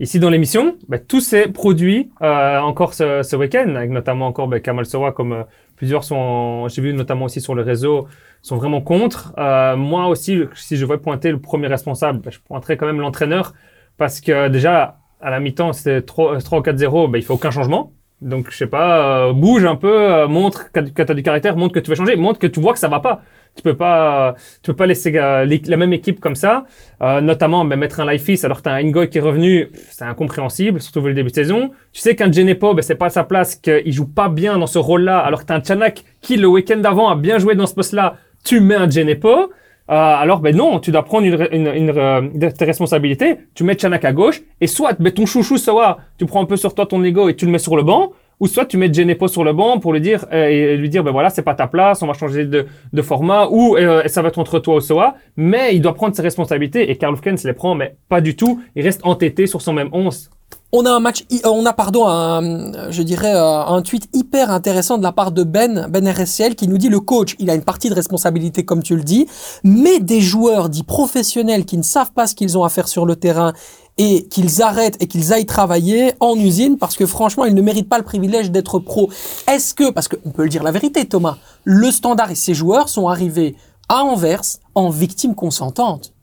[0.00, 0.76] ici dans l'émission.
[0.88, 5.12] Ben, tout s'est produit euh, encore ce, ce week-end, avec notamment encore ben, Kamal Sowa,
[5.12, 5.42] comme euh,
[5.76, 8.08] plusieurs sont, j'ai vu notamment aussi sur le réseau,
[8.42, 9.34] sont vraiment contre.
[9.38, 13.00] Euh, moi aussi, si je veux pointer le premier responsable, ben, je pointerai quand même
[13.00, 13.54] l'entraîneur,
[13.96, 17.50] parce que déjà, à la mi-temps, c'était 3, 3 ou 4-0, ben, il fait aucun
[17.50, 17.92] changement.
[18.20, 21.56] Donc, je sais pas, euh, bouge un peu, euh, montre que tu as du caractère,
[21.56, 23.22] montre que tu veux changer, montre que tu vois que ça va pas.
[23.56, 26.64] Tu peux pas, tu peux pas laisser la même équipe comme ça,
[27.02, 30.04] euh, notamment ben, mettre un Lifeis alors que t'as un Ngoy qui est revenu, c'est
[30.04, 31.70] incompréhensible, surtout vu le début de saison.
[31.92, 34.68] Tu sais qu'un Genepo, ben, c'est pas à sa place, qu'il joue pas bien dans
[34.68, 37.66] ce rôle-là, alors que t'as un Chanak qui le week-end d'avant a bien joué dans
[37.66, 39.50] ce poste-là, tu mets un Genepo.
[39.90, 44.04] Euh, alors ben non, tu dois prendre une, une, une, tes responsabilités, tu mets Chanak
[44.04, 47.02] à gauche, et soit ben, ton chouchou Soa, tu prends un peu sur toi ton
[47.02, 49.52] ego et tu le mets sur le banc, ou soit tu mets Genepo sur le
[49.52, 52.06] banc pour lui dire euh, et lui dire ben voilà c'est pas ta place, on
[52.06, 52.66] va changer de,
[53.02, 56.22] format ou euh, ça va être entre toi ou Soa, mais il doit prendre ses
[56.22, 59.72] responsabilités et Karl Hufkens les prend mais pas du tout, il reste entêté sur son
[59.72, 60.30] même 11.
[60.70, 64.98] On a un match, euh, on a pardon, un, je dirais un tweet hyper intéressant
[64.98, 67.62] de la part de Ben, Ben RSCL qui nous dit le coach, il a une
[67.62, 69.26] partie de responsabilité comme tu le dis,
[69.64, 73.06] mais des joueurs dits professionnels qui ne savent pas ce qu'ils ont à faire sur
[73.06, 73.54] le terrain
[73.98, 77.88] et qu'ils arrêtent et qu'ils aillent travailler en usine parce que franchement ils ne méritent
[77.88, 79.10] pas le privilège d'être pro.
[79.48, 82.88] Est-ce que, parce qu'on peut le dire la vérité Thomas, le standard et ses joueurs
[82.88, 83.56] sont arrivés
[83.88, 84.42] à Anvers
[84.74, 86.14] en victime consentante?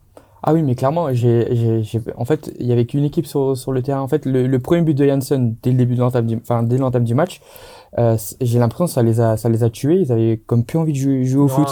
[0.48, 3.56] Ah oui, mais clairement, j'ai, j'ai, j'ai- en fait, il y avait qu'une équipe sur,
[3.56, 4.00] sur le terrain.
[4.00, 6.62] En fait, le, le premier but de Janssen dès le début de l'entame du, enfin,
[6.62, 7.40] dès l'entame du match,
[7.98, 9.96] euh, j'ai l'impression que ça les a, ça les a tués.
[10.02, 11.66] Ils avaient comme plus envie de jouer, jouer au foot.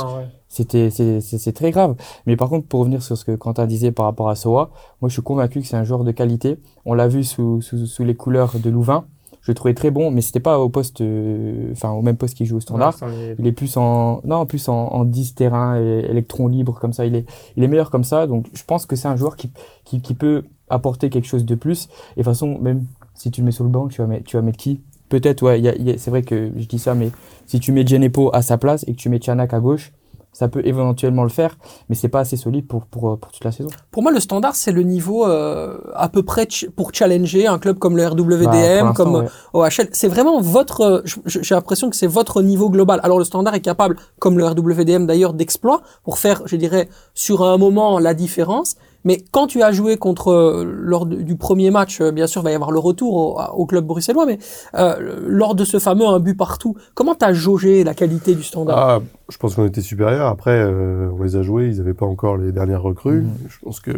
[0.55, 1.97] C'était, c'est, très grave.
[2.27, 5.09] Mais par contre, pour revenir sur ce que Quentin disait par rapport à Soa, moi,
[5.09, 6.59] je suis convaincu que c'est un joueur de qualité.
[6.85, 9.05] On l'a vu sous, sous, sous les couleurs de Louvain.
[9.43, 12.37] Je le trouvais très bon, mais c'était pas au poste, euh, enfin, au même poste
[12.37, 12.97] qu'il joue au standard.
[13.37, 17.17] Il est plus en non plus en, en 10 terrain électron libre comme ça il
[17.17, 17.27] est
[17.57, 19.51] il est meilleur comme ça donc je pense que c'est un joueur qui,
[19.85, 23.43] qui qui peut apporter quelque chose de plus et de toute façon même si tu
[23.43, 24.81] le mets sur le banc tu vas mettre tu vas mettre qui?
[25.11, 25.61] Peut-être ouais
[25.99, 27.11] c'est vrai que je dis ça mais
[27.45, 29.93] si tu mets Genepo à sa place et que tu mets Chanak à gauche
[30.35, 31.57] ça peut éventuellement le faire
[31.89, 34.55] mais c'est pas assez solide pour pour pour toute la saison Pour moi, le standard,
[34.55, 38.11] c'est le niveau euh, à peu près ch- pour challenger un club comme le Bah,
[38.11, 39.27] RWDM, l'instant, comme ouais.
[39.55, 39.89] OHL.
[39.93, 40.81] C'est vraiment votre.
[40.83, 43.01] euh, J'ai l'impression que c'est votre niveau global.
[43.03, 47.43] Alors le standard est capable, comme le RWDM d'ailleurs, d'exploits pour faire, je dirais, sur
[47.45, 48.77] un moment la différence.
[49.05, 52.41] Mais quand tu as joué contre euh, lors de- du premier match, euh, bien sûr,
[52.41, 54.39] il va y avoir le retour au, au club bruxellois, mais
[54.77, 58.43] euh, lors de ce fameux un but partout, comment tu as jaugé la qualité du
[58.43, 58.79] standard?
[58.79, 60.27] Ah, je pense qu'on était supérieur.
[60.29, 63.23] Après, euh, on les a joués, ils n'avaient pas encore les dernières recrues.
[63.23, 63.31] Mhm.
[63.49, 63.91] Je pense que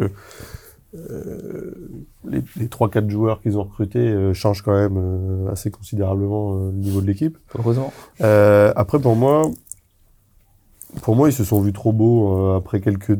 [0.95, 1.71] euh,
[2.27, 6.71] les, les 3-4 joueurs qu'ils ont recrutés euh, changent quand même euh, assez considérablement euh,
[6.71, 7.37] le niveau de l'équipe.
[7.57, 7.91] heureusement
[8.21, 9.49] Euh, après, pour moi,
[11.01, 13.17] pour moi, ils se sont vus trop beaux euh, après quelques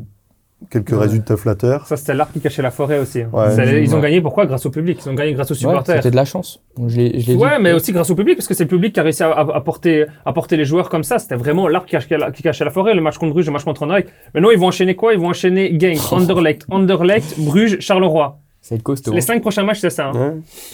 [0.72, 0.98] quelques Ouais.
[0.98, 1.86] résultats flatteurs.
[1.88, 3.22] Ça, c'était l'arbre qui cachait la forêt aussi.
[3.22, 3.30] hein.
[3.32, 3.84] Ouais.
[3.84, 4.04] Ils ont Ouais.
[4.04, 4.46] gagné pourquoi?
[4.46, 5.00] Grâce au public.
[5.06, 5.96] Ils ont gagné grâce aux Ouais, supporters.
[5.98, 7.64] c'était de la chance je l'ai je l'ai Ouais, dit.
[7.64, 9.56] mais aussi grâce au public, parce que c'est le public qui a réussi à, à-
[9.58, 11.20] à porter, à porter les joueurs comme ça.
[11.20, 13.52] C'était vraiment l'arbre qui cachait, la, qui cachait la forêt, le match contre Bruges, le
[13.52, 14.10] match contre Anderlecht.
[14.34, 15.14] Maintenant, ils vont enchaîner quoi?
[15.14, 18.40] Ils vont enchaîner Genk, Anderlecht, Anderlecht, Bruges, Charleroi.
[18.62, 19.12] Ça va être costaud.
[19.14, 19.22] Les hein.
[19.22, 20.08] cinq prochains matchs, c'est ça.
[20.08, 20.12] hein.
[20.14, 20.34] Ouais.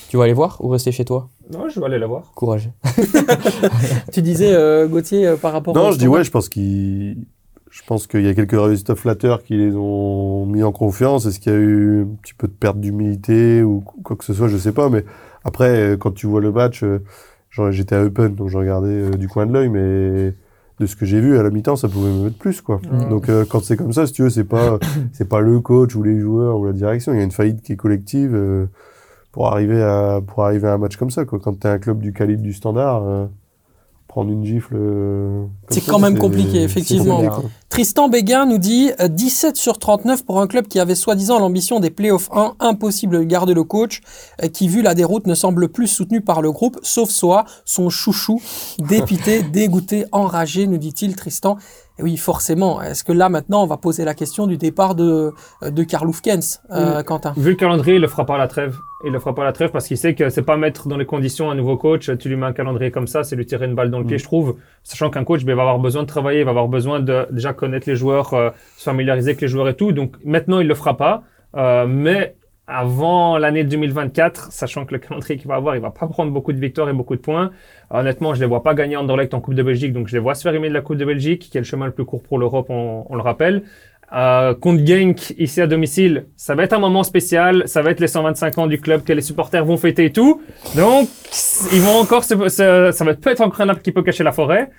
[0.10, 1.30] Tu vas aller voir ou rester chez toi?
[1.52, 2.32] Non, je vais aller la voir.
[2.34, 2.70] Courage.
[4.12, 7.18] Tu disais, euh, Gauthier, euh, par rapport Non, au je dis ouais, je pense qu'il,
[7.74, 11.26] je pense qu'il y a quelques résultats flatteurs qui les ont mis en confiance.
[11.26, 14.32] Est-ce qu'il y a eu un petit peu de perte d'humilité ou quoi que ce
[14.36, 14.89] soit, je sais pas.
[14.89, 15.03] Mais
[15.43, 16.99] après, euh, quand tu vois le match, euh,
[17.71, 20.36] j'étais à Eupen, donc je regardais euh, du coin de l'œil, mais
[20.80, 22.80] de ce que j'ai vu à la mi-temps, ça pouvait me mettre plus, quoi.
[23.09, 24.78] Donc euh, quand c'est comme ça, si tu veux, c'est pas,
[25.11, 27.11] c'est pas le coach ou les joueurs ou la direction.
[27.11, 28.36] Il y a une faillite qui est collective.
[28.36, 28.67] euh,
[29.34, 31.99] pour arriver à pour arriver à un match comme ça quoi quand t'es un club
[31.99, 33.26] du calibre du standard euh,
[34.08, 37.18] prendre une gifle euh, C'est quand même compliqué, effectivement.
[37.18, 37.49] compliqué, quoi.
[37.70, 41.80] Tristan Béguin nous dit euh, 17 sur 39 pour un club qui avait soi-disant l'ambition
[41.80, 42.56] des playoffs 1.
[42.60, 44.01] Impossible de garder le coach
[44.43, 47.89] euh, qui, vu la déroute, ne semble plus soutenu par le groupe, sauf soi, son
[47.89, 48.39] chouchou.
[48.78, 51.58] Dépité, dégoûté, enragé, nous dit-il Tristan.
[52.00, 52.82] Et oui, forcément.
[52.82, 55.32] Est-ce que là, maintenant, on va poser la question du départ de,
[55.62, 57.34] de Karl Hufkens, euh, Quentin?
[57.38, 58.76] Vu le calendrier, il le fera pas à la trêve.
[59.06, 60.98] Il le fera pas à la trêve parce qu'il sait que c'est pas mettre dans
[60.98, 62.10] les conditions un nouveau coach.
[62.18, 64.18] Tu lui mets un calendrier comme ça, c'est lui tirer une balle dans le pied,
[64.18, 64.56] je trouve.
[64.84, 67.28] Sachant qu'un coach, ben, il va avoir besoin de travailler, il va avoir besoin de
[67.30, 69.91] déjà connaître les joueurs, euh, se familiariser avec les joueurs et tout.
[69.91, 71.24] Donc maintenant, il le fera pas.
[71.56, 72.36] Euh, mais
[72.68, 76.53] avant l'année 2024, sachant que le calendrier qu'il va avoir, il va pas prendre beaucoup
[76.53, 77.51] de victoires et beaucoup de points.
[77.89, 80.34] Honnêtement, je les vois pas gagner Anderlecht en Coupe de Belgique, donc je les vois
[80.36, 82.24] se faire aimer de la Coupe de Belgique, qui est le chemin le plus court
[82.24, 83.64] pour l'Europe, on, on le rappelle.
[84.16, 87.99] Euh, contre Genk, ici à domicile, ça va être un moment spécial, ça va être
[87.99, 90.41] les 125 ans du club que les supporters vont fêter et tout.
[90.76, 91.09] Donc,
[91.74, 94.70] ils vont encore se- ça va peut-être encore un arbre qui peut cacher la forêt.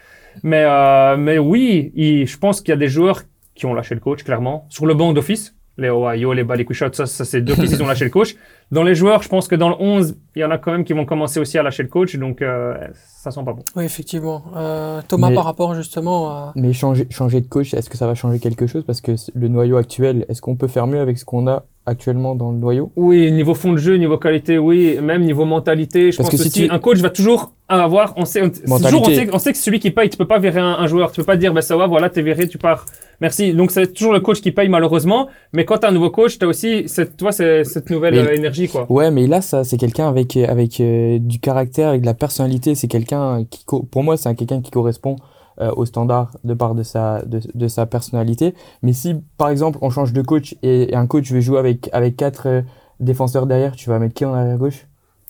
[0.42, 3.22] Mais, euh, mais oui, il- je pense qu'il y a des joueurs
[3.56, 4.66] qui ont lâché le coach, clairement.
[4.68, 8.04] Sur le banc d'office, les Ohio, les Balikwishots, ça, ça c'est d'office, ils ont lâché
[8.04, 8.34] le coach.
[8.74, 10.82] Dans les joueurs, je pense que dans le 11, il y en a quand même
[10.84, 12.74] qui vont commencer aussi à lâcher le coach, donc euh,
[13.22, 13.62] ça sent pas bon.
[13.76, 14.42] Oui, effectivement.
[14.56, 16.52] Euh, Thomas, Mais- par rapport justement à...
[16.56, 18.82] Mais changer, changer de coach, est-ce que ça va changer quelque chose?
[18.84, 22.34] Parce que le noyau actuel, est-ce qu'on peut faire mieux avec ce qu'on a actuellement
[22.34, 22.90] dans le noyau?
[22.96, 26.44] Oui, niveau fond de jeu, niveau qualité, oui, même niveau mentalité, je Parce pense que
[26.44, 29.38] si si tu- un coach va toujours avoir, on sait, on, toujours, on sait, on
[29.38, 31.36] sait que celui qui paye, tu peux pas virer un, un joueur, tu peux pas
[31.36, 32.84] dire, ben ça va, voilà, t'es viré, tu pars.
[33.20, 33.54] Merci.
[33.54, 36.46] Donc c'est toujours le coach qui paye malheureusement, mais quand t'as un nouveau coach, t'as
[36.46, 38.34] aussi cette, toi, cette nouvelle Mais- euh,
[38.68, 38.86] quoi.
[38.90, 42.74] Ouais, mais là, ça, c'est quelqu'un avec avec euh, du caractère, avec de la personnalité.
[42.74, 45.16] C'est quelqu'un qui, pour moi, c'est un quelqu'un qui correspond
[45.60, 48.54] euh, au standard de part de sa de, de sa personnalité.
[48.82, 51.88] Mais si, par exemple, on change de coach et, et un coach veut jouer avec
[51.92, 52.62] avec quatre euh,
[53.00, 54.86] défenseurs derrière, tu vas mettre qui en arrière gauche?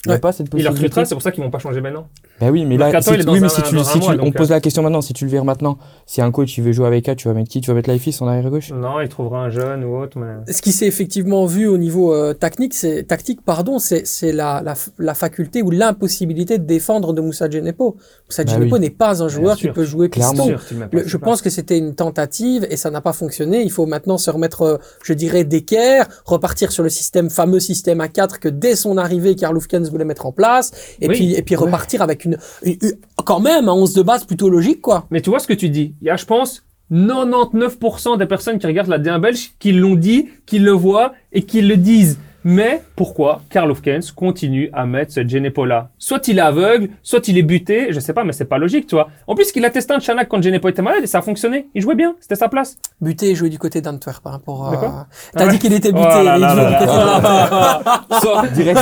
[0.06, 2.08] Il n'y a pas cette Il recrutera, c'est pour ça qu'ils vont pas changer maintenant.
[2.40, 3.80] Ben oui, mais là, Mercato, si, il est dans oui, mais un- si tu, dans
[3.80, 4.54] un si tu- mois, on donc, pose euh.
[4.54, 7.04] la question maintenant, si tu le vires maintenant, si un coach il veut jouer avec
[7.04, 7.60] 4, tu vas mettre qui?
[7.60, 10.52] Tu vas mettre Leifis en arrière gauche Non, il trouvera un jeune ou autre, mais.
[10.52, 14.62] Ce qui s'est effectivement vu au niveau euh, tactique, c'est tactique, pardon, c'est c'est la,
[14.64, 17.96] la, la faculté ou l'impossibilité de défendre de Moussa Djenepo.
[18.28, 18.80] Moussa Bah Djenepo oui.
[18.80, 20.46] n'est pas un joueur qui peut jouer Clairement.
[20.48, 20.58] piston.
[20.58, 23.62] Sûr, le je pense que c'était une tentative et ça n'a pas fonctionné.
[23.62, 28.00] Il faut maintenant se remettre, euh, je dirais, d'équerre, repartir sur le système fameux système
[28.00, 31.14] A4 que dès son arrivée, Karl Hufkens voulait mettre en place, et Oui.
[31.14, 31.62] puis et puis Ouais.
[31.62, 32.23] repartir avec
[33.24, 35.06] quand même un 11 de base plutôt logique, quoi.
[35.10, 35.94] Mais tu vois ce que tu dis.
[36.00, 39.94] Il y a, je pense, 99% des personnes qui regardent la D1 belge qui l'ont
[39.94, 42.18] dit, qui le voient et qui le disent.
[42.44, 47.26] Mais pourquoi Karl Hofkens continue à mettre ce Genepo là Soit il est aveugle, soit
[47.28, 49.08] il est buté, je sais pas, mais c'est pas logique, tu vois.
[49.26, 51.68] En plus, qu'il a testé un Chanak quand Genepo était malade et ça a fonctionné.
[51.74, 52.76] Il jouait bien, c'était sa place.
[53.00, 55.06] Buté et joué du côté d'Antwerp par rapport quoi à...
[55.36, 56.28] T'as dit qu'il était buté, il
[58.54, 58.80] Direct.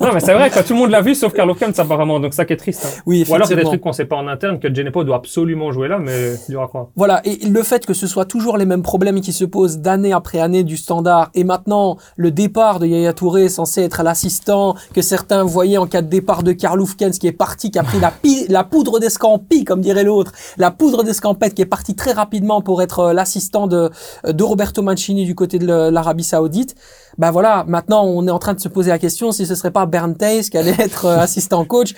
[0.00, 2.32] non, mais c'est vrai, quoi, tout le monde l'a vu sauf Karl Hofkens apparemment, donc
[2.32, 2.84] ça qui est triste.
[2.86, 3.02] hein.
[3.06, 5.02] Oui, Ou alors il y a des trucs qu'on sait pas en interne que Genepo
[5.04, 6.86] doit absolument jouer là, mais dur à croire.
[6.96, 10.12] Voilà, et le fait que ce soit toujours les mêmes problèmes qui se posent d'année
[10.12, 15.00] après année du standard, et maintenant le départ de Yaya Touré censé être l'assistant que
[15.00, 17.98] certains voyaient en cas de départ de Karl Hufkens qui est parti, qui a pris
[17.98, 22.82] la, poudre d'escampi, comme dirait l'autre, la poudre d'escampette qui est parti très rapidement pour
[22.82, 23.90] être euh, l'assistant de,
[24.28, 26.74] de Roberto Mancini du côté de l'Arabie Saoudite.
[27.16, 29.70] Bah voilà, maintenant on est en train de se poser la question si ce serait
[29.70, 31.94] pas Bernd Theis qui allait être euh, assistant coach.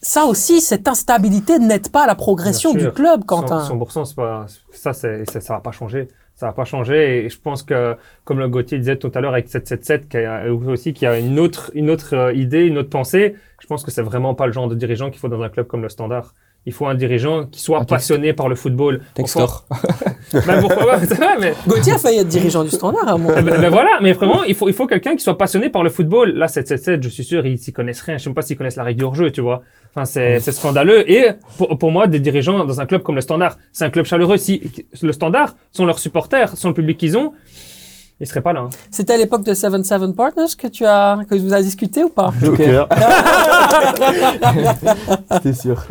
[0.00, 3.68] Ça aussi, cette instabilité n'aide pas la progression du club, Quentin.
[3.68, 6.08] 100%, c'est pas, ça, ça va pas changer.
[6.42, 7.24] Ça va pas changer.
[7.24, 10.52] Et je pense que, comme le Gauthier disait tout à l'heure avec 777, qui a
[10.52, 13.92] aussi, qui a une autre, une autre euh, idée, une autre pensée, je pense que
[13.92, 16.34] c'est vraiment pas le genre de dirigeant qu'il faut dans un club comme le Standard.
[16.64, 19.00] Il faut un dirigeant qui soit passionné par le football.
[19.14, 19.64] Textor.
[20.46, 23.18] Ben, pourquoi pas, c'est vrai, mais, Gauthier a failli être dirigeant du standard à un
[23.18, 23.34] moment.
[23.42, 25.90] ben, ben voilà, mais vraiment, il faut, il faut quelqu'un qui soit passionné par le
[25.90, 26.32] football.
[26.32, 28.16] Là, 777, je suis sûr, ils s'y connaissent rien.
[28.16, 29.62] Je sais même pas s'ils connaissent la règle du hors-jeu, tu vois.
[29.90, 31.10] Enfin, c'est, c'est scandaleux.
[31.10, 34.06] Et pour, pour moi, des dirigeants dans un club comme le Standard, c'est un club
[34.06, 34.38] chaleureux.
[34.38, 34.62] Si
[35.02, 37.34] le Standard sont leurs supporters, sont le public qu'ils ont,
[38.22, 38.60] il serait pas là.
[38.60, 38.70] hein.
[38.90, 42.32] C'était à l'époque de 7-7 Partners que tu as, que vous avez discuté ou pas?
[42.40, 42.88] Joker.
[45.32, 45.82] C'était sûr?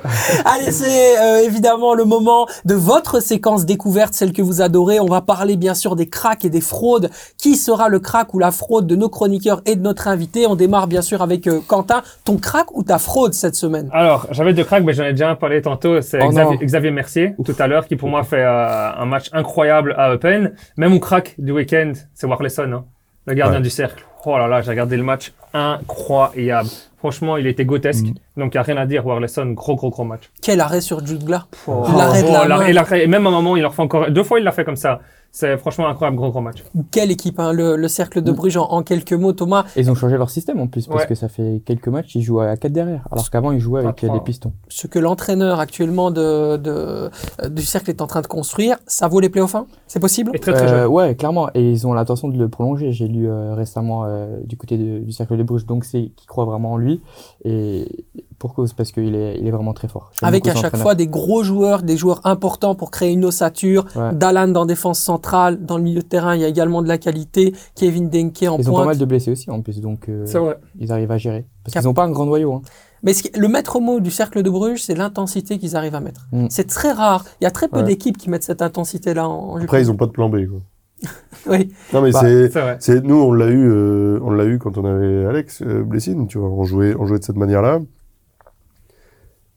[0.45, 4.99] Allez, c'est euh, évidemment le moment de votre séquence découverte, celle que vous adorez.
[4.99, 7.09] On va parler bien sûr des cracks et des fraudes.
[7.38, 10.47] Qui sera le crack ou la fraude de nos chroniqueurs et de notre invité?
[10.47, 12.01] On démarre bien sûr avec euh, Quentin.
[12.23, 13.89] Ton crack ou ta fraude cette semaine?
[13.91, 15.99] Alors, j'avais deux cracks, mais j'en ai déjà parlé tantôt.
[16.01, 16.57] C'est Oh Xavier.
[16.65, 20.53] Xavier Mercier, tout à l'heure, qui pour moi fait euh, un match incroyable à Open.
[20.77, 21.91] Même mon crack du week-end,
[22.22, 22.86] c'est Warlesson, hein,
[23.26, 23.63] le gardien Ouais.
[23.63, 24.05] du cercle.
[24.26, 26.69] Oh là là, j'ai regardé le match incroyable.
[26.99, 28.05] Franchement, il était grotesque.
[28.05, 28.13] Mm.
[28.39, 29.05] Donc, il n'y a rien à dire.
[29.05, 30.30] Warlesson, gros, gros, gros match.
[30.43, 32.95] Quel arrêt sur Jude Gla Oh, L'arrêt de la main.
[32.95, 34.76] et même à un moment, il leur fait encore, deux fois, il l'a fait comme
[34.76, 34.99] ça.
[35.34, 36.63] C'est franchement incroyable, gros, gros match.
[36.91, 39.63] Quelle équipe hein, le, le cercle de Bruges en, en quelques mots, Thomas.
[39.77, 41.07] Ils ont changé leur système en plus, parce Ouais.
[41.07, 43.07] que ça fait quelques matchs, ils jouent à 4 derrière.
[43.11, 44.51] Alors qu'avant, ils jouaient avec des pistons.
[44.67, 47.09] Ce que l'entraîneur actuellement de, de,
[47.47, 49.67] du cercle est en train de construire, ça vaut les playoffs hein?
[49.88, 50.32] C'est possible?
[50.34, 50.88] Et très, très Euh, jeune.
[50.88, 51.49] ouais, clairement.
[51.53, 52.91] Et ils ont l'intention de le prolonger.
[52.91, 56.25] J'ai lu euh, récemment euh, du côté de- du cercle de Bruges, donc c'est qui
[56.25, 57.01] croit vraiment en lui.
[57.45, 58.05] Et
[58.41, 60.09] pour cause, parce qu'il est, il est vraiment très fort.
[60.19, 63.85] J'aime Avec à chaque fois des gros joueurs, des joueurs importants pour créer une ossature.
[63.95, 64.13] Ouais.
[64.13, 66.97] Dalan dans défense centrale, dans le milieu de terrain, il y a également de la
[66.97, 67.53] qualité.
[67.75, 68.85] Kevin Denke en Ils ont pas pointe.
[68.87, 70.57] mal de blessés aussi en plus, donc euh, C'est vrai.
[70.79, 71.45] ils arrivent à gérer.
[71.63, 72.51] Parce Cap- qu'ils n'ont pas un grand noyau.
[72.53, 72.61] Hein.
[73.03, 75.99] Mais ce qui- le maître mot du cercle de Bruges, c'est l'intensité qu'ils arrivent à
[76.01, 76.27] mettre.
[76.31, 76.47] Mm.
[76.49, 77.25] C'est très rare.
[77.39, 77.83] Il y a très peu Ouais.
[77.83, 80.59] d'équipes qui mettent cette intensité-là en, en Après, ils ont pas de plan B, quoi.
[81.49, 81.71] Oui.
[81.93, 82.77] Non, mais Bah, c'est, C'est vrai.
[82.79, 86.27] c'est, nous, on l'a eu, euh, on l'a eu quand on avait Alex euh, Blessing,
[86.27, 86.49] tu vois.
[86.49, 87.79] On jouait, on jouait de cette manière-là.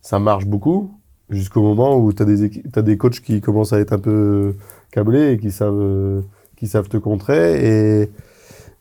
[0.05, 0.91] Ça marche beaucoup
[1.31, 4.55] jusqu'au moment où t'as des, équi- t'as des coachs qui commencent à être un peu
[4.93, 6.21] câblés et qui savent, euh,
[6.57, 8.03] qui savent te contrer.
[8.03, 8.11] Et,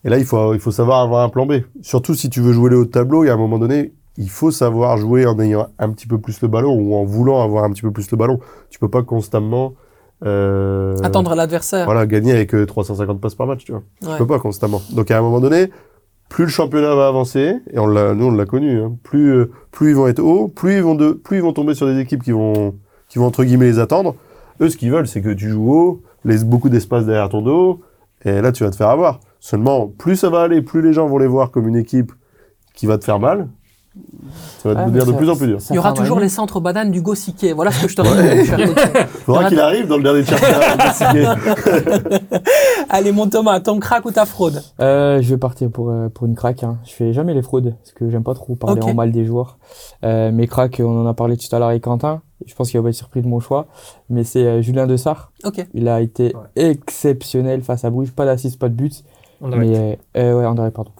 [0.04, 1.54] et là, il faut, il faut savoir avoir un plan B.
[1.80, 3.94] Surtout si tu veux jouer les hauts de tableau, il y a un moment donné,
[4.18, 7.42] il faut savoir jouer en ayant un petit peu plus le ballon ou en voulant
[7.42, 8.38] avoir un petit peu plus le ballon.
[8.68, 9.72] Tu peux pas constamment
[10.24, 11.86] euh, Attendre l'adversaire.
[11.86, 13.82] voilà, gagner avec euh, 350 passes par match, tu vois.
[14.02, 14.12] Ouais.
[14.12, 14.82] Tu peux pas constamment.
[14.92, 15.70] Donc à un moment donné,
[16.28, 19.50] plus le championnat va avancer, et on l'a, nous on l'a connu, hein, plus, euh,
[19.70, 21.98] plus ils vont être hauts, plus ils vont de, plus ils vont tomber sur des
[22.00, 22.74] équipes qui vont,
[23.08, 24.16] qui vont entre guillemets les attendre.
[24.60, 27.80] Eux, ce qu'ils veulent, c'est que tu joues haut, laisse beaucoup d'espace derrière ton dos,
[28.24, 29.20] et là tu vas te faire avoir.
[29.40, 32.12] Seulement, plus ça va aller, plus les gens vont les voir comme une équipe
[32.74, 33.48] qui va te faire mal.
[34.58, 35.60] Ça va devenir mais de plus en plus dur.
[35.60, 37.52] ça Il y aura toujours les centres bananes du Gossiquet.
[37.52, 39.06] Voilà ce que je te cher coach.
[39.24, 41.36] Faudra qu'il arrive dans le dernier chapitre.
[42.90, 44.62] Allez, mon Thomas, ton crack ou ta fraude?
[44.80, 46.64] Euh, je vais partir pour, euh, pour une craque.
[46.64, 46.78] Hein.
[46.84, 49.58] Je fais jamais les fraudes parce que j'aime pas trop parler en mal des joueurs.
[50.04, 52.22] Euh, mes cracks, on en a parlé tout à l'heure avec Quentin.
[52.46, 53.66] Je pense qu'il va être surpris de mon choix.
[54.10, 55.32] Mais c'est euh, Julien Dessart.
[55.72, 58.12] Il a été exceptionnel face à Bruges.
[58.12, 59.04] Pas d'assist, pas de but.
[59.40, 60.92] On Mais euh, euh, ouais, André, pardon.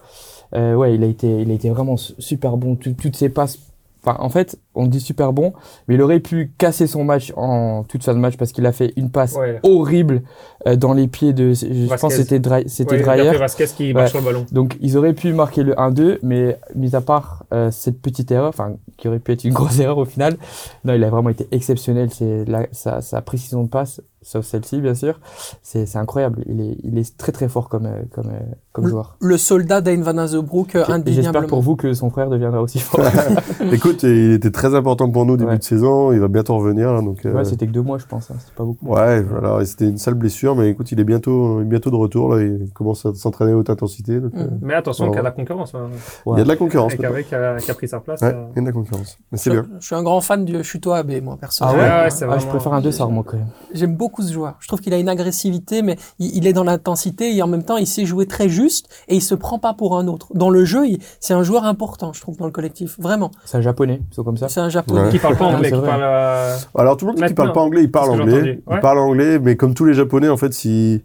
[0.57, 2.76] Euh, ouais, il a été, il a été vraiment su- super bon.
[2.76, 3.59] Tout- toutes ses passes.
[4.05, 5.53] Enfin, en fait, on dit super bon,
[5.89, 8.72] mais il aurait pu casser son match en toute fin de match parce qu'il a
[8.72, 9.61] fait une passe Ouais.
[9.62, 10.22] horrible
[10.66, 11.53] euh, dans les pieds de.
[11.53, 14.47] Je pense que c'était Dry- c'était Ouais, il a Vasquez qui marche sur le ballon.
[14.53, 18.49] Donc ils auraient pu marquer le 1-2, mais mis à part euh, cette petite erreur,
[18.49, 20.37] enfin qui aurait pu être une grosse erreur au final,
[20.85, 22.09] non, il a vraiment été exceptionnel.
[22.12, 25.20] C'est la- sa, sa précision de passe, sauf celle-ci bien sûr,
[25.62, 26.43] c'est c'est incroyable.
[26.49, 28.31] Il est, il est très très fort comme euh, comme
[28.72, 29.16] comme Le- joueur.
[29.20, 31.47] Le soldat d'Ain Van Azebroek, Et J'espère indéniablement.
[31.49, 33.01] pour vous que son frère deviendra aussi fort.
[33.72, 35.59] Écoute, il était très important pour nous début Ouais.
[35.59, 36.12] de saison.
[36.12, 37.27] Il va bientôt revenir, là, donc.
[37.27, 38.87] euh, Ouais, c'était que deux mois je pense, hein, c'était pas beaucoup.
[38.87, 42.35] Ouais, voilà, et c'était une sale blessure, mais écoute, il est bientôt, bientôt de retour,
[42.35, 44.39] là, il commence à s'entraîner à haute intensité, donc, Mm.
[44.39, 45.75] euh, Mais attention, qu'il y a de la concurrence.
[45.75, 45.89] hein.
[46.27, 46.93] il y a de la concurrence.
[46.93, 47.43] Avec peut-être.
[47.45, 48.21] avec qui a, pris sa place.
[48.23, 48.45] Ouais, euh.
[48.53, 49.19] il y a de la concurrence.
[49.33, 49.69] Mais c'est je, bien.
[49.81, 51.83] je suis un grand fan du Chuto AB, moi, Ah personnellement.
[51.83, 53.47] ouais, Ouais, ouais, c'est Ah, je vraiment- préfère un 2 ça moi quand même.
[53.75, 54.55] J'aime beaucoup ce joueur.
[54.61, 57.62] Je trouve qu'il a une agressivité, mais il, il est dans l'intensité et en même
[57.65, 60.29] temps, il sait jouer très juste et il se prend pas pour un autre.
[60.35, 62.99] Dans le jeu, il- c'est un joueur important, je trouve, dans le collectif.
[63.01, 63.31] Vraiment.
[63.45, 64.49] C'est un japonais, ils sont comme ça.
[64.55, 65.02] C'est un japonais.
[65.02, 65.11] Ouais.
[65.11, 66.02] Qui parle pas Non, anglais, qui parle.
[66.05, 68.62] euh, Alors, tout le monde dit qu'il parle pas anglais, il parle anglais.
[68.66, 68.76] Ouais.
[68.76, 71.05] Il parle anglais, mais comme tous les japonais, en fait, si,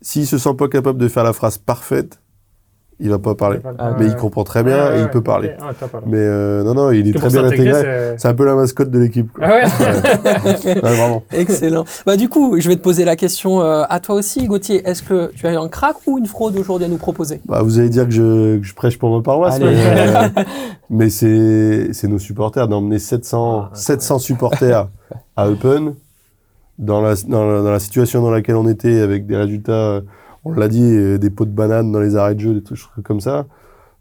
[0.00, 2.20] s'il se sent pas capable de faire la phrase parfaite,
[3.00, 3.58] il va pas parler.
[3.78, 4.10] Ah, Mais ouais.
[4.10, 5.52] il comprend très bien Ouais, et il peut parler.
[5.60, 5.70] Ah.
[6.06, 7.72] Mais, euh, non, non, il est très bien intégré.
[7.72, 9.28] c'est- C'est un peu la mascotte de l'équipe.
[9.40, 9.62] Ah ouais
[10.64, 11.22] Ouais, vraiment.
[11.32, 11.84] Excellent.
[12.06, 14.86] Bah, du coup, je vais te poser la question euh, à toi aussi, Gauthier.
[14.88, 17.40] Est-ce que tu as un crack ou une fraude aujourd'hui à nous proposer?
[17.46, 19.66] Bah, vous allez dire que je, que je prêche pour ma paroisse, Allez.
[19.66, 19.74] mais,
[20.16, 20.28] euh,
[20.90, 24.88] mais c'est, nos supporters d'emmener 700, Ah, 700 supporters
[25.36, 25.94] à Open
[26.78, 30.00] dans la, dans, la, dans la situation dans laquelle on était avec des résultats, euh,
[30.44, 32.78] on l'a dit, euh, des pots de banane dans les arrêts de jeu, des trucs
[33.04, 33.46] comme ça.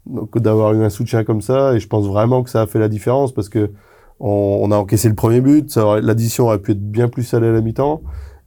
[0.05, 2.79] Donc, d'avoir eu un soutien comme ça, et je pense vraiment que ça a fait
[2.79, 3.71] la différence parce que
[4.19, 7.51] on, on a encaissé le premier but, l'addition aurait pu être bien plus salée à
[7.51, 8.01] la mi-temps.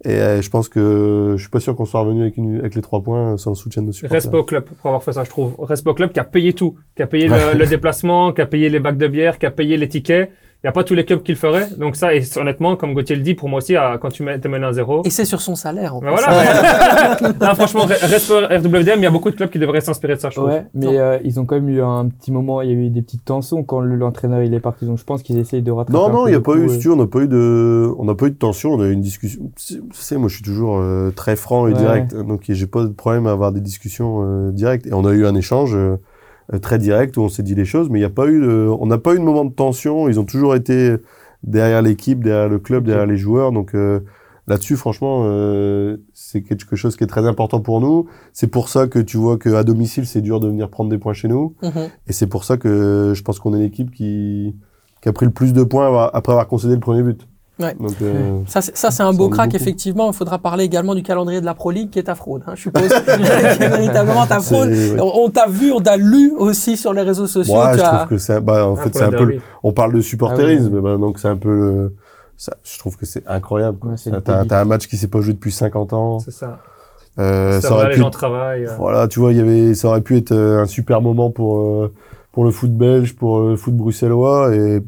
[0.05, 2.74] Et euh, je pense que je suis pas sûr qu'on soit revenu avec, une, avec
[2.74, 4.14] les trois points sans le soutien de nos supporters.
[4.14, 5.55] Respect au club pour avoir fait ça, je trouve.
[5.59, 8.47] Respect au club qui a payé tout, qui a payé le, le déplacement, qui a
[8.47, 10.30] payé les bacs de bière, qui a payé les tickets.
[10.65, 11.69] Il y a pas tous les clubs qui le feraient.
[11.79, 14.39] Donc ça, et honnêtement, comme Gauthier le dit, pour moi aussi, à- quand tu mets-
[14.39, 15.03] t'es mené à zéro.
[15.05, 15.95] Et c'est sur son salaire.
[15.97, 16.31] en Ben voilà.
[17.41, 20.21] Non, franchement, re- reste RWDM, il y a beaucoup de clubs qui devraient s'inspirer de
[20.21, 20.49] ça, je trouve.
[20.49, 22.89] Ouais, mais euh, ils ont quand même eu un petit moment, il y a eu
[22.91, 25.70] des petites tensions quand le- l'entraîneur il est parti, donc je pense qu'ils essayent de
[25.70, 25.97] rattraper.
[25.99, 26.69] Non, non, il n'y a pas coup, eu, euh.
[26.69, 28.81] si tu veux, on n'a pas eu de, on n'a pas eu de tension, on
[28.81, 29.43] a eu une discussion.
[29.57, 31.78] Tu sais, moi, je suis toujours euh, très franc et Ouais.
[31.78, 34.87] direct, donc j'ai pas de problème à avoir des discussions euh, directes.
[34.87, 35.77] Et on a eu un échange
[36.62, 38.68] très direct où on s'est dit les choses, mais il n'y a pas eu, de,
[38.78, 40.09] on n'a pas eu de moment de tension.
[40.09, 40.97] Ils ont toujours été
[41.43, 43.52] derrière l'équipe, derrière le club, derrière les joueurs.
[43.52, 44.01] Donc euh,
[44.47, 48.06] là-dessus, franchement, euh, c'est quelque chose qui est très important pour nous.
[48.32, 51.14] C'est pour ça que tu vois qu'à domicile, c'est dur de venir prendre des points
[51.14, 51.55] chez nous.
[51.62, 51.89] Mhm.
[52.06, 54.56] Et c'est pour ça que je pense qu'on est l'équipe qui,
[55.02, 57.27] qui a pris le plus de points après avoir concédé le premier but.
[57.59, 57.74] Ouais.
[57.81, 59.57] Donc, euh, Ça, c'est- ça, c'est un beau crack, beaucoup.
[59.62, 60.09] effectivement.
[60.11, 62.53] Il faudra parler également du calendrier de la Pro League qui est ta fraude, hein,
[62.55, 62.83] je suppose.
[62.89, 64.69] qui est véritablement ta fraude.
[64.69, 65.01] ouais.
[65.01, 67.55] On on t'a vu, on t'a lu aussi sur les réseaux sociaux.
[67.55, 69.95] Moi, je as- trouve que c'est, bah, en fait, c'est un peu, le- on parle
[69.95, 70.81] de supporterisme, Ah oui.
[70.83, 71.95] bah, donc c'est un peu le,
[72.37, 73.78] ça, je trouve que c'est incroyable.
[74.23, 76.19] T'as- un match qui s'est pas joué depuis 50 ans.
[76.19, 76.59] C'est ça.
[77.19, 78.66] Euh, ça ça aurait les pu, gens travaillent.
[78.66, 78.77] euh.
[78.78, 81.57] voilà, tu vois, il y avait, ça aurait pu être euh, un super moment pour,
[81.59, 81.95] euh,
[82.33, 84.83] pour le foot belge, pour le foot bruxellois, et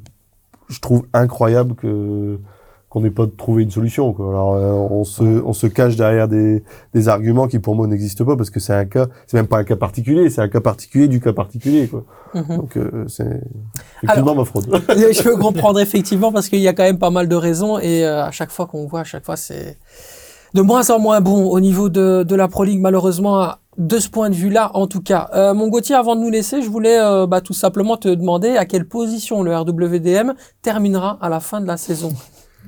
[0.68, 2.38] je trouve incroyable que,
[2.90, 4.28] qu'on n'ait pas trouvé une solution, quoi.
[4.30, 6.62] Alors, euh, on se, on se cache derrière des,
[6.94, 9.58] des arguments qui pour moi n'existent pas parce que c'est un cas, c'est même pas
[9.58, 12.04] un cas particulier, c'est un cas particulier du cas particulier, quoi.
[12.34, 12.56] Mhm.
[12.56, 13.40] Donc, euh, c'est
[14.02, 14.66] effectivement ma fraude.
[14.88, 18.04] je peux comprendre effectivement parce qu'il y a quand même pas mal de raisons et
[18.06, 19.76] euh, à chaque fois qu'on voit, à chaque fois c'est
[20.54, 23.98] de moins en moins bon au niveau de, de la Pro League malheureusement à- de
[23.98, 25.30] ce point de vue-là en tout cas.
[25.34, 28.56] Euh, mon Gauthier, avant de nous laisser, je voulais euh, bah, tout simplement te demander
[28.56, 30.32] à quelle position le RWDM
[30.62, 32.12] terminera à la fin de la saison.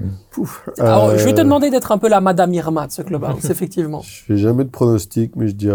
[0.01, 0.30] Mm.
[0.31, 0.69] Pouf.
[0.79, 3.45] Alors, je vais te Euh, demander d'être un peu la Madame Irma de ce clubhouse,
[3.51, 4.01] effectivement.
[4.03, 5.75] Je fais jamais de pronostic, mais je dirais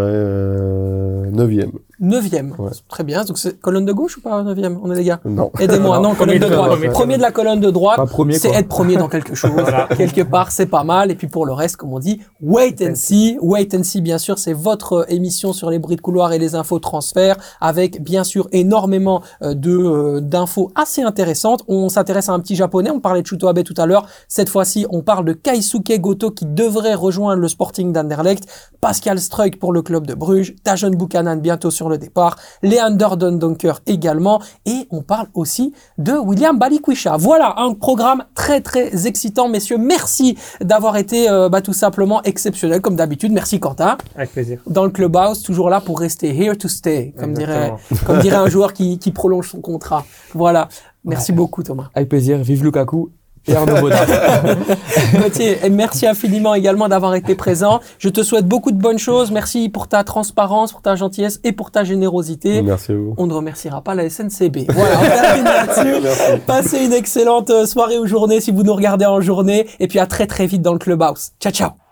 [0.49, 1.71] euh, neuvième.
[1.99, 2.71] Neuvième, Ouais.
[2.89, 3.23] très bien.
[3.23, 4.77] Donc c'est colonne de gauche ou pas neuvième?
[4.83, 5.21] On est les gars?
[5.23, 5.49] Non.
[5.59, 6.69] Aidez-moi, non, colonne Premier de de- droite.
[6.71, 7.99] premier Premier, de- la colonne de droite.
[8.33, 8.57] C'est quoi.
[8.57, 9.51] être premier dans quelque chose.
[9.51, 9.87] Voilà.
[9.95, 11.09] Quelque part, c'est pas mal.
[11.11, 13.37] Et puis pour le reste, comme on dit, wait and see.
[13.41, 16.39] Wait and see, bien sûr, c'est votre euh, émission sur les bruits de couloir et
[16.39, 21.63] les infos transferts, avec bien sûr énormément euh, de euh, d'infos assez intéressantes.
[21.69, 22.89] On s'intéresse à un petit japonais.
[22.91, 24.05] On parlait de Shuto Abe tout à l'heure.
[24.27, 28.47] Cette fois-ci, on parle de Kaisuke Goto qui devrait rejoindre le Sporting d'Anderlecht.
[28.81, 30.55] Pascal Struik pour le club de Bruges.
[30.63, 32.37] Tajon Buchanan bientôt sur le départ.
[32.61, 34.41] Leander Dundonker également.
[34.65, 37.17] Et on parle aussi de William Balikwisha.
[37.17, 39.77] Voilà, un programme très très excitant, messieurs.
[39.77, 43.31] Merci d'avoir été euh, bah, tout simplement exceptionnel, comme d'habitude.
[43.31, 43.97] Merci Quentin.
[44.15, 44.59] Avec plaisir.
[44.67, 47.99] Dans le clubhouse, toujours là pour rester here to stay, comme dirait, Exactement.
[48.05, 50.05] comme dirait un joueur qui, qui prolonge son contrat.
[50.33, 50.69] Voilà.
[51.03, 51.89] Merci beaucoup Thomas.
[51.93, 53.11] Avec plaisir, vive Lukaku
[53.47, 53.95] et Arnaud Baudin.
[55.13, 57.79] Gauthier, et merci infiniment également d'avoir été présent.
[57.99, 59.31] Je te souhaite beaucoup de bonnes choses.
[59.31, 62.61] Merci pour ta transparence, pour ta gentillesse et pour ta générosité.
[62.61, 63.13] Merci à vous.
[63.17, 64.65] On ne remerciera pas la SNCB.
[64.69, 66.39] Voilà, on termine là-dessus.
[66.47, 69.67] Passez une excellente euh, soirée ou journée si vous nous regardez en journée.
[69.79, 71.31] Et puis à très très vite dans le clubhouse.
[71.39, 71.84] Ciao ciao